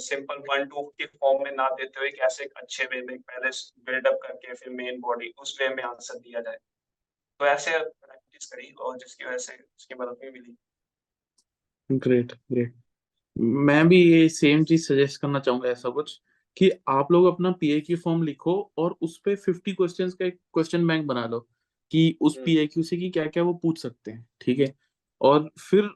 सिंपल 0.00 0.42
वन 0.48 0.64
टू 0.68 0.82
के 0.98 1.06
फॉर्म 1.06 1.42
में 1.44 1.50
ना 1.52 1.68
देते 1.78 2.00
हुए 2.00 2.10
कैसे 2.12 2.44
एक 2.44 2.52
अच्छे 2.56 2.84
वे 2.92 3.00
में 3.02 3.18
पहले 3.20 3.50
बिल्डअप 3.86 4.18
करके 4.22 4.54
फिर 4.54 4.72
मेन 4.74 5.00
बॉडी 5.00 5.32
उस 5.38 5.56
वे 5.60 5.68
में 5.68 5.82
आंसर 5.84 6.18
दिया 6.18 6.40
जाए। 6.40 6.58
तो 7.40 7.46
ऐसे 7.46 7.78
प्रैक्टिस 8.36 8.50
करी 8.50 8.72
और 8.80 8.96
जिसकी 8.98 9.24
वजह 9.24 9.38
से 9.38 9.52
उसकी 9.54 9.94
मदद 9.94 10.18
भी 10.22 10.30
मिली। 10.30 10.56
ग्रेट 11.90 12.32
ग्रेट 12.52 12.74
मैं 13.36 13.86
भी 13.88 14.02
ये 14.02 14.28
सेम 14.28 14.64
चीज़ 14.64 14.86
सजेस्ट 14.86 15.20
करना 15.20 15.40
चाहूँगा 15.40 15.68
ऐसा 15.68 15.90
कुछ 15.90 16.20
कि 16.56 16.70
आप 16.88 17.12
लोग 17.12 17.26
अपना 17.26 17.50
पीएक्यू 17.50 17.96
फॉर्म 17.96 18.22
लिखो 18.22 18.54
और 18.78 18.96
उस 19.02 19.20
पे 19.24 19.34
50 19.36 19.74
क्वेश्चंस 19.74 20.14
का 20.14 20.24
एक 20.24 20.38
क्वेश्चन 20.54 20.86
बैंक 20.86 21.06
बना 21.06 21.26
लो 21.26 21.40
कि 21.90 22.16
उस 22.20 22.36
हम्म। 22.36 22.44
पीएक्यू 22.44 22.82
से 22.82 22.96
कि 22.96 23.10
क्या 23.10 23.26
क्या 23.26 23.42
वो 23.42 23.54
पूछ 23.54 23.78
सकते 23.78 24.10
हैं 24.10 24.26
ठीक 24.40 24.58
है? 24.58 24.74
और 25.20 25.50
फिर 25.60 25.90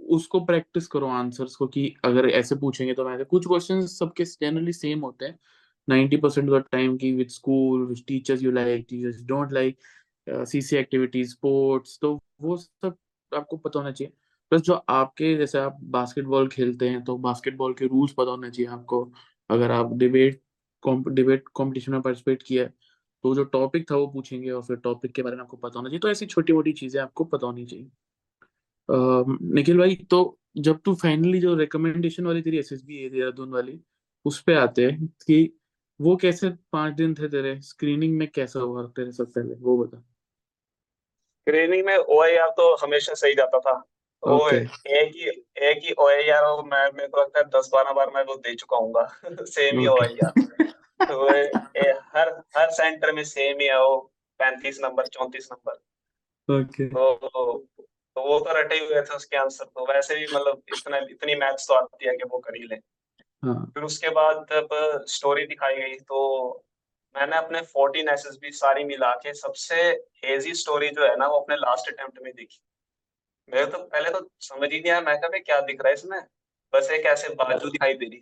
उसको 0.00 0.40
प्रैक्टिस 0.40 0.86
करो 0.86 1.06
आंसर्स 1.06 1.56
को 1.56 1.66
कि 1.66 1.94
अगर 2.04 2.28
ऐसे 2.30 2.54
पूछेंगे 2.54 2.94
तो 2.94 3.08
वैसे 3.08 3.24
कुछ 3.24 3.46
क्वेश्चंस 3.46 3.98
सबके 3.98 4.24
जनरली 4.24 4.72
सेम 4.72 5.00
होते 5.00 5.24
हैं। 5.24 5.38
90% 5.88 6.20
परसेंट 6.22 6.50
ऑफ़ 6.50 6.62
द 6.62 6.64
टाइम 6.72 6.96
की 6.96 7.12
with 7.12 7.28
school 7.28 7.86
with 7.86 8.02
teachers 8.06 8.42
you 8.42 8.50
like 8.50 8.86
teachers 8.88 9.22
don't 9.24 9.52
like 9.52 9.78
CC 10.28 10.76
activities 10.76 11.30
sports 11.30 11.98
तो 12.02 12.18
वो 12.42 12.56
सब 12.56 12.96
आपको 13.32 13.56
पता 13.56 13.78
होना 13.78 13.90
चाहिए। 13.92 14.12
प्लस 14.52 14.62
जो 14.62 14.74
आपके, 14.74 15.34
जैसे 15.36 15.58
आप 15.58 15.78
बास्केटबॉल 15.86 16.48
खेलते 16.48 16.88
हैं 16.88 17.02
तो 17.04 17.16
बास्केटबॉल 17.18 17.74
के 17.74 17.86
रूल्स 17.86 18.12
पता 18.18 18.30
होने 18.30 18.50
चाहिए 18.50 18.70
आपको। 18.72 19.02
अगर 19.50 19.70
आप 19.72 19.92
डिबेट 19.94 20.40
डिबेट 20.82 21.48
कॉम्पिटिशन 21.54 21.92
में 21.92 22.00
पार्टिसिपेट 22.02 22.42
किया 22.42 22.64
है 22.64 22.72
तो 23.24 23.34
जो 23.34 23.44
टॉपिक 23.46 23.90
था 23.90 23.96
वो 23.96 24.06
पूछेंगे 24.08 24.50
और 24.50 24.62
फिर 24.62 24.76
टॉपिक 24.78 25.12
के 25.12 25.22
बारे 25.22 25.36
में 25.36 25.42
आपको 25.42 25.56
पता 25.56 25.78
होना 25.78 25.88
चाहिए। 25.88 26.00
तो 26.00 26.10
ऐसी 26.10 26.26
छोटी 26.26 26.52
मोटी 26.52 26.72
चीज़ें 26.72 27.00
आपको 27.02 27.24
पता 27.26 27.46
होनी 27.46 27.64
चाहिए। 27.66 27.90
निखिल 28.88 29.78
भाई 29.78 29.96
तो 30.10 30.38
जब 30.58 30.80
तू 30.84 30.94
फाइनली 30.94 31.40
जो 31.40 31.54
रिकमेंडेशन 31.56 32.26
वाली 32.26 32.42
तेरी 32.42 32.58
एसएसबी 32.58 32.96
है 32.96 33.08
देहरादून 33.10 33.50
वाली, 33.50 33.80
उस 34.26 34.40
पर 34.42 34.56
आते 34.58 34.84
हैं 34.84 35.06
कि 35.26 35.50
वो 36.00 36.16
कैसे 36.16 36.50
पाँच 36.72 36.94
दिन 36.94 37.14
थे 37.14 37.28
तेरे? 37.28 37.60
स्क्रीनिंग 37.62 38.18
में 38.18 38.28
कैसा 38.34 38.60
हुआ 38.60 38.86
तेरे 38.88 39.12
सब 39.12 39.32
पहले? 39.32 39.54
वो 39.54 39.76
बता। 39.84 40.02
स्क्रीनिंग 41.48 41.86
में 41.86 41.96
ओआईआर 41.96 42.48
तो 42.48 42.76
हमेशा 42.76 43.14
सही 43.14 43.34
जाता 43.34 43.58
था। 43.58 43.72
वो. 44.26 44.50
एक 44.50 44.70
ही 44.86 45.28
एक 45.66 45.80
ही 45.84 45.92
और 45.92 46.64
मैं 46.64 46.90
मेरे 46.92 47.08
को 47.08 47.20
लगता 47.20 47.38
है 47.38 47.44
दस 47.44 47.70
बारह 47.72 47.92
बार 47.92 48.10
मैं 48.10 48.24
वो 48.24 48.34
दे 48.34 48.54
चुका 48.54 48.76
हूँगा। 48.76 49.20
सेम 49.24 49.80
ही. 49.80 49.86
ओआईआर 49.86 50.32
तो 51.06 51.18
वो 51.18 51.30
ए, 51.76 51.94
हर 52.16 52.42
हर 52.56 52.70
सेंटर 52.70 53.12
में 53.12 53.24
सेम 53.24 53.60
ही 53.60 53.66
है 53.66 53.80
वो 53.80 54.12
पैंतीस 54.38 54.80
नंबर 54.80 55.06
चौंतीस 55.06 55.48
नंबर। 55.52 55.72
ओके। 56.60 56.88
तो 56.88 57.14
तो 57.80 58.22
वो 58.22 58.38
तो 58.40 58.60
रटे 58.60 58.78
हुए 58.78 59.02
थे 59.02 59.16
उसके 59.16 59.36
आंसर 59.36 59.64
तो 59.64 59.92
वैसे 59.92 60.14
भी 60.14 60.26
मतलब 60.34 60.62
इतना 60.68 60.96
इतनी 60.96 61.34
मैथ्स 61.34 61.68
तो 61.68 61.74
आती 61.74 62.06
है 62.06 62.16
कि 62.16 62.24
वो 62.24 62.38
कर 62.38 62.56
ही 62.56 62.62
ले। 62.62 62.76
हाँ। 63.44 63.70
फिर 63.74 63.82
उसके 63.82 64.08
बाद 64.08 64.46
जब 64.52 64.68
स्टोरी 65.08 65.46
दिखाई 65.46 65.76
गई 65.76 65.94
तो 65.94 66.18
मैंने 67.18 67.36
अपने 67.36 67.60
14 67.66 68.08
एसएसबी 68.12 68.50
सारी 68.52 68.84
मिला 68.84 69.14
के 69.16 69.32
सबसे 69.34 69.76
हेजी 70.24 70.54
स्टोरी 70.54 70.88
जो 70.90 71.02
है 71.02 71.16
ना 71.16 71.26
वो 71.26 71.38
अपने 71.40 71.56
लास्ट 71.56 71.92
अटेम्प्ट 71.92 72.18
में 72.22 72.32
देखी। 72.32 72.60
मेरे 73.48 73.66
तो 73.66 73.78
पहले 73.84 74.10
तो 74.10 74.28
समझ 74.40 74.72
ही 74.72 74.80
नहीं 74.80 74.92
आया 74.92 75.00
मैं 75.00 75.16
कहा 75.20 75.38
क्या 75.38 75.60
दिख 75.60 75.80
रहा 75.80 75.88
है 75.88 75.94
इसमें? 75.94 76.20
बस 76.72 76.90
एक 76.90 77.06
ऐसे 77.06 77.28
बाजू 77.34 77.68
दिखाई 77.68 77.94
दे 77.94 78.06
रही 78.06 78.20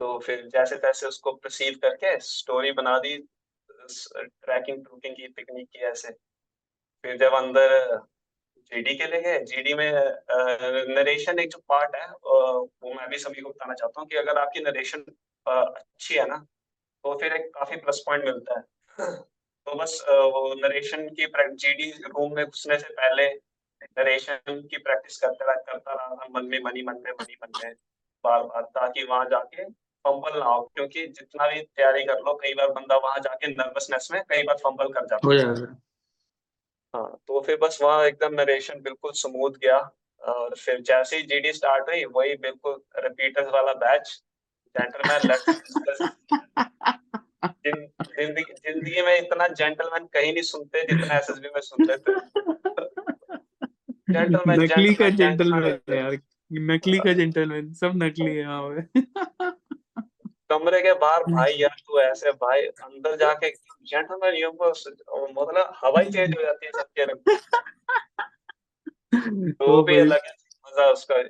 तो 0.00 0.18
फिर 0.18 0.46
जैसे 0.52 0.76
तैसे 0.76 1.06
उसको 1.06 1.32
परसीव 1.34 1.78
करके 1.82 2.18
स्टोरी 2.20 2.72
बना 2.72 2.98
दी 2.98 3.16
ट्रैकिंग 3.18 4.84
ट्रूकिंग 4.84 5.14
की 5.16 5.28
पिकनिक 5.28 5.68
की 5.68 5.78
ऐसे। 5.86 6.12
फिर 7.04 7.16
जब 7.16 7.34
अंदर 7.34 7.96
जीडी 8.72 8.94
के 8.94 9.06
लिए 9.06 9.20
गए 9.20 9.38
जीडी 9.44 9.74
में 9.74 9.90
नरेशन 10.94 11.38
एक 11.38 11.50
जो 11.50 11.58
पार्ट 11.68 11.96
है 11.96 12.06
वो 12.06 12.94
मैं 12.94 13.08
भी 13.08 13.18
सभी 13.18 13.40
को 13.40 13.48
बताना 13.48 13.74
चाहता 13.74 14.00
हूँ 14.00 14.08
कि 14.08 14.16
अगर 14.16 14.38
आपकी 14.38 14.60
नरेशन 14.60 15.04
अच्छी 15.46 16.14
है 16.14 16.26
ना 16.28 16.44
तो 17.04 17.18
फिर 17.18 17.32
एक 17.32 17.54
काफ़ी 17.54 17.76
प्लस 17.76 18.02
पॉइंट 18.06 18.24
मिलता 18.24 18.58
है। 18.58 18.64
तो 19.66 19.74
बस 19.74 20.04
वो 20.08 20.54
नरेशन 20.54 21.08
की 21.08 21.26
जीडी 21.56 21.90
रूम 21.90 22.36
में 22.36 22.44
घुसने 22.46 22.78
से 22.78 22.86
पहले 22.90 23.34
नरेशन 23.98 24.38
की 24.48 24.78
प्रैक्टिस 24.78 25.20
करते 25.20 25.44
रहा 25.44 25.54
करता 25.54 25.92
रहा 25.92 26.14
था। 26.14 26.26
मन 26.30 26.44
में 26.44 26.60
मनी 26.60 26.82
मन 26.82 26.94
में 26.94 27.12
मनी 27.12 27.36
मन 27.42 27.52
में 27.64 27.74
बार 28.24 28.42
बार 28.42 28.62
ताकि 28.62 29.04
वहाँ 29.04 29.24
जाके 29.24 29.64
फंबल 30.04 30.38
ना 30.38 30.44
हो 30.44 30.60
क्योंकि 30.74 31.06
जितना 31.06 31.48
भी 31.48 31.60
तैयारी 31.60 32.04
कर 32.04 32.18
लो 32.20 32.34
कई 32.34 32.54
बार 32.54 32.70
बंदा 32.70 32.96
वहाँ 32.96 33.18
जाके 33.18 33.48
नर्वसनेस 33.48 34.08
में 34.12 34.22
कई 34.28 34.42
बार 34.42 34.56
फंबल 34.56 34.88
कर 34.88 35.06
जाता 35.06 35.34
है। 35.34 35.80
हाँ 36.94 37.20
तो 37.28 37.40
फिर 37.40 37.56
बस 37.56 37.78
वहाँ 37.82 38.04
एकदम 38.04 38.34
नरेशन 38.34 38.80
बिल्कुल 38.80 39.12
स्मूथ 39.12 39.50
गया 39.50 39.78
और 40.22 40.54
फिर 40.54 40.80
जैसे 40.80 41.16
ही 41.16 41.22
जीडी 41.22 41.52
स्टार्ट 41.52 41.88
हुई 41.88 42.04
वही 42.04 42.36
बिल्कुल 42.36 42.82
रिपीटर्स 42.96 43.48
वाला 43.48 43.72
बैच 43.72 44.22
जेंटलमैन 44.78 45.20
ज़िंदगी 48.04 48.42
ज़िंदगी 48.42 49.02
में 49.02 49.16
इतना 49.18 49.46
जेंटलमैन 49.48 50.04
कहीं 50.14 50.32
नहीं 50.32 50.42
सुनते 50.42 50.82
जितना 50.82 51.16
एसएसबी 51.16 51.48
में 51.54 51.60
सुनते 51.60 51.96
थे 51.96 52.12
Gentleman, 54.12 54.58
नकली 54.60 54.94
का 54.94 55.08
जेंटलमैन 55.10 55.94
यार 55.96 56.18
नकली 56.50 56.98
का 56.98 57.12
जेंटलमैन 57.12 57.72
सब 57.72 57.92
नकली 58.02 58.26
है 58.26 58.36
यहाँ 58.36 58.62
पे। 58.70 58.80
कमरे 60.50 60.80
के 60.82 60.92
बाहर 60.94 61.22
भाई 61.34 61.52
यार 61.58 61.76
तू 61.86 62.00
ऐसे 62.00 62.30
भाई 62.44 62.62
अंदर 62.62 63.16
जाके 63.16 63.50
जेंटलमैन 63.90 64.34
ये 64.34 64.48
बस 64.62 64.84
मतलब 64.88 65.72
हवा 65.84 66.00
ही 66.00 66.10
चेंज 66.10 66.34
हो 66.36 66.42
जाती 66.42 66.66
है 66.66 66.72
सबके 66.72 67.04
रंग 67.04 67.20
तो 69.60 69.82
भी 69.82 69.98
अलग 69.98 70.20
है। 70.26 70.32
मज़ा 70.80 70.90
उसका। 70.90 71.22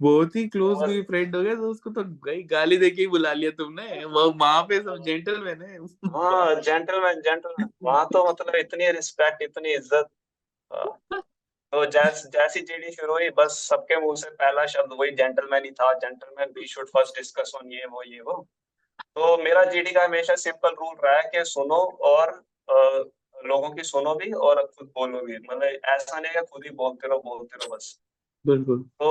बहुत 0.00 0.36
ही 0.36 0.46
क्लोज 0.48 0.78
कोई 0.78 1.02
फ्रेंड 1.02 1.36
हो 1.36 1.42
गया 1.42 1.54
तो 1.54 1.70
उसको 1.70 1.90
तो 1.90 2.02
गई 2.24 2.42
गाली 2.42 2.76
देके 2.76 3.00
ही 3.02 3.06
बुला 3.08 3.32
लिया 3.32 3.50
तुमने। 3.58 4.04
वो 4.06 4.30
वहाँ 4.32 4.62
पे 4.62 4.80
सब 4.80 5.02
जेंटलमैन 5.04 5.62
है। 5.62 5.78
हाँ 6.12 6.54
जेंटलमैन 6.60 7.20
जेंटलमैन 7.20 7.68
वहाँ 7.82 8.06
तो 8.12 8.24
मतलब 8.30 8.54
इतनी 8.56 8.90
रिस्पेक्ट 8.92 9.42
इतनी 9.42 9.72
इज़्ज़त 9.74 10.08
हाँ। 10.70 11.20
तो 11.72 11.84
जैस 11.86 12.22
जैसी 12.26 12.60
जीडी 12.60 12.90
शुरू 12.92 13.12
हुई 13.12 13.28
बस 13.30 13.58
सबके 13.68 14.00
मुँह 14.00 14.16
से 14.16 14.30
पहला 14.32 14.66
शब्द 14.66 14.96
वही 15.00 15.10
जेंटलमैन 15.12 15.64
ही 15.64 15.70
था। 15.70 15.92
Gentleman 15.94 16.52
we 16.56 16.66
should 16.66 16.88
first 16.88 17.16
discuss 17.16 17.52
on 17.56 17.72
ये 17.72 17.86
वो 17.86 18.02
ये 18.02 18.20
वो। 18.20 18.34
तो 18.98 19.36
मेरा 19.42 19.64
जीडी 19.64 19.90
का 19.90 20.04
हमेशा 20.04 20.34
सिंपल 20.36 20.74
रूल 20.80 20.96
रहा 21.04 21.16
है 21.16 21.30
कि 21.34 21.44
सुनो 21.44 21.80
और 22.06 22.32
लोगों 23.46 23.70
की 23.70 23.82
सुनो 23.84 24.14
भी 24.14 24.32
और 24.32 24.62
खुद 24.68 24.86
बोलो 24.88 25.20
भी। 25.20 25.38
मतलब 25.38 25.62
ऐसा 25.62 26.18
नहीं 26.20 26.32
है 26.36 26.42
खुद 26.42 26.64
ही 26.64 26.70
बोलते 26.74 27.08
रहो 27.08 27.18
बोलते 27.18 27.56
रहो 27.56 27.74
बस। 27.76 27.98
बिल्कुल। 28.44 28.82
तो 29.00 29.08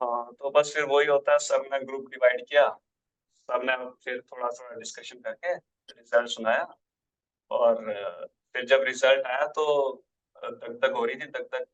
हाँ 0.00 0.32
तो 0.34 0.50
बस 0.52 0.72
फिर 0.74 0.84
वही 0.86 1.06
होता 1.06 1.32
है 1.32 1.38
सर 1.40 1.60
ने 1.70 1.78
ग्रुप 1.84 2.08
डिवाइड 2.10 2.44
किया। 2.48 2.68
सर 3.48 3.64
ने 3.64 3.76
फिर 4.04 4.20
थोड़ा 4.22 4.48
थोड़ा 4.50 4.76
डिस्कशन 4.76 5.20
करके 5.20 5.54
रिज़ल्ट 5.54 6.28
सुनाया 6.30 6.66
और 7.50 7.76
फिर 8.54 8.66
जब 8.66 8.82
रिज़ल्ट 8.84 9.26
आया 9.28 9.46
तो 9.50 9.66
दग 10.36 10.78
दग 10.84 10.94
हो 10.94 11.04
रही 11.04 11.16
थी 11.16 11.26
दग 11.28 11.48
दग 11.54 11.66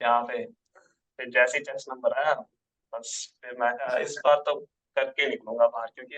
यहाँ 0.00 0.22
पे 0.24 0.44
फिर 1.18 1.30
जैसे 1.30 1.58
ही 1.58 1.64
टेस्ट 1.64 1.90
नंबर 1.90 2.12
आया 2.18 2.34
बस 2.92 3.12
फिर 3.42 3.56
मैं 3.58 3.72
इस 4.02 4.18
बार 4.26 4.36
तो 4.46 4.54
करके 4.96 5.28
निकलूँगा 5.28 5.68
बाहर 5.68 5.88
क्योंकि 5.90 6.16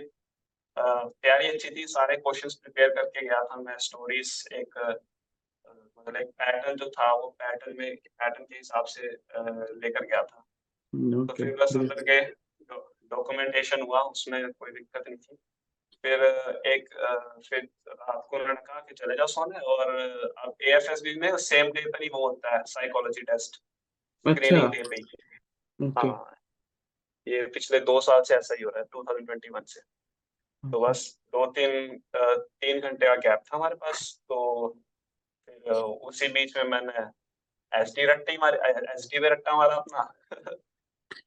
अ, 0.76 1.08
तैयारी 1.22 1.48
अच्छी 1.48 1.70
थी 1.72 1.87
सारे 1.88 2.16
क्वेश्चंस 2.18 2.54
प्रिपेयर 2.56 2.90
करके 2.94 3.22
गया 3.22 3.42
था 3.44 3.56
मैं 3.61 3.76
स्टोरीज 3.80 4.32
एक 4.54 4.78
अ, 4.78 4.92
मतलब 5.98 6.16
एक 6.16 6.28
पैटर्न 6.38 6.76
जो 6.76 6.88
था 6.90 7.12
वो 7.14 7.28
पैटर्न 7.38 7.76
में 7.78 7.96
पैटर्न 7.96 8.44
के 8.44 8.56
हिसाब 8.56 8.84
से 8.86 9.02
लेकर 9.06 10.06
गया 10.06 10.22
था। 10.22 10.44
तो 10.92 11.34
फिर 11.34 11.56
बस 11.56 11.76
अंदर 11.76 12.02
गए 12.04 12.20
डॉक्यूमेंटेशन 13.10 13.82
हुआ 13.82 14.00
उसमें 14.06 14.52
कोई 14.52 14.70
दिक्कत 14.70 15.04
नहीं 15.08 15.16
थी। 15.16 15.36
फिर 16.04 16.22
एक 16.68 16.88
फिर 17.48 17.68
रात 17.88 18.26
को 18.30 18.36
उन्होंने 18.36 18.60
कहा 18.62 18.80
कि 18.80 18.94
चले 18.94 19.14
जाओ 19.16 19.26
सोने 19.26 19.58
और 19.66 19.90
अब 20.38 20.54
एएफएसबी 20.62 21.14
में 21.20 21.36
सेम 21.42 21.70
डे 21.72 21.88
पर 21.90 22.02
ही 22.02 22.08
वो 22.08 22.26
होता 22.28 22.56
है 22.56 22.62
साइकोलॉजी 22.68 23.22
टेस्ट 23.22 23.56
स्क्रीनिंग 24.26 24.70
डे 24.70 24.82
पे 24.82 24.96
ही। 24.96 25.90
हाँ 25.96 26.34
ये 27.26 27.46
पिछले 27.54 27.80
दो 27.82 28.00
साल 28.00 28.22
से 28.22 28.34
ऐसा 28.34 28.54
ही 28.54 28.64
हो 28.64 28.70
रहा 28.70 28.80
है 28.80 28.86
2021 28.94 29.74
से। 29.74 29.80
तो 30.64 30.80
बस 30.80 31.00
दो 31.32 31.44
तीन 31.52 31.98
तीन 32.16 32.80
घंटे 32.80 33.06
का 33.06 33.14
गैप 33.16 33.42
था 33.42 33.56
हमारे 33.56 33.74
पास 33.76 33.98
तो 34.28 34.36
फिर 35.50 35.72
उसी 35.72 36.28
बीच 36.28 36.56
में 36.56 36.64
मैंने 36.64 36.92
एस 37.80 37.92
डी 37.96 38.06
रट्टा 38.06 38.32
ही 38.32 38.38
मारे 38.38 38.58
एस 38.92 39.08
डी 39.12 39.18
में 39.18 39.30
रट्टा 39.30 39.56
मारा 39.56 39.74
अपना। 39.74 40.14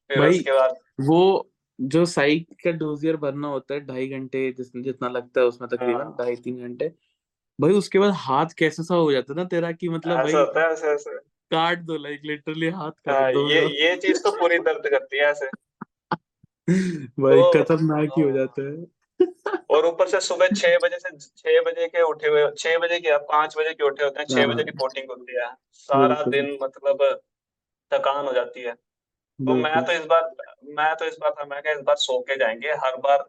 फिर 0.08 0.18
भाई, 0.18 0.30
उसके 0.30 0.52
बाद 0.52 0.76
वो 1.00 1.50
जो 1.80 2.04
साइक 2.06 2.48
का 2.64 2.70
डोजियर 2.70 3.16
भरना 3.16 3.48
होता 3.48 3.74
है 3.74 3.80
ढाई 3.80 4.08
घंटे 4.08 4.54
जितना 4.76 5.08
लगता 5.08 5.40
है 5.40 5.46
उसमें 5.46 5.68
तकरीबन 5.70 6.00
हाँ। 6.00 6.16
ढाई 6.20 6.36
तीन 6.36 6.60
घंटे। 6.60 6.92
भाई 7.60 7.72
उसके 7.72 7.98
बाद 7.98 8.10
हाथ 8.10 8.46
कैसे 8.58 8.82
सा 8.82 8.94
हो 8.94 9.12
जाता 9.12 9.32
है 9.32 9.36
ना 9.36 9.44
तेरा 9.44 9.72
कि 9.72 9.88
मतलब 9.88 10.16
भाई 10.16 10.32
होता 10.32 10.66
है 10.66 10.72
ऐसे 10.72 10.86
ऐसे। 10.86 11.18
काट 11.50 11.78
दो 11.78 11.96
लाइक 11.96 12.20
लिटरली 12.24 12.68
हाथ 12.68 12.82
हाँ, 12.82 12.90
काट 12.90 13.34
दो। 13.34 13.50
ये 13.50 13.88
ये 13.88 13.96
चीज़ 13.96 14.22
तो 14.22 14.30
पूरी 14.30 14.58
दर्द 14.58 14.90
करती 14.90 15.16
है 15.16 15.24
ऐसे। 15.24 15.46
भाई 17.20 17.36
तो- 17.36 17.64
खतरनाक 17.64 18.08
हो 18.08 18.22
हाँ। 18.22 18.32
जाता 18.32 18.62
है। 18.62 19.01
और 19.70 19.86
ऊपर 19.86 20.08
से 20.08 20.20
सुबह 20.20 20.48
छह 20.56 20.76
बजे 20.82 20.98
से 20.98 21.16
छह 21.18 21.60
बजे 21.66 21.86
के 21.88 22.02
उठे 22.02 22.28
हुए 22.28 22.46
छह 22.58 22.78
बजे 22.78 22.98
के 23.00 23.16
पाँच 23.28 23.54
बजे 23.58 23.72
के 23.74 23.84
उठे 23.84 24.04
होते 24.04 24.20
हैं 24.20 24.26
छह 24.26 24.40
हाँ। 24.40 24.48
बजे 24.48 24.62
रिपोर्टिंग 24.62 25.10
होती 25.10 25.40
है। 25.40 25.50
सारा 25.72 26.22
दिन 26.30 26.56
मतलब 26.62 27.04
थकान 27.92 28.24
हो 28.26 28.32
जाती 28.32 28.60
है। 28.60 28.72
तो 28.72 29.54
मैं 29.54 29.84
तो 29.84 29.92
इस 29.92 30.04
बार 30.06 30.30
मैं 30.78 30.94
तो 30.96 31.04
इस 31.04 31.16
बार 31.20 31.30
था 31.30 31.44
मैं 31.44 31.60
कहा 31.62 31.72
इस 31.72 31.80
बार 31.80 31.96
सो 31.96 32.18
के 32.20 32.36
जाएँगे। 32.36 32.72
हर 32.84 32.96
बार 32.96 33.24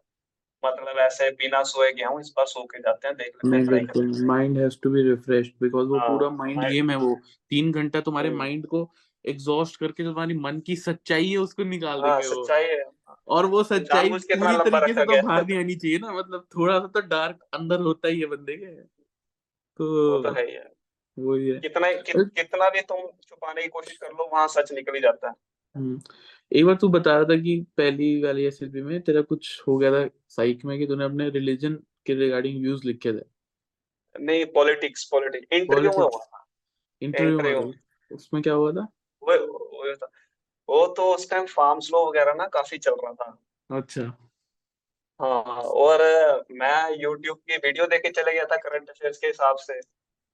मतलब 0.64 0.98
ऐसे 1.00 1.30
बिना 1.32 1.62
सोए 1.64 1.92
गया 1.94 2.08
हूँ 2.08 2.20
इस 2.22 2.34
बार 2.38 2.46
सो 2.46 2.64
के 2.64 2.80
जाते 2.80 3.08
हैं 3.08 3.16
देख 3.18 3.32
लेते 3.36 3.56
हैं 3.58 3.66
ट्राई 3.66 3.80
करते 3.80 4.00
हैं। 4.00 4.26
Mind 4.28 4.58
has 4.58 4.78
to 4.84 4.90
be 4.90 5.02
refreshed 5.10 5.52
because 5.62 5.88
वो 5.88 5.98
हाँ, 5.98 6.08
पूरा 6.10 6.30
माइंड 6.30 6.64
गेम 6.68 6.90
है 6.90 6.96
वो। 6.98 7.16
तीन 7.52 7.72
घंटा 7.72 8.02
तुम्हारे 8.02 8.30
हम्म। 8.30 8.38
माइंड 8.38 8.68
को 8.68 8.90
एग्जॉस्ट 9.26 9.80
करके 9.80 10.04
जो 10.04 10.10
तुम्हारी 10.10 10.38
मन 10.38 10.60
की 10.60 10.76
सच्चाई 10.76 11.28
है 11.30 11.38
उसको 11.38 11.64
निकाल 11.64 12.02
हाँ 12.02 12.22
देंगे 12.22 12.36
सच्चाई 12.36 12.64
है। 12.64 12.84
और 13.28 13.46
वो 13.46 13.64
सच्चाई 13.64 14.04
जानबूझ 14.04 14.24
पूरी 14.24 14.70
तरीके 14.72 14.94
से 14.94 15.06
तो 15.06 15.28
बाहर 15.28 15.46
नहीं 15.46 15.58
आनी 15.58 15.76
चाहिए 15.76 15.98
ना 15.98 16.12
मतलब 16.12 16.48
थोड़ा 16.56 16.80
सा 16.80 16.88
तो 16.88 17.02
डार्क 17.02 17.40
अंदर 17.54 17.80
होता 17.80 18.08
ही 18.08 18.20
है 18.20 18.26
बंदे 18.26 18.58
के। 18.58 18.66
तो 18.66 20.12
वो 20.12 20.24
तो 20.24 20.30
तो 20.30 20.36
है 20.36 20.46
ही। 20.48 20.54
है। 20.54 21.54
है 21.54 21.60
कितना 21.60 21.94
कि, 21.94 22.12
कितना 22.18 22.70
भी 22.70 22.82
तुम 22.82 22.98
छुपाने 23.02 23.62
की 23.62 23.68
कोशिश 23.68 23.98
कर 23.98 24.08
लो 24.08 24.30
वहाँ 24.34 24.48
सच 24.48 24.72
निकल 24.72 24.94
ही 24.94 25.00
जाता 25.00 25.28
है। 25.28 25.34
हम्म। 25.76 26.02
एक 26.54 26.66
बार 26.66 26.76
तू 26.76 26.88
बता 26.88 27.12
रहा 27.16 27.24
था 27.24 27.36
कि 27.36 27.66
पहली 27.78 28.24
वाली 28.24 28.44
एसएलपी 28.44 28.82
में 28.82 29.02
तेरा 29.02 29.22
कुछ 29.22 29.64
हो 29.68 29.78
गया 29.78 29.92
था 29.92 30.10
साइक 30.30 30.66
में 30.66 30.80
कि 30.80 30.88
तूने 30.88 31.06
अपने 31.06 31.30
रिलीजन 31.30 31.74
के 32.06 32.14
रिगार्डिंग 32.14 32.62
व्यूज़ 32.62 32.88
लिखे 32.88 33.14
थे? 33.14 33.24
नहीं 34.20 34.46
पॉलिटिक्स 34.46 35.10
पॉलिटिक्स 35.12 35.48
इंटरव्यू 35.52 35.90
में 35.90 35.98
हुआ। 35.98 36.26
था। 36.26 36.48
इंटरव्यू 37.02 37.38
में। 37.42 37.74
उसमें 38.12 38.44
क्या 38.44 38.54
हुआ 38.54 38.72
था? 38.72 38.88
वो 39.24 39.48
वो 39.48 39.96
था। 39.96 40.12
वो 40.70 40.88
तो 40.88 41.14
उस 41.16 41.30
टाइम 41.30 41.46
फार्म्स 41.46 41.90
लॉ 41.92 42.06
वगैरह 42.06 42.34
ना 42.34 42.48
काफ़ी 42.48 42.78
चल 42.78 42.92
रहा 42.92 43.14
था। 43.14 43.38
अच्छा। 43.78 44.02
हाँ 45.20 45.62
और 45.62 46.02
मैं 46.52 46.98
YouTube 47.06 47.38
की 47.38 47.58
वीडियो 47.58 47.86
देख 47.86 48.02
के 48.02 48.10
चले 48.10 48.34
गया 48.34 48.46
था 48.46 48.58
करंट 48.58 48.90
अफेयर्स 48.90 49.18
के 49.18 49.28
हिसाब 49.28 49.58
से। 49.58 49.80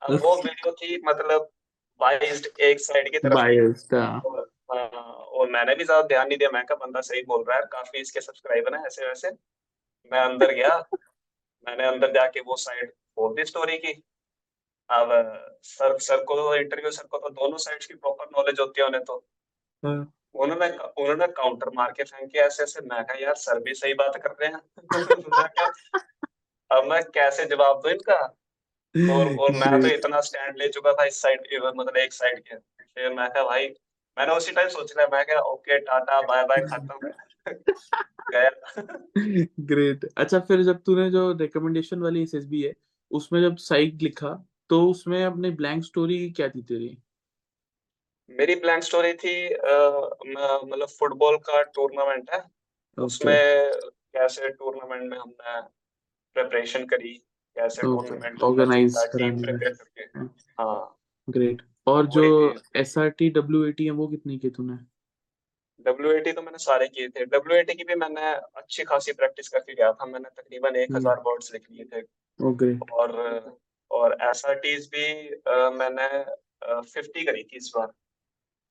वो 0.01 0.35
वीडियो 0.45 0.71
थी 0.71 1.01
मतलब 1.05 1.49
बाइस्ड 2.01 2.47
एक 2.59 2.79
साइड 2.79 3.11
की 3.11 3.17
तरफ़ 3.17 3.33
थी। 3.33 3.35
बायस्ड 3.35 3.93
और 3.95 4.49
हाँ, 4.71 4.89
और 5.11 5.49
मैंने 5.49 5.75
भी 5.75 5.83
ज़्यादा 5.83 6.07
ध्यान 6.07 6.27
नहीं 6.27 6.37
दिया। 6.37 6.49
मैं 6.53 6.65
कहा 6.65 6.85
बंदा 6.85 7.01
सही 7.01 7.21
बोल 7.21 7.43
रहा 7.43 7.57
है। 7.57 7.63
काफ़ी 7.65 7.99
इसके 7.99 8.21
सब्सक्राइबर 8.21 8.75
हैं 8.75 8.85
ऐसे 8.85 9.07
वैसे। 9.07 9.29
मैं 10.11 10.19
अंदर 10.19 10.53
गया। 10.53 10.75
मैंने 11.67 11.85
अंदर 11.85 12.11
जाके 12.11 12.39
वो 12.39 12.55
साइड 12.55 12.91
खोल 12.91 13.35
दी 13.35 13.45
स्टोरी 13.45 13.77
की। 13.77 13.93
अब 14.89 15.09
सर 15.63 15.97
सर 15.97 16.23
को 16.23 16.35
तो 16.35 16.55
इंटरव्यू 16.55 16.91
सर 16.91 17.03
को 17.03 17.17
तो 17.17 17.29
दोनों 17.29 17.57
साइड्स 17.57 17.85
की 17.85 17.93
प्रॉपर 17.93 18.25
नॉलेज 18.37 18.59
होती 18.59 18.81
है 18.81 18.87
उन्हें 18.87 19.03
तो। 19.03 19.25
हाँ। 19.83 20.13
उन्होंने 20.35 20.67
उन्होंने 20.77 21.27
काउंटर 21.27 21.69
मार 21.75 21.91
के 21.91 22.03
फेंके 22.03 22.39
ऐसे 22.39 22.63
ऐसे। 22.63 22.81
मैं 22.81 23.03
कहा 23.03 23.17
यार 23.23 23.35
सर 23.35 23.59
भी 23.59 23.73
सही 23.73 23.93
बात 23.93 24.15
कर 24.15 24.29
रहे 24.29 24.49
हैं। 24.49 24.61
अब 26.71 26.85
मैं 26.85 27.03
कैसे 27.03 27.45
जवाब 27.45 27.81
दूँ 27.81 27.91
इनका? 27.91 28.35
और 28.95 29.35
और 29.35 29.51
मैं 29.51 29.81
तो 29.81 29.87
इतना 29.95 30.21
स्टैंड 30.21 30.57
ले 30.57 30.67
चुका 30.67 30.93
था 30.93 31.05
इस 31.05 31.21
साइड 31.21 31.39
मतलब 31.75 31.97
एक 31.97 32.13
साइड 32.13 32.39
के। 32.39 32.55
फिर 32.83 33.13
मैं 33.13 33.29
कहा 33.29 33.43
भाई 33.43 33.67
मैंने 34.17 34.33
उसी 34.33 34.51
टाइम 34.51 34.69
सोच 34.69 34.93
लिया। 34.97 35.07
मैं 35.07 35.25
कहा 35.25 35.39
ओके 35.39 35.79
टाटा 35.79 36.21
बाय 36.21 36.43
बाय 36.43 36.57
खत्म। 36.57 37.11
गया। 38.33 38.49
ग्रेट 39.59 40.05
अच्छा 40.17 40.39
फिर 40.39 40.63
जब 40.63 40.81
तूने 40.83 41.11
जो 41.11 41.31
रिकमेंडेशन 41.33 41.99
वाली 41.99 42.23
एसएसबी 42.23 42.61
है 42.61 42.73
उसमें 43.11 43.41
जब 43.41 43.55
साइट 43.57 44.01
लिखा 44.01 44.45
तो 44.69 44.89
उसमें 44.89 45.25
अपनी 45.25 45.51
ब्लैंक 45.51 45.83
स्टोरी 45.83 46.31
क्या 46.31 46.49
थी 46.49 46.61
तेरी? 46.61 46.97
मेरी 48.31 48.55
ब्लैंक 48.57 48.83
स्टोरी 48.83 49.13
थी 49.15 49.33
मतलब 49.47 50.87
फुटबॉल 50.89 51.37
का 51.45 51.61
टूर्नामेंट 51.75 52.29
है। 52.33 52.39
ओके 52.39 53.05
उसमें 53.05 53.71
कैसे 54.13 54.49
टूर्नामेंट 54.49 55.09
में 55.09 55.17
हमने 55.17 55.61
प्रिपरेशन 56.35 56.85
करी 56.85 57.13
कैसे 57.55 57.87
ओके 57.87 58.07
टूर्नामेंट 58.07 58.43
ऑर्गेनाइज 58.43 58.95
करके। 59.15 60.03
हाँ। 60.17 60.33
हाँ। 60.59 60.95
ग्रेट 61.27 61.61
और 61.87 62.03
वही 62.03 62.11
जो 62.11 62.53
थी 62.53 62.79
एसआरटी 62.79 63.29
डब्ल्यूएटी 63.31 63.85
है 63.85 63.91
वो 63.91 64.07
कितनी 64.07 64.37
की 64.39 64.49
तूने? 64.49 64.77
डब्ल्यू 65.85 66.11
ए 66.11 66.19
टी 66.21 66.31
तो 66.31 66.41
मैंने 66.41 66.57
सारे 66.57 66.87
किए 66.87 67.07
थे। 67.09 67.25
डब्ल्यू 67.27 67.57
ए 67.57 67.63
टी 67.63 67.73
की 67.73 67.83
भी 67.83 67.95
मैंने 67.95 68.31
अच्छी 68.31 68.83
खासी 68.83 69.11
प्रैक्टिस 69.13 69.47
करके 69.49 69.73
गया 69.73 69.91
था। 69.93 70.05
मैंने 70.05 70.29
तकरीबन 70.31 70.75
एक 70.75 70.89
हम्म 70.89 70.97
हज़ार 70.97 71.21
वर्ड्स 71.25 71.53
लिख 71.53 71.69
लिए 71.71 71.85
थे। 71.85 72.01
ओ 72.39 72.51
ग्रेट 72.53 72.91
और 72.93 73.11
और 73.91 74.17
एस 74.21 74.45
आर 74.45 74.55
टीज 74.59 74.89
भी 74.95 75.05
मैंने 75.77 76.07
फिफ्टी 76.83 77.23
करी 77.25 77.43
थी 77.43 77.57
इस 77.57 77.71
बार। 77.77 77.91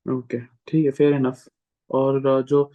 ओके 0.08 0.38
ठीक 0.68 0.84
है 0.84 0.90
फेयर 0.90 1.14
इनफ 1.14 1.44
और 1.90 2.26
अ, 2.26 2.40
जो 2.40 2.70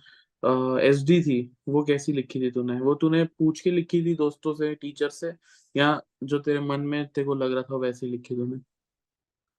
एसडी 0.82 1.22
थी 1.24 1.39
वो 1.69 1.84
कैसी 1.84 2.13
लिखी 2.13 2.39
थी 2.41 2.50
तूने? 2.52 2.80
वो 2.80 2.96
तूने 2.96 3.24
पूछ 3.26 3.60
के 3.62 3.72
लिखी 3.72 4.02
थी 4.06 4.15
दोस्तों 4.15 4.54
से 4.54 4.74
टीचर 4.76 5.10
से? 5.10 5.32
या 5.76 6.00
जो 6.24 6.39
तेरे 6.39 6.60
मन 6.60 6.82
में 6.82 7.06
तेरे 7.08 7.26
को 7.26 7.36
लग 7.36 7.54
रहा 7.54 7.63
था 7.63 7.76
वैसे 7.78 8.08
लिखी 8.08 8.36
तूने? 8.36 8.60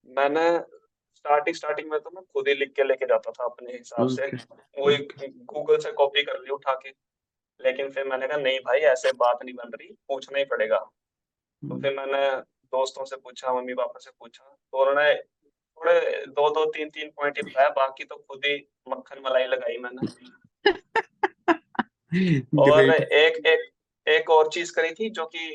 मैंने 0.07 0.47
स्टार्टिंग 1.15 1.55
स्टार्टिंग 1.55 1.89
में 1.91 1.99
तो 1.99 2.09
मैं 2.09 2.23
खुद 2.23 2.47
ही 2.47 2.53
लिख 2.53 2.73
के 2.75 2.83
लेके 2.83 3.05
जाता 3.05 3.31
था 3.31 3.45
अपने 3.45 3.73
हिसाब 3.73 4.07
से। 4.07 4.27
ओके 4.27 4.81
वही 4.81 4.97
ओके 4.97 5.27
गूगल 5.27 5.77
से 5.77 5.91
कॉपी 5.91 6.23
कर 6.23 6.39
ली 6.41 6.49
उठा 6.49 6.73
के। 6.75 6.89
लेकिन 7.59 7.89
फिर 7.91 8.07
मैंने 8.07 8.27
कहा 8.27 8.37
नहीं 8.37 8.59
भाई 8.59 8.79
ऐसे 8.89 9.11
बात 9.17 9.39
नहीं 9.43 9.53
बन 9.55 9.71
रही 9.75 9.87
पूछना 10.07 10.37
ही 10.39 10.45
पड़ेगा। 10.45 10.77
तो 10.77 11.73
हम्म, 11.73 11.81
फिर 11.81 11.95
मैंने 11.97 12.27
दोस्तों 12.73 13.05
से 13.05 13.15
पूछा 13.15 13.53
मम्मी 13.53 13.73
पापा 13.73 13.99
से 13.99 14.11
पूछा 14.19 14.43
तो 14.43 14.81
उन्होंने 14.81 15.13
थोड़े 15.77 16.25
दो 16.25 16.49
दो 16.49 16.65
तीन 16.65 16.89
तीन 16.89 17.09
पॉइंट 17.09 17.37
ही 17.37 17.43
बताया 17.43 17.69
बाकी 17.69 18.03
तो 18.03 18.15
खुद 18.15 18.45
ही 18.45 18.67
मक्खन 18.89 19.21
मलाई 19.25 19.45
लगाई 19.45 19.77
मैंने। 19.77 20.07
और 22.61 22.89
एक 22.93 23.45
एक 23.45 23.71
एक 24.07 24.29
और 24.29 24.49
चीज़ 24.49 24.73
करी 24.75 24.91
थी 24.91 25.09
जो 25.09 25.25
कि 25.25 25.47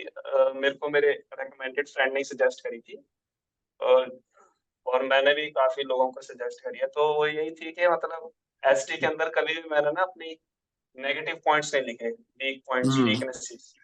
मेरे 0.60 0.74
को 0.74 0.88
मेरे 0.88 1.10
रिकमेंडेड 1.40 1.88
फ्रेंड 1.88 2.12
ने 2.12 2.24
सजेस्ट 2.24 2.60
करी 2.60 2.78
थी। 2.78 3.04
और 3.80 4.20
और 4.86 5.02
मैंने 5.02 5.34
भी 5.34 5.50
काफ़ी 5.50 5.82
लोगों 5.82 6.10
को 6.12 6.20
सजेस्ट 6.20 6.64
करी 6.64 6.78
है। 6.78 6.86
तो 6.86 7.14
वो 7.14 7.26
यही 7.26 7.50
थी 7.50 7.72
कि 7.72 7.88
मतलब 7.88 8.30
एस 8.62 8.86
के 8.90 9.06
अंदर 9.06 9.28
कभी 9.28 9.54
भी 9.54 9.68
मैंने 9.68 9.90
ना 9.90 10.02
अपनी 10.02 10.36
नेगेटिव 10.98 11.40
पॉइंट्स 11.44 11.74
नहीं 11.74 11.84
लिखे 11.84 12.08
वीक 12.08 12.62
पॉइंट्स 12.66 12.98
वीकनेसेस 12.98 13.74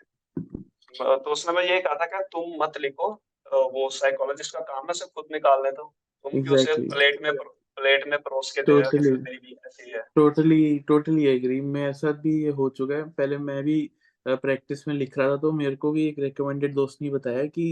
तो 1.01 1.31
उसने 1.31 1.53
मैं 1.55 1.63
ये 1.63 1.81
कहा 1.81 1.95
था 1.95 2.07
कि 2.07 2.23
तुम 2.33 2.65
मत 2.65 2.79
लिखो 2.79 3.09
वो 3.47 3.89
साइकोलॉजिस्ट 3.91 4.53
का 4.53 4.61
काम 4.61 4.85
है 4.85 4.91
उसे 4.91 5.07
खुद 5.07 5.25
निकालने 5.33 5.71
दो। 5.71 5.95
तुम 6.27 6.43
क्यों 6.43 6.55
उसे 6.55 6.75
प्लेट 6.89 7.23
में 7.23 7.33
प्लेट 7.79 8.07
में 8.09 8.19
परोस 8.19 8.51
के 8.53 8.63
दे 8.63 8.73
रहे 8.73 8.81
हो 8.81 8.91
कि 8.91 8.99
टोटली 8.99 9.11
सर 9.11 9.23
मेरी 9.23 9.37
भी 9.39 9.57
ऐसी 9.67 9.91
है। 9.91 10.03
टोटली 10.17 10.79
टोटली 10.89 11.27
एग्री 11.27 11.61
मेरे 11.61 11.93
साथ 11.93 12.15
भी 12.23 12.43
ये 12.43 12.51
हो 12.51 12.69
चुका 12.69 12.95
है। 12.95 13.03
पहले 13.11 13.39
मैं 13.39 13.63
भी 13.65 13.79
प्रैक्टिस 14.27 14.87
में 14.89 14.95
लिख 14.95 15.19
रहा 15.19 15.29
था 15.31 15.37
तो 15.37 15.53
मेरे 15.53 15.77
को 15.77 15.91
भी 15.93 16.07
एक 16.09 16.19
रिकमेंडेड 16.19 16.75
दोस्त 16.75 17.03
ने 17.03 17.11
बताया 17.11 17.45
कि 17.49 17.67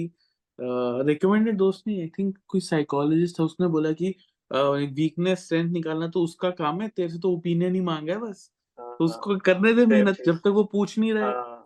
रिकमेंडेड 0.59 1.57
दोस्त 1.57 1.87
नहीं 1.87 2.01
आई 2.01 2.09
थिंक 2.19 2.37
कोई 2.49 2.61
साइकोलॉजिस्ट 2.61 3.39
था 3.41 3.45
उसने 3.45 3.69
बोला 3.69 3.93
कि 3.93 4.15
वीकनेस 4.51 5.45
स्ट्रेंथ 5.45 5.71
निकालना 5.73 6.09
तो 6.09 6.23
उसका 6.25 6.51
काम 6.53 6.81
है 6.81 6.89
तेरे 6.89 7.09
से 7.09 7.19
तो 7.19 7.31
ओपिनियन 7.31 7.75
ही 7.75 7.81
मांगा 7.81 8.13
है 8.13 8.19
बस। 8.21 8.51
हाँ 8.79 8.95
तो 8.99 9.05
हाँ। 9.05 9.11
उसको 9.11 9.37
करने 9.39 9.73
दे 9.73 9.87
मेहनत 9.87 10.23
जब 10.27 10.37
तक 10.37 10.49
वो 10.49 10.65
पूछ 10.73 10.99
नहीं 10.99 11.13
रहे 11.13 11.23
हाँ। 11.25 11.61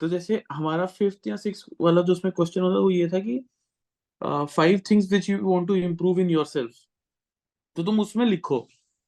तो 0.00 0.08
जैसे 0.08 0.42
हमारा 0.52 0.86
फिफ्थ 0.88 1.26
या 1.26 1.36
सिक्स 1.36 1.64
वाला 1.80 2.02
जो 2.02 2.12
उसमें 2.12 2.32
क्वेश्चन 2.32 2.60
होता 2.60 2.78
वो 2.78 2.90
ये 2.90 3.08
था 3.08 3.18
कि 3.18 3.38
five 4.22 4.80
things 4.90 5.12
which 5.12 5.28
you 5.30 5.38
want 5.42 5.66
to 5.68 5.74
improve 5.76 6.20
in 6.20 6.30
yourself 6.30 6.74
तो 7.76 7.82
तुम 7.84 8.00
उसमें 8.00 8.24
लिखो 8.26 8.60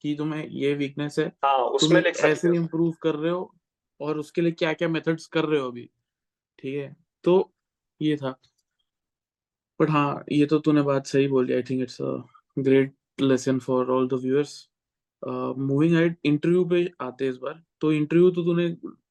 कि 0.05 0.14
तुम्हें 0.18 0.46
ये 0.48 0.72
वीकनेस 0.74 1.18
है। 1.18 1.27
हाँ 1.44 1.59
उसमें 1.77 2.00
लिख 2.03 2.16
ऐसे 2.24 2.55
इम्प्रूव 2.57 2.92
कर 3.03 3.14
रहे 3.14 3.33
हो 3.33 3.55
और 4.00 4.18
उसके 4.18 4.40
लिए 4.42 4.53
क्या 4.53 4.72
क्या 4.72 4.88
मेथड्स 4.88 5.27
कर 5.27 5.44
रहे 5.44 5.61
हो 5.61 5.68
अभी। 5.70 5.88
ठीक 6.59 6.74
है? 6.77 6.96
तो 7.24 7.53
ये 8.00 8.16
था। 8.16 8.31
बट 9.81 9.90
हाँ 9.90 10.24
ये 10.33 10.46
तो 10.46 10.59
तूने 10.59 10.83
बात 10.83 11.07
सही 11.07 11.29
बोली। 11.29 11.55
I 11.55 11.62
think 11.62 11.83
it's 11.83 12.00
a 12.03 12.16
great 12.59 12.94
lesson 13.20 13.59
for 13.59 13.90
all 13.90 14.09
the 14.09 14.20
viewers 14.22 14.57
moving 15.22 15.94
ahead 15.96 16.16
interview 16.24 16.64
पे 16.64 16.88
आते 17.00 17.24
हैं 17.24 17.33
इस 17.33 17.38
बार। 17.38 17.62
तो 17.81 17.92
इंटरव्यू 17.92 18.31
तो 18.31 18.42
तूने 18.44 18.68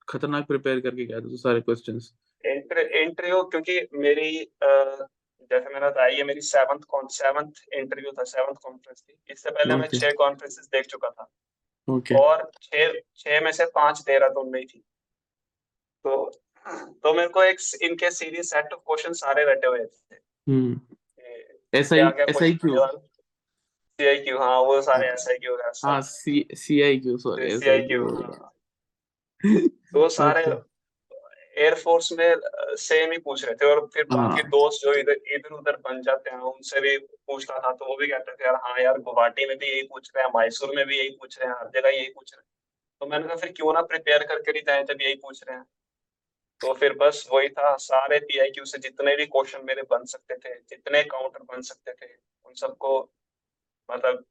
खतरनाक 0.10 0.48
प्रिपेयर 0.48 0.80
करके 0.80 1.06
गया 1.06 1.20
था 1.20 1.30
तो 1.30 1.38
सारे 1.38 1.62
क्वेश्चंस 1.62 2.14
इंटरव्यू 2.46 3.42
क्योंकि 3.44 3.80
मेरी 3.94 4.38
अ, 4.40 5.08
जैसे 5.52 5.74
मैंने 5.74 5.88
बताया 5.88 6.08
ये 6.08 6.24
मेरी 6.24 6.42
सेवंथ 6.42 7.10
सेवंथ 7.12 7.52
इंटरव्यू 7.74 8.12
था 8.12 8.24
सेवंथ 8.24 8.56
कॉन्फ्रेंस 8.64 9.04
थी 9.10 9.34
इससे 9.34 9.50
पहले 9.50 9.76
मैं 9.76 9.88
छह 9.88 10.12
कॉन्फ्रेंसेस 10.12 10.66
देख 10.66 10.86
चुका 10.86 11.10
था। 11.10 11.32
ओके 11.88 12.16
और 12.16 12.52
छह 12.62 12.94
छह 13.16 13.42
में 13.42 13.52
से 13.52 13.66
पाँच 13.66 14.02
देहरादून 14.02 14.50
में 14.50 14.60
ही 14.60 14.66
थी। 14.66 14.84
तो 16.06 16.32
तो 17.04 17.14
मेरे 17.14 17.28
को 17.28 17.44
एक 17.44 17.60
इनके 17.82 18.12
सीरीज़ 18.12 18.48
सेट 18.48 18.74
ऑफ़ 18.74 18.80
क्वेश्चन 18.80 19.14
सारे 19.14 19.44
रटे 19.52 19.68
हुए 19.68 19.86
थे। 19.86 20.16
हम्म। 20.16 20.76
कि 20.76 21.78
एस 21.78 21.94
आई 21.94 22.00
क्या 22.00 22.10
क्या 22.10 22.26
एस 22.30 22.42
आई 22.42 22.54
क्वेश्चन 22.54 22.68
क्यू 22.68 22.80
आने 22.80 22.82
वाले 22.82 23.08
सी 24.00 24.08
आई 24.08 24.18
क्यू 24.18 24.38
हाँ 24.38 24.60
वो 24.60 24.82
सारे 24.82 25.10
वगैरह 25.12 25.72
हाँ 25.86 26.02
सॉरी 26.02 27.88
क्यू 27.88 28.08
हाँ। 28.08 28.54
तो 29.94 30.10
सारे 30.10 30.46
एयरफोर्स 31.58 32.12
में 32.12 32.36
सेम 32.78 33.12
ही 33.12 33.18
पूछ 33.18 33.46
रहे 33.46 33.56
थे 33.56 33.66
और 33.66 33.86
फिर 33.94 34.04
बाकी 34.04 34.42
हाँ 34.42 34.50
दोस्त 34.50 34.86
जो 34.86 34.94
इधर 34.94 35.12
इधर 35.12 35.54
उधर 35.54 35.76
बन 35.76 36.02
जाते 36.02 36.30
हैं 36.30 36.38
उनसे 36.38 36.82
भी 36.82 36.98
पूछता 36.98 37.60
था 37.60 37.72
तो 37.74 37.86
वो 37.86 37.96
भी 37.96 38.08
कहते 38.08 38.32
थे 38.32 38.46
यार 38.46 38.56
हाँ 38.56 38.80
यार 38.80 39.00
गुवाहाटी 39.00 39.46
में 39.46 39.58
भी 39.58 39.66
यही 39.66 39.84
पूछ 39.84 40.12
रहे 40.16 40.26
हैं 40.26 40.32
मैसूर 40.36 40.76
में 40.76 40.86
भी 40.86 40.98
यही 40.98 41.10
पूछ 41.10 41.40
रहे 41.40 41.50
हैं 41.50 41.56
हर 41.60 41.70
जगह 41.70 41.90
यही 41.90 42.08
पूछ 42.08 42.34
रहे 42.34 42.42
हैं। 42.42 42.48
तो 43.02 43.06
मैंने 43.06 43.28
कहा 43.28 43.36
फिर 43.36 43.52
क्यों 43.52 43.74
ना 43.74 43.82
प्रिपेयर 43.82 44.24
करके 44.24 44.52
ही 44.52 44.62
जाए 44.62 44.84
जब 44.84 45.02
यही 45.02 45.16
पूछ 45.16 45.44
रहे 45.44 45.58
हैं? 45.58 45.66
तो 46.62 46.74
फिर 46.74 46.94
बस 46.94 47.28
वही 47.34 47.50
था 47.50 47.76
सारे 47.76 48.20
पीआईक्यू 48.20 48.66
से 48.66 48.78
जितने 48.78 49.16
भी 49.16 49.26
क्वेश्चन 49.26 49.66
मेरे 49.66 49.82
बन 49.82 50.06
सकते 50.06 50.36
थे 50.36 50.56
जितने 50.56 51.04
काउंटर 51.04 51.40
बन 51.40 51.62
सकते 51.62 51.94
थे 51.94 52.14
उन 52.46 52.54
सबको 52.54 53.12
मतलब 53.90 54.26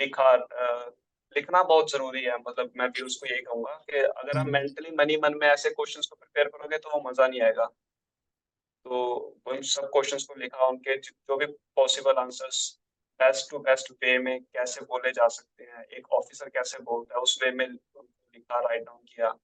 लिखा 0.00 0.32
लिखना 1.36 1.62
बहुत 1.64 1.90
ज़रूरी 1.92 2.22
है 2.24 2.36
मतलब 2.38 2.72
मैं 2.76 2.88
भी 2.90 3.02
उसको 3.02 3.26
यही 3.26 3.42
कहूँगा 3.42 3.74
कि 3.90 3.98
अगर 3.98 4.38
आप 4.38 4.46
मेंटली 4.48 4.90
मनी 4.98 5.16
मन 5.24 5.34
में 5.40 5.46
ऐसे 5.48 5.70
क्वेश्चंस 5.70 6.06
को 6.06 6.16
प्रिपेयर 6.16 6.48
करोगे 6.48 6.78
तो 6.78 6.90
वो 6.90 7.00
मज़ा 7.08 7.26
नहीं 7.26 7.40
आएगा। 7.42 7.64
तो 8.86 8.98
उन 9.46 9.60
सब 9.64 9.88
क्वेश्चंस 9.92 10.24
को 10.24 10.34
लिखा 10.40 10.66
उनके 10.66 10.96
जो 10.98 11.36
भी 11.36 11.46
possible 11.76 12.20
answers 12.20 12.60
best 13.20 13.50
to 13.50 13.58
best 13.60 13.90
way 14.04 14.18
में 14.18 14.40
कैसे 14.42 14.80
बोले 14.84 15.10
जा 15.12 15.26
सकते 15.28 15.64
हैं 15.64 15.84
एक 15.98 16.12
ऑफिसर 16.12 16.48
कैसे 16.48 16.78
बोलता 16.82 17.16
है 17.16 17.22
उस 17.22 17.38
वे 17.42 17.50
में 17.52 17.66
लिखा 17.66 18.60
राइट 18.60 18.82
डाउन 18.82 19.04
किया। 19.06 19.34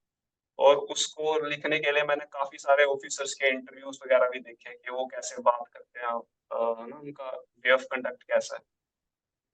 और 0.59 0.77
उसको 0.93 1.37
लिखने 1.47 1.79
के 1.79 1.91
लिए 1.91 2.03
मैंने 2.05 2.25
काफ़ी 2.33 2.57
सारे 2.57 2.83
ऑफिसर्स 2.85 3.33
के 3.33 3.49
इंटरव्यूज़ 3.49 3.99
वगैरह 4.05 4.29
भी 4.29 4.39
देखे 4.41 4.73
कि 4.73 4.91
वो 4.91 5.05
कैसे 5.07 5.41
बात 5.41 5.65
करते 5.73 5.99
हैं 5.99 6.87
ना 6.89 6.97
उनका 6.99 7.31
वे 7.65 7.71
ऑफ़ 7.71 7.83
कंडक्ट 7.91 8.23
कैसा 8.23 8.55
है। 8.55 8.61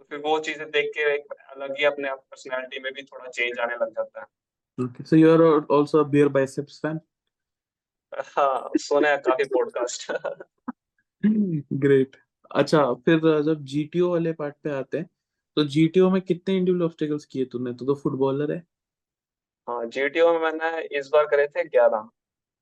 तो 0.01 0.05
फिर 0.09 0.19
वो 0.19 0.39
चीज़ें 0.39 0.69
देख 0.71 0.89
के 0.93 1.01
एक 1.13 1.33
अलग 1.33 1.77
ही 1.77 1.83
अपने 1.85 2.07
आप 2.09 2.23
पर्सनैलिटी 2.31 2.79
में 2.79 2.91
भी 2.93 3.03
थोड़ा 3.03 3.29
चेंज 3.29 3.59
आने 3.59 3.75
लग 3.75 3.91
जाता 3.91 4.19
है। 4.19 4.85
Okay 4.85 5.03
so 5.03 5.15
you 5.15 5.31
are 5.31 5.41
also 5.77 5.99
a 5.99 6.07
BeerBiceps 6.27 6.79
fan 6.81 6.99
हाँ 8.37 8.71
सुना 8.77 9.09
है 9.09 9.17
काफ़ी 9.17 9.43
पॉडकास्ट 9.43 10.11
ग्रेट 11.83 12.15
अच्छा 12.51 12.81
फिर 13.05 13.19
जब 13.41 13.63
जीटीओ 13.65 14.09
वाले 14.11 14.33
पार्ट 14.33 14.55
पे 14.63 14.69
आते 14.69 14.97
हैं 14.97 15.09
तो 15.57 15.63
जीटीओ 15.65 16.09
में 16.09 16.21
कितने 16.21 16.55
इंडिविजुअल 16.57 16.85
ऑब्स्टेकल्स 16.85 17.25
किए 17.25 17.45
तूने? 17.45 17.73
तो 17.73 17.85
तो 17.85 17.95
फुटबॉलर 17.95 18.51
है। 18.51 18.63
हाँ 19.67 19.85
जीटीओ 19.85 20.31
में 20.33 20.39
मैंने 20.39 20.81
इस 20.99 21.09
बार 21.13 21.25
करे 21.25 21.47
थे 21.47 21.63
ग्यारह। 21.65 22.09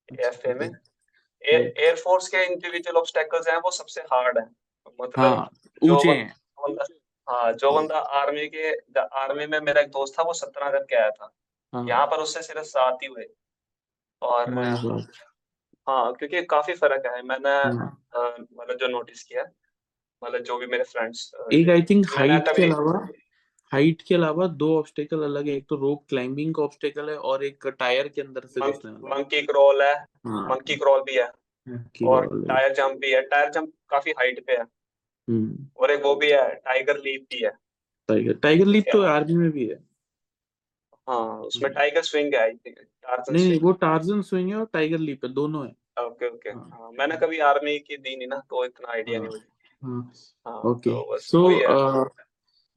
अच्छा 0.09 0.27
एफए 0.27 0.53
में। 0.53 0.67
एयर 0.67 1.73
एयरफोर्स 1.77 2.27
के 2.27 2.45
इंडिविजुअल 2.45 2.97
ऑब्स्टेकल्स 2.97 3.47
हैं 3.47 3.57
वो 3.57 3.71
सबसे 3.71 4.01
हार्ड 4.01 4.37
हैं। 4.37 4.49
मतलब 5.01 5.19
हाँ 5.19 5.49
ऊँचे 5.83 6.09
हैं। 6.09 6.38
हाँ 7.29 7.51
जो 7.53 7.71
बंदा 7.71 7.97
आर्मी 7.97 8.47
के 8.47 8.71
आर्मी 8.99 9.45
में 9.47 9.59
मेरा 9.59 9.81
एक 9.81 9.87
दोस्त 9.87 10.19
था 10.19 10.23
वो 10.23 10.33
सत्रह 10.33 10.69
करके 10.69 10.95
आया 10.95 11.09
था। 11.09 11.31
हाँ। 11.73 11.87
यहाँ 11.87 12.05
पर 12.05 12.17
उससे 12.17 12.41
सिर्फ़ 12.41 12.63
सात 12.63 12.97
ही 13.03 13.07
हुए। 13.07 13.25
और 14.21 14.49
माय 14.51 14.71
हाँ 15.87 16.13
क्योंकि 16.13 16.41
काफ़ी 16.43 16.73
फ़र्क 16.73 17.05
है 17.05 17.21
मैंने 17.21 17.49
हाँ। 17.49 18.05
अ, 18.15 18.19
मतलब 18.53 18.77
जो 18.77 18.87
नोटिस 18.87 19.23
किया 19.23 19.43
मतलब 20.23 20.41
जो 20.41 20.57
भी 20.57 20.65
मेरे 20.65 20.83
फ्रेंड्स 20.83 21.31
एक 21.53 21.69
आई 21.69 21.81
थिंक 21.81 22.05
मैंने 22.05 22.33
हाइट 22.33 22.47
के 22.47 22.51
कभी 22.53 22.63
अलावा 22.63 23.07
हाइट 23.71 24.01
के 24.01 24.15
अलावा 24.15 24.47
दो 24.47 24.77
ऑब्स्टेकल 24.79 25.23
अलग 25.23 25.47
है 25.47 25.53
एक 25.53 25.65
तो 25.69 25.75
रोप 25.75 26.05
क्लाइंबिंग 26.09 26.55
का 26.55 26.63
ऑब्स्टेकल 26.63 27.09
है 27.09 27.17
और 27.17 27.43
एक 27.43 27.67
टायर 27.67 28.07
के 28.07 28.21
अंदर 28.21 28.45
से 28.45 28.61
घुसने 28.61 28.91
वाला 28.91 29.15
मंकी 29.15 29.41
क्रॉल 29.41 29.81
है 29.81 29.93
हाँ। 29.93 30.49
मंकी 30.49 30.75
क्रॉल 30.75 31.01
भी 31.01 31.15
है। 31.17 31.31
की 31.69 32.05
और 32.05 32.23
है। 32.23 32.47
टायर 32.47 32.73
जंप 32.73 32.97
भी 32.99 33.11
है 33.11 33.21
टायर 33.21 33.49
जंप 33.49 33.73
काफ़ी 33.89 34.11
हाइट 34.11 34.45
पे 34.45 34.53
है। 34.53 34.63
और 35.77 35.91
एक 35.91 36.03
वो 36.03 36.15
भी 36.15 36.29
है 36.31 36.55
टाइगर 36.55 36.97
लीप 36.97 37.27
भी 37.31 37.43
है। 37.43 37.51
टाइगर 38.09 38.33
टाइगर 38.33 38.65
लीप 38.65 38.85
तो? 38.91 39.01
आर्मी 39.01 39.35
में 39.35 39.51
भी 39.51 39.67
है। 39.67 39.75
हाँ 41.07 41.39
उसमें 41.39 41.69
हम्म। 41.69 41.79
टाइगर 41.79 42.01
स्विंग 42.01 42.33
है 42.33 42.41
आई 42.41 42.51
थिंक 42.51 42.77
टार्जन 42.77 43.33
नहीं 43.33 43.43
नहीं 43.43 43.53
स्विंग 43.53 43.65
वो 43.65 43.71
टार्जन 43.71 44.21
स्विंग 44.21 44.49
है 44.49 44.55
और 44.55 44.65
टाइगर 44.73 44.97
लीप 44.97 45.25
है 45.25 45.31
दोनों 45.33 45.67
है। 45.67 46.05
ओके 46.05 46.29
ओके 46.29 46.49
हाँ। 46.49 46.69
हाँ 46.73 46.91
मैंने 46.91 47.17
कभी 47.17 47.39
आर्मी 47.39 47.79
की 47.79 47.97
दी 47.97 48.15
नहीं 48.15 48.27
ना 48.27 48.37
तो 48.49 48.65
इतना 48.65 48.91
आइडिया 48.91 49.19
नहीं 49.19 49.29
हाँ। 49.29 49.37
मुझे 49.37 49.47
हाँ 49.83 50.11
हाँ 50.45 50.61
ओके 50.71 50.89
तो 50.89 51.13
बस 51.13 51.21
सो 51.21 51.43
वही 51.43 51.59
है। 51.59 52.03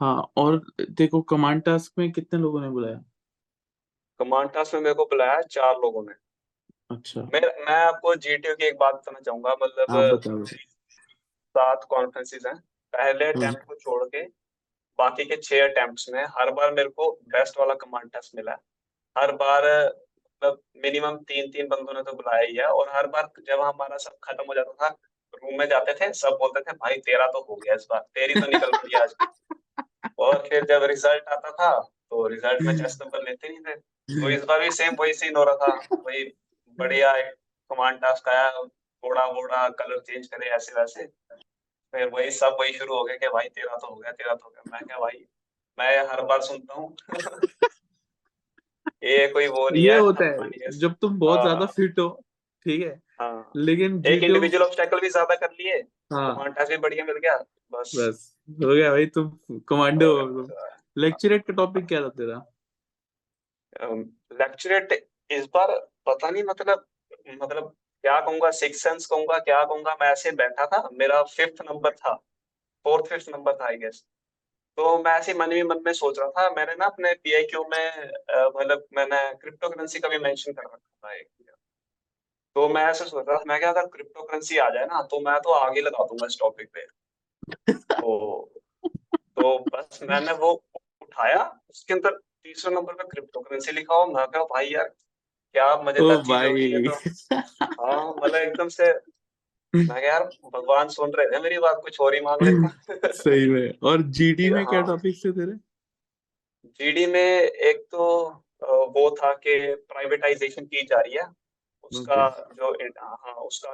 हाँ 0.01 0.33
और 0.37 0.61
देखो 0.91 1.21
कमांड 1.23 1.63
टास्क 1.63 1.93
में 1.99 2.11
कितने 2.13 2.41
लोगों 2.41 2.61
ने 2.61 2.71
बुलाया? 2.71 3.05
कमांड 4.21 4.51
टास्क 4.51 4.75
में 4.75 4.81
मेरे 4.81 4.95
को 4.95 5.05
बुलाया 5.05 5.41
चार 5.41 5.75
लोगों 5.75 6.03
ने। 6.03 6.13
अच्छा। 6.91 7.21
मैं 7.21 7.41
मैं 7.41 7.85
आपको 7.85 8.15
जीटीओ 8.15 8.55
की 8.55 8.67
एक 8.67 8.79
बात 8.79 8.95
बताना 8.95 9.21
चाहूँगा 9.21 9.51
हाँ 9.51 10.13
मतलब 10.13 10.47
सात 11.53 11.85
कॉन्फ्रेंसेस 11.91 12.43
हैं। 12.47 12.57
पहले। 12.93 13.25
अटेम्प्ट 13.25 13.65
को 13.65 13.75
छोड़ 13.75 14.05
के 14.05 14.23
बाकी 14.99 15.25
के 15.25 15.37
छह 15.37 15.65
अटेम्प्ट्स 15.65 16.09
में 16.09 16.25
हर 16.25 16.51
बार 16.51 16.73
मेरे 16.73 16.89
को 16.89 17.11
बेस्ट 17.29 17.59
वाला 17.61 17.75
कमांड 17.75 18.11
टेस्ट 18.11 18.37
मिला 18.37 18.57
हर 19.17 19.33
बार 19.33 19.65
मतलब 19.87 20.61
मिनिमम 20.77 21.17
तीन 21.17 21.51
तीन 21.51 21.69
बंदों 21.69 21.95
ने 21.95 22.03
तो 22.03 22.13
बुलाया 22.13 22.43
ही 22.43 22.57
है 22.57 22.67
और 22.67 22.91
हर 22.93 23.07
बार 23.07 23.29
जब 23.47 23.61
हमारा 23.61 23.97
सब 23.97 24.17
खत्म 24.23 24.45
हो 24.49 24.55
जाता 24.55 24.73
था 24.73 24.97
रूम 25.35 25.59
में 25.59 25.67
जाते 25.69 25.95
थे 25.95 26.13
सब 26.13 26.37
बोलते 26.41 26.61
थे 26.61 26.73
भाई 26.73 26.97
तेरा 26.97 27.27
तो 27.27 27.47
हो 27.49 27.57
गया 27.57 27.75
इस 27.75 27.87
बार 27.91 28.01
तेरी 28.01 28.41
तो 28.41 28.47
निकल 28.47 28.71
गई 28.77 28.99
आज 28.99 29.15
और 30.19 30.47
फिर 30.49 30.65
जब 30.65 30.83
रिज़ल्ट 30.83 31.29
आता 31.29 31.51
था 31.51 31.71
तो 31.81 32.27
रिज़ल्ट 32.27 32.63
में 32.63 32.77
चेस्ट 32.79 33.03
नंबर 33.03 33.23
लेते 33.23 33.49
नहीं 33.49 33.61
थे। 33.61 33.75
तो 34.21 34.31
इस 34.31 34.45
बार 34.45 34.61
भी 34.61 34.71
सेम 34.71 34.97
वही 35.01 35.15
सीन 35.15 35.37
हो 35.37 35.45
रहा 35.45 35.57
था। 35.57 35.97
वही 36.07 36.25
बढ़िया 36.79 37.13
कमांड 37.71 37.99
टास्क 38.01 38.29
आया 38.29 38.51
थोड़ा 39.05 39.27
वोड़ा 39.27 39.69
कलर 39.69 39.99
चेंज 39.99 40.27
करे 40.27 40.47
ऐसे 40.47 40.81
वैसे। 40.81 41.07
फिर 41.95 42.09
वही 42.09 42.31
सब 42.31 42.57
वही 42.61 42.73
शुरू 42.73 42.95
हो 42.95 43.05
गया 43.05 43.17
कि 43.17 43.29
भाई 43.29 43.49
तेरा 43.49 43.77
तो 43.77 43.87
हो 43.87 43.97
गया 43.97 44.13
तेरा 44.13 44.35
तो 44.35 44.45
हो 44.45 44.51
गया। 44.51 44.71
मैं 44.73 44.81
क्या 44.85 44.99
भाई 44.99 45.25
मैं 45.79 46.07
हर 46.09 46.23
बार 46.23 46.41
सुनता 46.41 46.75
हूँ। 46.75 46.97
ये 49.05 49.29
कोई 49.29 49.47
वो 49.47 49.69
नहीं 49.71 49.85
ये 49.85 49.93
है 49.93 49.99
होता 49.99 50.25
है 50.25 50.71
जब 50.71 50.95
तुम 51.01 51.19
बहुत 51.19 51.39
हाँ। 51.39 51.47
ज़्यादा 51.47 51.67
फिट 51.67 51.99
हो 51.99 52.09
ठीक 52.67 52.83
है? 52.83 53.01
हाँ। 53.21 53.51
लेकिन 53.57 54.03
एक 54.07 54.23
इंडिविजुअल 54.23 54.65
ऑब्स्टेकल 54.65 55.01
भी 55.01 55.09
ज़्यादा 55.09 55.35
कर 55.35 55.51
लिए 55.51 55.77
हाँ। 56.13 56.67
भी 56.69 56.77
बढ़िया 56.77 57.05
मिल 57.05 57.17
गया 57.17 57.37
बस। 57.73 57.93
बस 57.97 58.37
हो 58.49 58.75
गया 58.75 58.91
भाई 58.91 59.07
तुम 59.07 59.39
कमांडो 59.69 60.21
हो 60.21 60.27
हो 60.27 60.49
लेक्चरेट 60.99 61.47
का 61.47 61.53
टॉपिक 61.53 61.87
क्या 61.87 62.01
था 62.03 62.09
तेरा? 62.09 62.47
लेक्चरेट 64.33 65.09
इस 65.31 65.45
बार 65.45 65.79
पता 66.07 66.31
नहीं 66.31 66.43
मतलब 66.43 66.87
मतलब 67.43 67.75
क्या 68.05 68.21
कहूँगा? 68.21 68.51
सिक्स 68.53 68.83
सेंस 68.83 69.07
कहूँगा, 69.07 69.39
क्या 69.41 69.63
कहूँगा? 69.65 69.97
मैं 70.01 70.11
ऐसे 70.13 70.31
बैठा 70.33 70.67
था, 70.67 70.89
मेरा 70.93 71.23
फिफ्थ 71.25 71.63
नंबर 71.71 71.95
था 71.95 72.15
फोर्थ 72.87 73.07
फिफ्थ 73.07 73.29
नंबर 73.31 73.57
था 73.57 73.67
आई 73.67 73.77
गेस 73.79 74.03
तो 74.79 74.97
मैं 74.99 75.13
ऐसे 75.13 75.35
मन 75.35 75.53
ही 75.53 75.63
मन 75.63 75.83
में 75.87 75.93
सोच 75.93 76.19
रहा 76.19 76.29
था, 76.31 76.51
मैंने 76.51 76.75
ना 76.75 76.85
अपने 76.87 77.13
पीआईक्यू 77.15 77.63
में 77.65 78.11
मतलब 78.57 78.85
मैंने 78.97 79.19
क्रिप्टो 79.35 79.69
करेंसी 79.69 79.99
का 80.01 80.09
भी 80.09 80.19
मेंशन 80.19 80.53
कर 80.53 80.63
रखा 80.63 80.77
था, 80.77 81.15
एक 81.15 81.29
तो 82.57 82.69
मैं 82.69 82.85
ऐसे 82.85 83.05
सोच 83.05 83.25
रहा 83.29 83.37
था, 83.37 83.43
मैं 83.47 83.59
क्या 83.61 83.71
अगर 83.71 83.87
क्रिप्टो 83.89 84.23
करेंसी 84.23 84.59
आ 84.59 84.69
जाए 84.71 84.85
ना 84.87 85.03
तो 85.11 85.21
मैं 85.21 85.39
तो 85.41 85.51
आगे 85.53 85.81
लगा 85.81 86.05
दूँगा 86.07 86.27
इस 86.27 86.37
टॉपिक 86.41 86.69
पे। 86.75 86.87
तो 87.73 88.51
तो 89.37 89.59
बस 89.69 89.99
मैंने 90.03 90.33
वो 90.35 90.53
उठाया, 91.03 91.45
उसके 91.71 91.95
अंदर 91.95 92.17
तीसरे 92.45 92.75
नंबर 92.75 92.93
पे 92.95 93.05
क्रिप्टो 93.05 93.41
करेंसी 93.41 93.73
लिखा 93.73 93.95
हुआ, 93.95 94.07
मैं 94.09 94.27
कहा, 94.27 94.45
भाई 94.45 94.69
यार 94.69 94.93
क्या 95.55 95.75
ओ 95.75 95.83
मज़ेदार 95.83 96.47
ये 96.47 96.79
भाई। 96.79 96.89
तो। 96.89 97.37
हाँ 97.65 98.15
मतलब 98.23 98.35
एकदम 98.35 98.69
से 98.69 98.93
मैं 99.75 100.03
यार 100.05 100.25
भगवान 100.55 100.89
सुन 100.89 101.11
रहे 101.11 101.27
थे 101.27 101.43
मेरी 101.43 101.59
बात 101.59 101.81
कुछ 101.83 102.01
और 102.01 102.15
ही 102.15 102.21
मांग 102.21 102.43
लेता 102.43 103.13
सही 103.13 103.47
में। 103.49 103.73
और 103.83 104.03
जीडी 104.03 104.51
में 104.51 104.67
क्या 104.67 104.79
हाँ। 104.79 104.87
टॉपिक 104.87 105.17
थे 105.25 105.33
तेरे? 105.33 105.53
जीडी 106.81 107.07
में 107.07 107.21
एक 107.43 107.87
तो 107.91 108.05
वो 108.97 109.11
था 109.11 109.33
कि 109.33 109.75
प्राइवेटाइजेशन 109.75 110.65
की 110.65 110.83
जा 110.83 111.01
रही 111.01 111.13
है। 111.13 111.27
उसका 111.85 112.29
जो 112.57 112.73
हाँ 113.07 113.35
उसका 113.35 113.73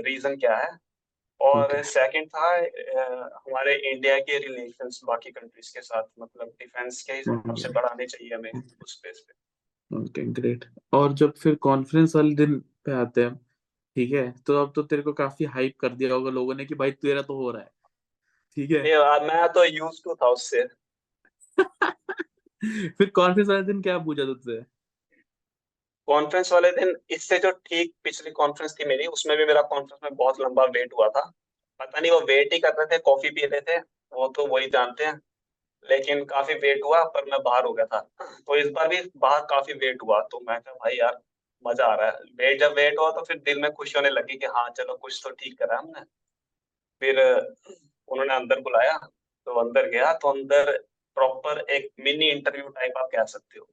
रीजन 0.00 0.36
क्या 0.36 0.56
है? 0.56 0.78
और. 1.40 1.82
सेकंड 1.82 2.28
था 2.28 2.48
हमारे 3.46 3.74
इंडिया 3.74 4.18
के 4.18 4.38
रिलेशंस 4.38 5.00
बाकी 5.04 5.30
कंट्रीज़ 5.30 5.74
के 5.74 5.80
साथ 5.80 6.02
मतलब 6.20 6.48
डिफेंस 6.48 7.02
के 7.02 7.12
हिसाब 7.12 7.54
से। 7.54 7.68
बढ़ाने 7.68 8.06
चाहिए 8.06 8.34
हमें 8.34 8.50
उस 8.84 9.00
बेस 9.04 9.24
पे। 9.28 9.47
ओके 9.92 10.22
ग्रेट 10.22 10.64
और 10.92 11.12
जब 11.12 11.32
फिर 11.32 11.54
कॉन्फ्रेंस 11.54 12.16
वाले 12.16 12.34
दिन 12.34 12.58
पे 12.84 12.92
आते 12.92 13.24
हैं 13.24 13.48
ठीक 13.96 14.12
है? 14.12 14.32
तो 14.46 14.62
अब 14.62 14.72
तो 14.76 14.82
तेरे 14.82 15.02
को 15.02 15.12
काफ़ी 15.12 15.44
हाइप 15.44 15.76
कर 15.80 15.88
दिया 15.88 16.14
होगा 16.14 16.30
लोगों 16.30 16.54
ने 16.54 16.64
कि 16.64 16.74
भाई 16.74 16.92
तेरा 16.92 17.22
तो 17.22 17.34
हो 17.34 17.50
रहा 17.50 17.62
है। 17.62 17.70
ठीक 18.56 18.70
है? 18.70 18.82
नहीं 18.82 19.28
मैं 19.28 19.48
तो 19.48 19.64
यूज़ 19.64 20.00
टू 20.04 20.14
था 20.14 20.28
उससे। 20.28 20.66
फिर 22.98 23.10
कॉन्फ्रेंस 23.10 23.48
वाले 23.48 23.62
दिन 23.62 23.82
क्या 23.82 23.98
पूछा 23.98 24.24
तुझसे? 24.24 24.62
कॉन्फ्रेंस 26.06 26.52
वाले 26.52 26.70
दिन 26.72 26.96
इससे 27.10 27.38
जो 27.38 27.50
ठीक 27.50 27.94
पिछली 28.04 28.30
कॉन्फ्रेंस 28.30 28.74
थी 28.80 28.84
मेरी 28.84 29.06
उसमें 29.06 29.36
भी 29.38 29.44
मेरा 29.44 29.62
कॉन्फ्रेंस 29.62 30.00
में 30.04 30.14
बहुत 30.14 30.40
लंबा 30.40 30.64
वेट 30.64 30.92
हुआ 30.92 31.08
था। 31.08 31.32
पता 31.80 32.00
नहीं 32.00 32.12
वो 32.12 32.20
वेट 32.20 32.52
ही 32.52 32.58
कर 32.58 32.68
रहे 32.68 32.86
थे 32.86 32.98
कॉफ़ी 32.98 33.30
पी 33.30 33.46
रहे 33.46 33.60
थे 33.60 33.78
वो 34.12 34.28
तो 34.28 34.46
वही 34.46 34.68
जानते 34.68 35.04
हैं। 35.04 35.20
लेकिन 35.84 36.24
काफ़ी 36.26 36.54
वेट 36.56 36.80
हुआ, 36.84 37.02
पर 37.04 37.24
मैं 37.26 37.42
बाहर 37.42 37.64
हो 37.64 37.72
गया 37.72 37.86
था। 37.86 38.00
तो 38.46 38.56
इस 38.56 38.70
बार 38.70 38.88
भी 38.88 39.00
बाहर 39.18 39.40
काफ़ी 39.50 39.72
वेट 39.76 40.02
हुआ 40.02 40.20
तो 40.22 40.40
मैं 40.40 40.60
कहा, 40.60 40.74
भाई 40.74 40.96
यार, 40.96 41.18
मज़ा 41.64 41.86
आ 41.86 41.94
रहा 41.94 42.06
है। 42.08 42.18
वेट 42.38 42.60
जब 42.60 42.72
वेट 42.74 42.98
हुआ 42.98 43.10
तो 43.12 43.22
फिर 43.24 43.38
दिल 43.40 43.60
में 43.60 43.70
खुशी 43.72 43.98
होने 43.98 44.10
लगी 44.10 44.36
कि 44.38 44.46
हाँ 44.48 44.68
चलो, 44.70 44.94
कुछ 44.96 45.20
तो 45.24 45.30
ठीक 45.32 45.58
करा 45.58 45.78
हमने। 45.78 46.00
फिर, 47.02 47.20
उन्होंने 48.08 48.34
अंदर 48.34 48.60
बुलाया 48.60 48.96
तो 49.46 49.58
अंदर 49.60 49.88
गया 49.90 50.12
तो 50.14 50.28
अंदर 50.30 50.70
प्रॉपर 51.16 51.58
एक 51.70 51.90
मिनी 52.00 52.28
इंटरव्यू 52.28 52.68
टाइप 52.70 52.98
आप 52.98 53.08
कह 53.12 53.24
सकते 53.26 53.58
हो। 53.58 53.66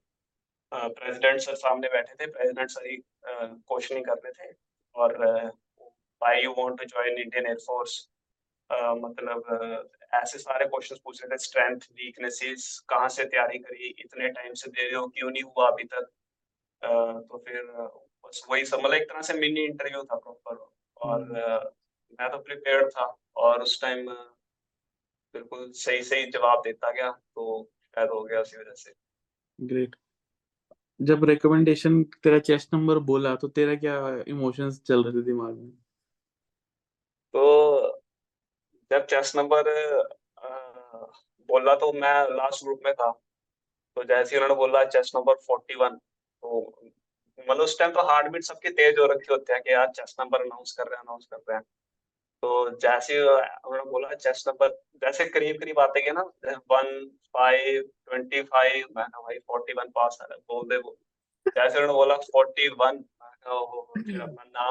प्रेसिडेंट 0.72 1.40
सर 1.40 1.54
सामने 1.56 1.88
बैठे 1.88 2.14
थे 2.14 2.26
प्रेसिडेंट 2.28 2.70
सर 2.70 2.86
ही 2.86 2.96
क्वेश्चनिंग 3.26 4.04
कर 4.04 4.14
रहे 4.14 4.32
थे, 4.32 4.52
और 4.94 5.16
why 5.18 6.42
you 6.42 6.54
want 6.58 6.78
to 6.78 6.84
join 6.86 7.18
Indian 7.18 7.46
air force 7.46 7.98
मतलब 8.70 9.90
ऐसे 10.14 10.38
सारे 10.38 10.64
क्वेश्चंस 10.66 10.98
पूछ 11.04 11.22
रहे 11.22 11.34
थे 11.34 11.38
स्ट्रेंथ 11.38 11.80
वीकनेसेस 11.92 12.78
कहाँ 12.88 13.08
से 13.08 13.24
तैयारी 13.24 13.58
करी 13.58 13.88
इतने 13.98 14.28
टाइम 14.28 14.54
से 14.54 14.70
दे 14.70 14.88
रहे 14.88 14.96
हो 14.96 15.06
क्यों 15.08 15.30
नहीं 15.30 15.42
हुआ 15.42 15.68
अभी 15.68 15.84
तक? 15.84 16.10
तो 16.82 17.38
फिर 17.38 17.62
बस 18.24 18.42
वही 18.50 18.64
सब 18.64 18.78
मतलब 18.78 18.94
एक 18.94 19.08
तरह 19.10 19.22
से 19.22 19.34
मिनी 19.34 19.64
इंटरव्यू 19.64 20.02
था 20.04 20.16
प्रॉपर 20.16 20.56
और 20.96 21.36
अ, 21.36 21.70
मैं 22.18 22.30
तो 22.30 22.38
प्रिपेयर्ड 22.38 22.90
था 22.90 23.14
और 23.36 23.62
उस 23.62 23.80
टाइम 23.82 24.06
बिल्कुल 25.34 25.70
सही 25.72 26.02
सही 26.02 26.30
जवाब 26.30 26.62
देता 26.64 26.90
गया 26.92 27.10
तो 27.10 27.62
शायद 27.96 28.10
हो 28.10 28.22
गया 28.24 28.40
उसी 28.40 28.56
वजह 28.58 28.74
से। 28.74 28.92
ग्रेट 29.58 29.96
जब 31.00 31.24
रिकमेंडेशन 31.24 32.02
तेरा 32.22 32.38
चेस्ट 32.40 32.74
नंबर 32.74 32.98
बोला 33.08 33.34
तो 33.36 33.48
तेरा 33.48 33.74
क्या 33.76 33.96
इमोशंस 34.28 34.80
चल 34.86 35.04
रहे 35.04 35.12
थे 35.14 35.24
दिमाग 35.24 35.54
में? 35.54 35.70
तो 37.34 37.42
जब 38.90 39.06
चेस्ट 39.06 39.36
नंबर 39.36 39.70
बोला 41.48 41.74
तो 41.76 41.92
मैं 41.92 42.14
लास्ट 42.30 42.64
ग्रुप 42.64 42.80
में 42.84 42.92
था। 42.94 43.10
तो 43.96 44.04
जैसे 44.04 44.36
ही 44.36 44.42
उन्होंने 44.42 44.54
बोला 44.54 44.84
चेस्ट 44.86 45.16
नंबर 45.16 45.34
फोर्टी 45.46 45.74
वन 45.74 45.96
तो 45.96 46.60
मतलब 47.38 47.60
उस 47.60 47.78
टाइम 47.78 47.92
तो 47.92 48.02
हार्ट 48.08 48.28
बीट 48.32 48.42
सबके 48.42 48.70
तेज 48.72 48.98
हो 48.98 49.06
रखे 49.06 49.32
होते 49.32 49.52
हैं 49.52 49.62
कि 49.62 49.72
यार 49.72 49.88
चेस्ट 49.96 50.20
नंबर 50.20 50.42
अनाउंस 50.42 50.72
कर 50.78 50.84
रहे 50.84 50.96
हैं 50.96 51.02
अनाउंस 51.02 51.26
कर 51.30 51.36
रहे 51.38 51.56
हैं। 51.56 51.62
तो 52.42 52.70
जैसे 52.78 53.20
उन्होंने 53.20 53.90
बोला 53.90 54.14
चेस्ट 54.14 54.48
नंबर 54.48 54.68
जैसे 55.02 55.24
करीब 55.28 55.58
करीब 55.60 55.78
आते 55.80 56.00
गए 56.02 56.12
ना 56.12 56.22
वन 56.72 57.06
फाइव 57.34 57.82
ट्वेंटी 57.82 58.42
फाइव 58.42 58.86
मैं 58.96 59.04
भाई 59.14 59.38
फोर्टी 59.38 59.72
वन 59.72 59.88
पास 59.94 60.18
आ 60.22 60.24
रहा 60.24 60.38
बोल 60.48 60.68
दे 60.68 60.76
वो 60.78 60.96
जैसे 61.46 61.78
उन्होंने 61.78 61.92
बोला 61.92 62.16
फोर्टी 62.26 62.68
वन 62.80 63.04
नाम 64.48 64.70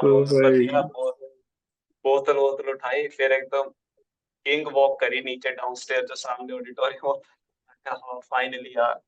बोतल 2.04 2.36
वोतल 2.36 2.70
उठाई 2.70 3.08
फिर 3.08 3.32
एकदम 3.32 3.70
किंग 4.46 4.66
वॉक 4.72 5.00
करी 5.00 5.20
नीचे 5.20 5.50
डाउनस्टेयर 5.50 6.04
जो 6.04 6.14
सामने 6.14 6.52
ऑडिटोरियम 6.52 7.06
होता 7.06 8.18
फाइनली 8.18 8.70
यार। 8.70 9.00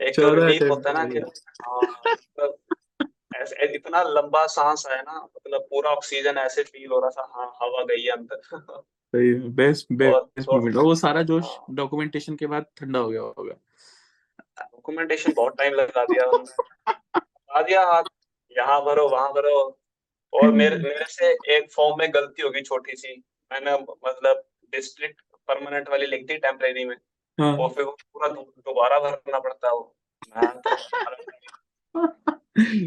एक 0.00 0.16
तो 0.16 0.34
रिलीफ 0.34 0.62
होता 0.62 0.90
है 0.90 0.94
ना 0.96 1.04
कि 1.08 1.18
हाँ 1.66 2.02
मतलब 2.06 2.58
ऐसे 3.36 3.74
इतना 3.74 4.02
लंबा 4.02 4.46
सांस 4.46 4.86
आया 4.86 5.02
ना 5.02 5.24
मतलब 5.24 5.60
पूरा 5.60 5.90
ऑक्सीजन 5.90 6.38
ऐसे 6.38 6.62
फील 6.62 6.90
हो 6.90 7.00
रहा 7.00 7.10
था। 7.10 7.32
हाँ 7.34 7.46
हवा 7.62 7.82
गई 7.84 8.02
है 8.02 8.10
अंदर। 8.10 8.40
सही 9.14 9.34
बेस्ट 9.34 9.86
बेस्ट 9.92 10.48
मोमेंट 10.48 10.76
और 10.76 10.82
वो 10.82 10.94
सारा 10.94 11.22
जोश 11.22 11.44
हाँ। 11.44 11.66
डॉक्यूमेंटेशन 11.70 12.36
के 12.36 12.46
बाद 12.46 12.66
ठंडा 12.76 12.98
हो 12.98 13.08
गया 13.08 13.20
होगा। 13.20 13.54
डॉक्यूमेंटेशन 14.60 15.32
बहुत 15.32 15.58
टाइम 15.58 15.74
लगा 15.74 16.04
दिया 16.04 16.24
लगा 16.24 17.62
दिया 17.62 17.86
हाथ। 17.86 18.04
यहाँ 18.58 18.84
भरो 18.84 19.08
वहाँ 19.08 19.32
भरो। 19.32 19.78
और 20.32 20.50
मेरे 20.52 20.76
मेरे 20.76 21.04
से 21.08 21.56
एक 21.56 21.72
फॉर्म 21.72 21.98
में 21.98 22.14
गलती 22.14 22.42
होगी 22.42 22.60
छोटी 22.60 22.96
सी। 22.96 23.22
मैंने 23.52 23.72
मतलब 24.06 24.42
डिस्ट्रिक्ट 24.72 25.20
परमानेंट 25.48 25.88
वाली 25.90 26.06
लिख 26.06 26.26
दी 26.26 26.36
टेम्परेरी 26.40 26.84
में। 26.84 26.96
हाँ। 27.38 27.56
और 27.56 27.68
फिर 27.70 27.84
वो 27.84 27.96
पूरा 28.12 28.28
दोबारा 28.28 28.98
भरना 29.00 29.38
पड़ता 29.38 29.68
है 29.68 29.74
वो। 29.74 29.96
तो 30.62 30.76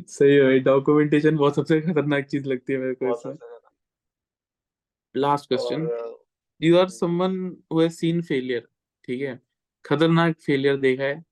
सही 0.09 0.35
है 0.35 0.59
डॉक्यूमेंटेशन 0.61 1.37
बहुत 1.37 1.55
सबसे 1.55 1.79
खतरनाक 1.81 2.25
चीज़ 2.27 2.47
लगती 2.47 2.73
है 2.73 2.79
मेरे 2.79 2.93
को 2.93 3.15
इसमें। 3.15 3.35
Last 5.15 5.47
question 5.47 5.87
you 6.61 6.77
are 6.77 6.89
someone 6.89 7.35
who 7.73 7.81
has 7.81 7.93
seen 7.93 8.21
failure 8.21 8.67
ठीक 9.07 9.21
है? 9.21 9.39
खतरनाक 9.85 10.35
फेलियर 10.45 10.77
देखा 10.77 11.03
है 11.03 11.23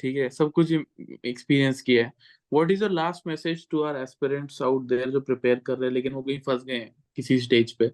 ठीक 0.00 0.16
है? 0.16 0.28
सब 0.30 0.50
कुछ 0.52 0.72
एक्सपीरियंस 0.72 1.80
किया 1.82 2.04
है। 2.04 2.12
What 2.52 2.70
is 2.70 2.82
your 2.82 2.90
last 2.92 3.26
message 3.26 3.66
to 3.70 3.82
our 3.82 4.00
aspirants 4.00 4.60
out 4.62 4.82
there 4.88 5.10
जो 5.10 5.20
प्रिपेयर 5.20 5.58
कर 5.66 5.78
रहे 5.78 5.88
हैं 5.88 5.94
लेकिन 5.94 6.12
वो 6.12 6.22
कहीं 6.22 6.38
फंस 6.46 6.64
गए 6.64 6.76
हैं 6.76 6.94
किसी 7.16 7.38
स्टेज 7.40 7.72
पे? 7.72 7.90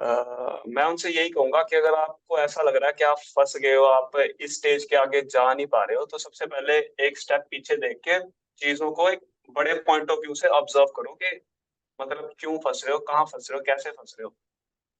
मैं 0.00 0.84
उनसे 0.84 1.10
यही 1.10 1.28
कहूँगा 1.30 1.62
कि 1.62 1.76
अगर 1.76 1.94
आपको 1.94 2.38
ऐसा 2.38 2.62
लग 2.62 2.76
रहा 2.76 2.86
है 2.86 2.92
कि 2.98 3.04
आप 3.04 3.18
फंस 3.28 3.56
गए 3.56 3.74
हो, 3.74 3.84
आप 3.84 4.16
इस 4.40 4.56
स्टेज 4.58 4.84
के 4.84 4.96
आगे 4.96 5.20
जा 5.24 5.52
नहीं 5.54 5.66
पा 5.66 5.82
रहे 5.84 5.96
हो 5.96 6.04
तो 6.06 6.18
सबसे 6.18 6.46
पहले 6.46 6.78
एक 7.06 7.18
स्टेप 7.18 7.44
पीछे 7.50 7.76
देख 7.78 7.98
के 8.08 8.18
चीज़ों 8.60 8.90
को 8.92 9.08
एक 9.10 9.20
बड़े 9.56 9.74
पॉइंट 9.86 10.10
ऑफ़ 10.10 10.20
व्यू 10.20 10.34
से 10.34 10.48
ऑब्ज़र्व 10.50 10.86
करो 10.96 11.12
कि 11.14 11.40
मतलब 11.98 12.32
क्यों 12.40 12.56
फंस 12.58 12.82
रहे 12.86 12.92
हो, 12.94 12.98
कहाँ 13.00 13.24
फंस 13.26 13.48
रहे 13.50 13.58
हो, 13.58 13.62
कैसे 13.64 13.90
फंस 13.90 14.16
रहे 14.18 14.24
हो। 14.24 14.34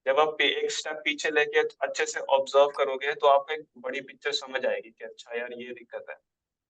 जब 0.07 0.20
आप 0.20 0.40
एक 0.42 0.70
स्टेप 0.72 1.01
पीछे 1.05 1.30
लेके 1.30 1.61
अच्छे 1.82 2.07
से 2.07 2.20
ऑब्ज़र्व 2.30 2.68
करोगे 2.78 3.14
तो 3.14 3.26
आपको 3.28 3.55
एक 3.55 3.66
बड़ी 3.78 4.01
पिक्चर 4.03 4.32
समझ 4.34 4.64
आएगी 4.66 4.90
कि 4.90 5.05
अच्छा 5.05 5.38
यार, 5.38 5.53
ये 5.55 5.72
दिक्कत 5.74 6.07
है। 6.11 6.16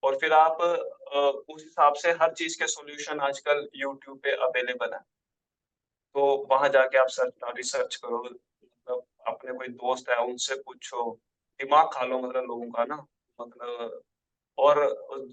और 0.02 0.16
फिर 0.18 0.32
आप 0.34 0.60
उस 0.60 1.62
हिसाब 1.62 1.94
से 1.96 2.12
हर 2.22 2.32
चीज़ 2.34 2.58
के 2.58 2.66
सॉल्यूशन 2.68 3.20
आजकल 3.22 3.68
यूट्यूब 3.76 4.18
पे 4.24 4.32
अवेलेबल 4.44 4.94
है। 4.94 5.00
तो 6.14 6.46
वहाँ 6.50 6.68
जाके 6.68 6.98
आप 6.98 7.08
सर्च 7.08 7.32
रिसर्च 7.56 7.96
करो। 7.96 8.18
मतलब 8.24 9.04
अपने 9.26 9.52
कोई 9.52 9.68
दोस्त 9.68 10.08
है 10.10 10.16
उनसे 10.24 10.54
पूछो। 10.66 11.10
दिमाग 11.60 11.88
खा 11.94 12.04
लो 12.04 12.18
मतलब 12.18 12.44
लोगों 12.44 12.70
का 12.70 12.84
ना। 12.84 12.96
मतलब 13.38 14.00
और 14.58 14.78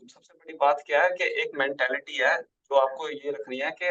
सबसे 0.08 0.34
बड़ी 0.34 0.54
बात 0.54 0.84
क्या 0.86 1.04
है 1.04 1.10
कि 1.10 1.24
एक 1.42 1.52
मेंटेलिटी 1.56 2.18
है 2.18 2.36
जो 2.42 2.76
आपको 2.76 3.10
ये 3.10 3.32
रखनी 3.32 3.58
है 3.60 3.72
कि 3.82 3.86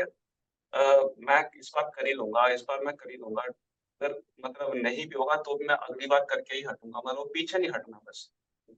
अ, 0.73 0.79
मैं 1.19 1.43
इस 1.59 1.71
बार 1.77 1.91
कर 1.95 2.07
ही 2.07 2.13
लूँगा 2.13 2.47
इस 2.49 2.63
बार 2.69 2.81
मैं 2.85 2.95
कर 2.97 3.11
ही 3.11 3.17
लूँगा। 3.17 3.43
अगर 3.43 4.15
मतलब 4.45 4.75
नहीं 4.77 5.07
भी 5.07 5.15
होगा 5.19 5.37
तो 5.37 5.55
भी 5.57 5.67
मैं 5.67 5.75
अगली 5.75 6.07
बार 6.07 6.25
करके 6.31 6.57
ही 6.57 6.63
हटूँगा। 6.63 7.01
मतलब 7.07 7.31
पीछे 7.35 7.59
नहीं 7.59 7.71
हटना 7.71 8.01
बस। 8.09 8.31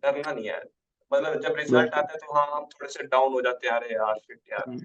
डरना 0.03 0.33
नहीं 0.33 0.49
है। 0.49 0.61
मतलब 1.13 1.41
जब 1.41 1.55
रिज़ल्ट। 1.57 1.95
आता 1.95 2.13
है 2.13 2.19
तो 2.19 2.35
हाँ 2.35 2.47
हम 2.53 2.65
थोड़े 2.65 2.89
से 2.93 3.05
डाउन 3.05 3.33
हो 3.33 3.41
जाते 3.43 3.69
हैं। 3.69 3.75
अरे 3.75 3.95
यार 3.95 4.19
फिर 4.27 4.41
यार। 4.53 4.69
हम्म, 4.69 4.79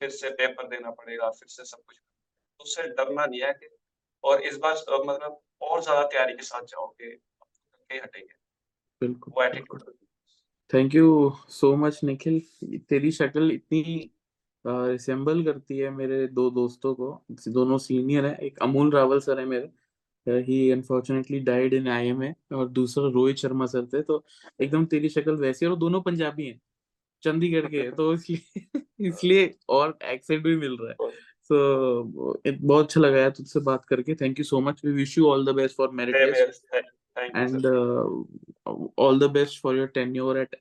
फिर 0.00 0.10
से 0.10 0.30
पेपर 0.30 0.66
देना 0.68 0.90
पड़ेगा 0.90 1.30
फिर 1.30 1.48
से 1.48 1.64
सब 1.64 1.78
कुछ 1.86 1.98
उससे 2.60 2.82
डरना 2.82 3.26
नहीं 3.26 3.40
है 3.40 3.52
कि 3.52 3.68
और 4.24 4.42
इस 4.42 4.56
बार 4.56 4.74
मतलब 5.04 5.40
और 5.62 5.82
ज़्यादा 5.82 6.02
तैयारी 6.02 6.32
के 6.32 6.42
साथ 6.42 6.62
जाओगे 6.62 7.16
हटेंगे। 7.90 8.34
बिल्कुल। 9.02 9.34
वो 9.36 9.42
attitude 9.44 9.82
thank 10.70 10.94
you 10.94 11.32
so 11.48 11.74
much 11.76 12.00
Nikhil 12.04 12.40
तेरी 12.88 13.10
शक्ल 13.10 13.50
इतनी 13.50 14.10
रिसेंबल 14.64 15.44
करती 15.44 15.78
है 15.78 15.90
मेरे 15.90 16.26
दो 16.28 16.50
दोस्तों 16.50 16.94
को। 16.94 17.22
दोनों 17.48 17.78
सीनियर 17.78 18.26
है। 18.26 18.36
एक 18.36 18.58
अमूल 18.58 18.90
रावल 18.90 19.20
सर 19.20 19.38
है 19.38 19.44
मेरे। 19.44 19.70
He 20.26 20.70
unfortunately 20.70 21.38
died 21.40 21.74
in 21.74 21.88
IMA 21.88 22.34
और 22.52 22.68
दूसरा 22.68 23.08
रोहित 23.08 23.36
शर्मा 23.36 23.66
सर 23.66 23.86
थे। 23.86 24.02
तो 24.02 24.24
एकदम 24.60 24.84
तेरी 24.86 25.08
शक्ल 25.08 25.34
वैसी 25.36 25.66
है 25.66 25.70
और 25.72 25.78
दोनों 25.78 26.00
पंजाबी 26.00 26.46
हैं। 26.46 26.60
चंडीगढ़ 27.22 27.66
के 27.66 27.80
हैं। 27.80 27.94
तो 27.94 28.12
इसलिए 28.14 28.40
इसलिए 29.00 29.54
और 29.68 29.98
एक्सेंट 30.04 30.42
भी 30.44 30.56
मिल 30.56 30.76
रहा 30.80 30.90
है। 30.90 31.10
बहुत 31.52 32.84
अच्छा 32.84 33.00
लगा 33.00 33.18
यार 33.18 33.30
तुझसे 33.30 33.60
बात 33.60 33.84
करके। 33.84 34.14
Thank 34.14 34.38
you 34.38 34.44
so 34.44 34.60
much 34.60 34.80
we 34.84 34.92
wish 34.92 35.18
you 35.18 35.26
all 35.26 35.46
the 35.46 35.48
best 35.48 35.76
for 35.76 35.90
merit 35.90 36.16
test 36.16 36.64
thank 37.18 37.36
you 37.36 37.42
and 37.42 37.60
sir 37.60 37.68
uh, 37.68 38.88
all 38.98 39.18
the 39.18 39.28
best 39.28 39.58
for 39.66 39.74
your 39.76 39.88
tenure 39.98 40.46
at 40.46 40.54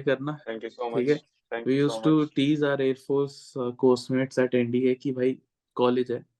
करना। 0.00 0.38
थैंक 0.48 0.64
यू 0.64 0.70
सो 0.70 0.98
ठीक 0.98 1.08
है? 1.08 1.16
Thank 1.52 1.66
we 1.66 1.72
you 1.72 1.88
used 1.88 2.04
so 2.04 2.10
to 2.10 2.22
much 2.22 2.28
tease 2.28 2.62
our 2.62 2.80
Air 2.80 2.96
Force 3.10 3.56
uh, 3.56 3.72
course 3.84 4.10
at 4.38 4.54
NDA 4.54 4.94
कि 4.94 5.12
भाई 5.12 5.38
college 5.74 6.12
है। 6.12 6.36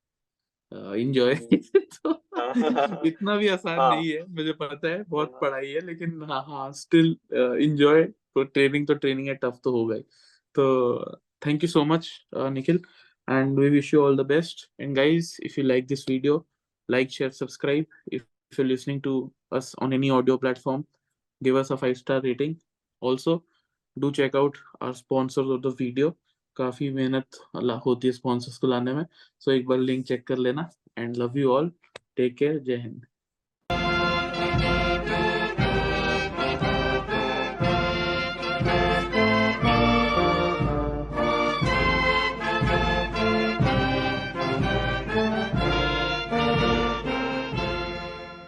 enjoy 0.74 1.34
तो 1.76 2.22
इतना 3.06 3.36
भी 3.36 3.48
आसान 3.48 3.78
हाँ। 3.78 3.96
नहीं 3.96 4.10
है 4.10 4.26
मुझे 4.28 4.52
पता 4.52 4.88
है 4.88 5.04
बहुत 5.08 5.30
हाँ। 5.32 5.40
पढ़ाई 5.40 5.70
है 5.70 5.86
लेकिन 5.86 6.22
हाँ 6.22 6.44
हाँ 6.48 6.72
स्टिल 6.72 7.16
इंजॉय 7.62 8.04
तो 8.04 8.44
ट्रेनिंग 8.44 8.86
तो 8.86 8.94
ट्रेनिंग 8.94 9.28
है 9.28 9.34
टफ 9.34 9.60
तो 9.64 9.70
होगा 9.70 9.94
ही। 9.94 10.00
तो 10.54 11.18
thank 11.46 11.64
you 11.64 11.68
so 11.68 11.84
much 11.84 12.26
Nikhil 12.34 12.80
and 13.27 13.57
we 13.57 13.69
wish 13.69 13.91
you 13.93 14.03
all 14.05 14.15
the 14.15 14.23
best 14.23 14.67
and 14.79 14.95
guys 14.95 15.35
if 15.49 15.57
you 15.57 15.63
like 15.63 15.87
this 15.87 16.03
video 16.05 16.45
like 16.89 17.11
share 17.11 17.31
subscribe 17.31 17.85
if, 18.07 18.23
if 18.51 18.57
you're 18.57 18.67
listening 18.67 19.01
to 19.01 19.31
us 19.51 19.75
on 19.79 19.93
any 19.93 20.09
audio 20.09 20.37
platform 20.37 20.85
give 21.43 21.55
us 21.55 21.71
a 21.71 21.77
five 21.77 21.97
star 21.97 22.21
rating 22.21 22.55
also 23.01 23.43
do 23.99 24.11
check 24.11 24.35
out 24.35 24.57
our 24.81 24.93
sponsors 24.93 25.49
of 25.57 25.61
the 25.61 25.75
video 25.83 26.11
काफी 26.57 26.89
मेहनत 26.93 27.37
ला- 27.63 27.79
होती 27.85 28.07
है 28.07 28.11
sponsors 28.13 28.57
को 28.57 28.67
लाने 28.67 28.93
में 28.93 29.05
सो 29.39 29.51
एक 29.51 29.67
बार 29.67 29.77
link 29.77 30.05
check 30.05 30.27
कर 30.27 30.37
लेना 30.37 30.69
and 30.97 31.17
love 31.17 31.37
you 31.37 31.51
all 31.51 31.71
take 32.17 32.35
care 32.37 32.59
जय 32.59 32.75
हिंद 32.75 33.05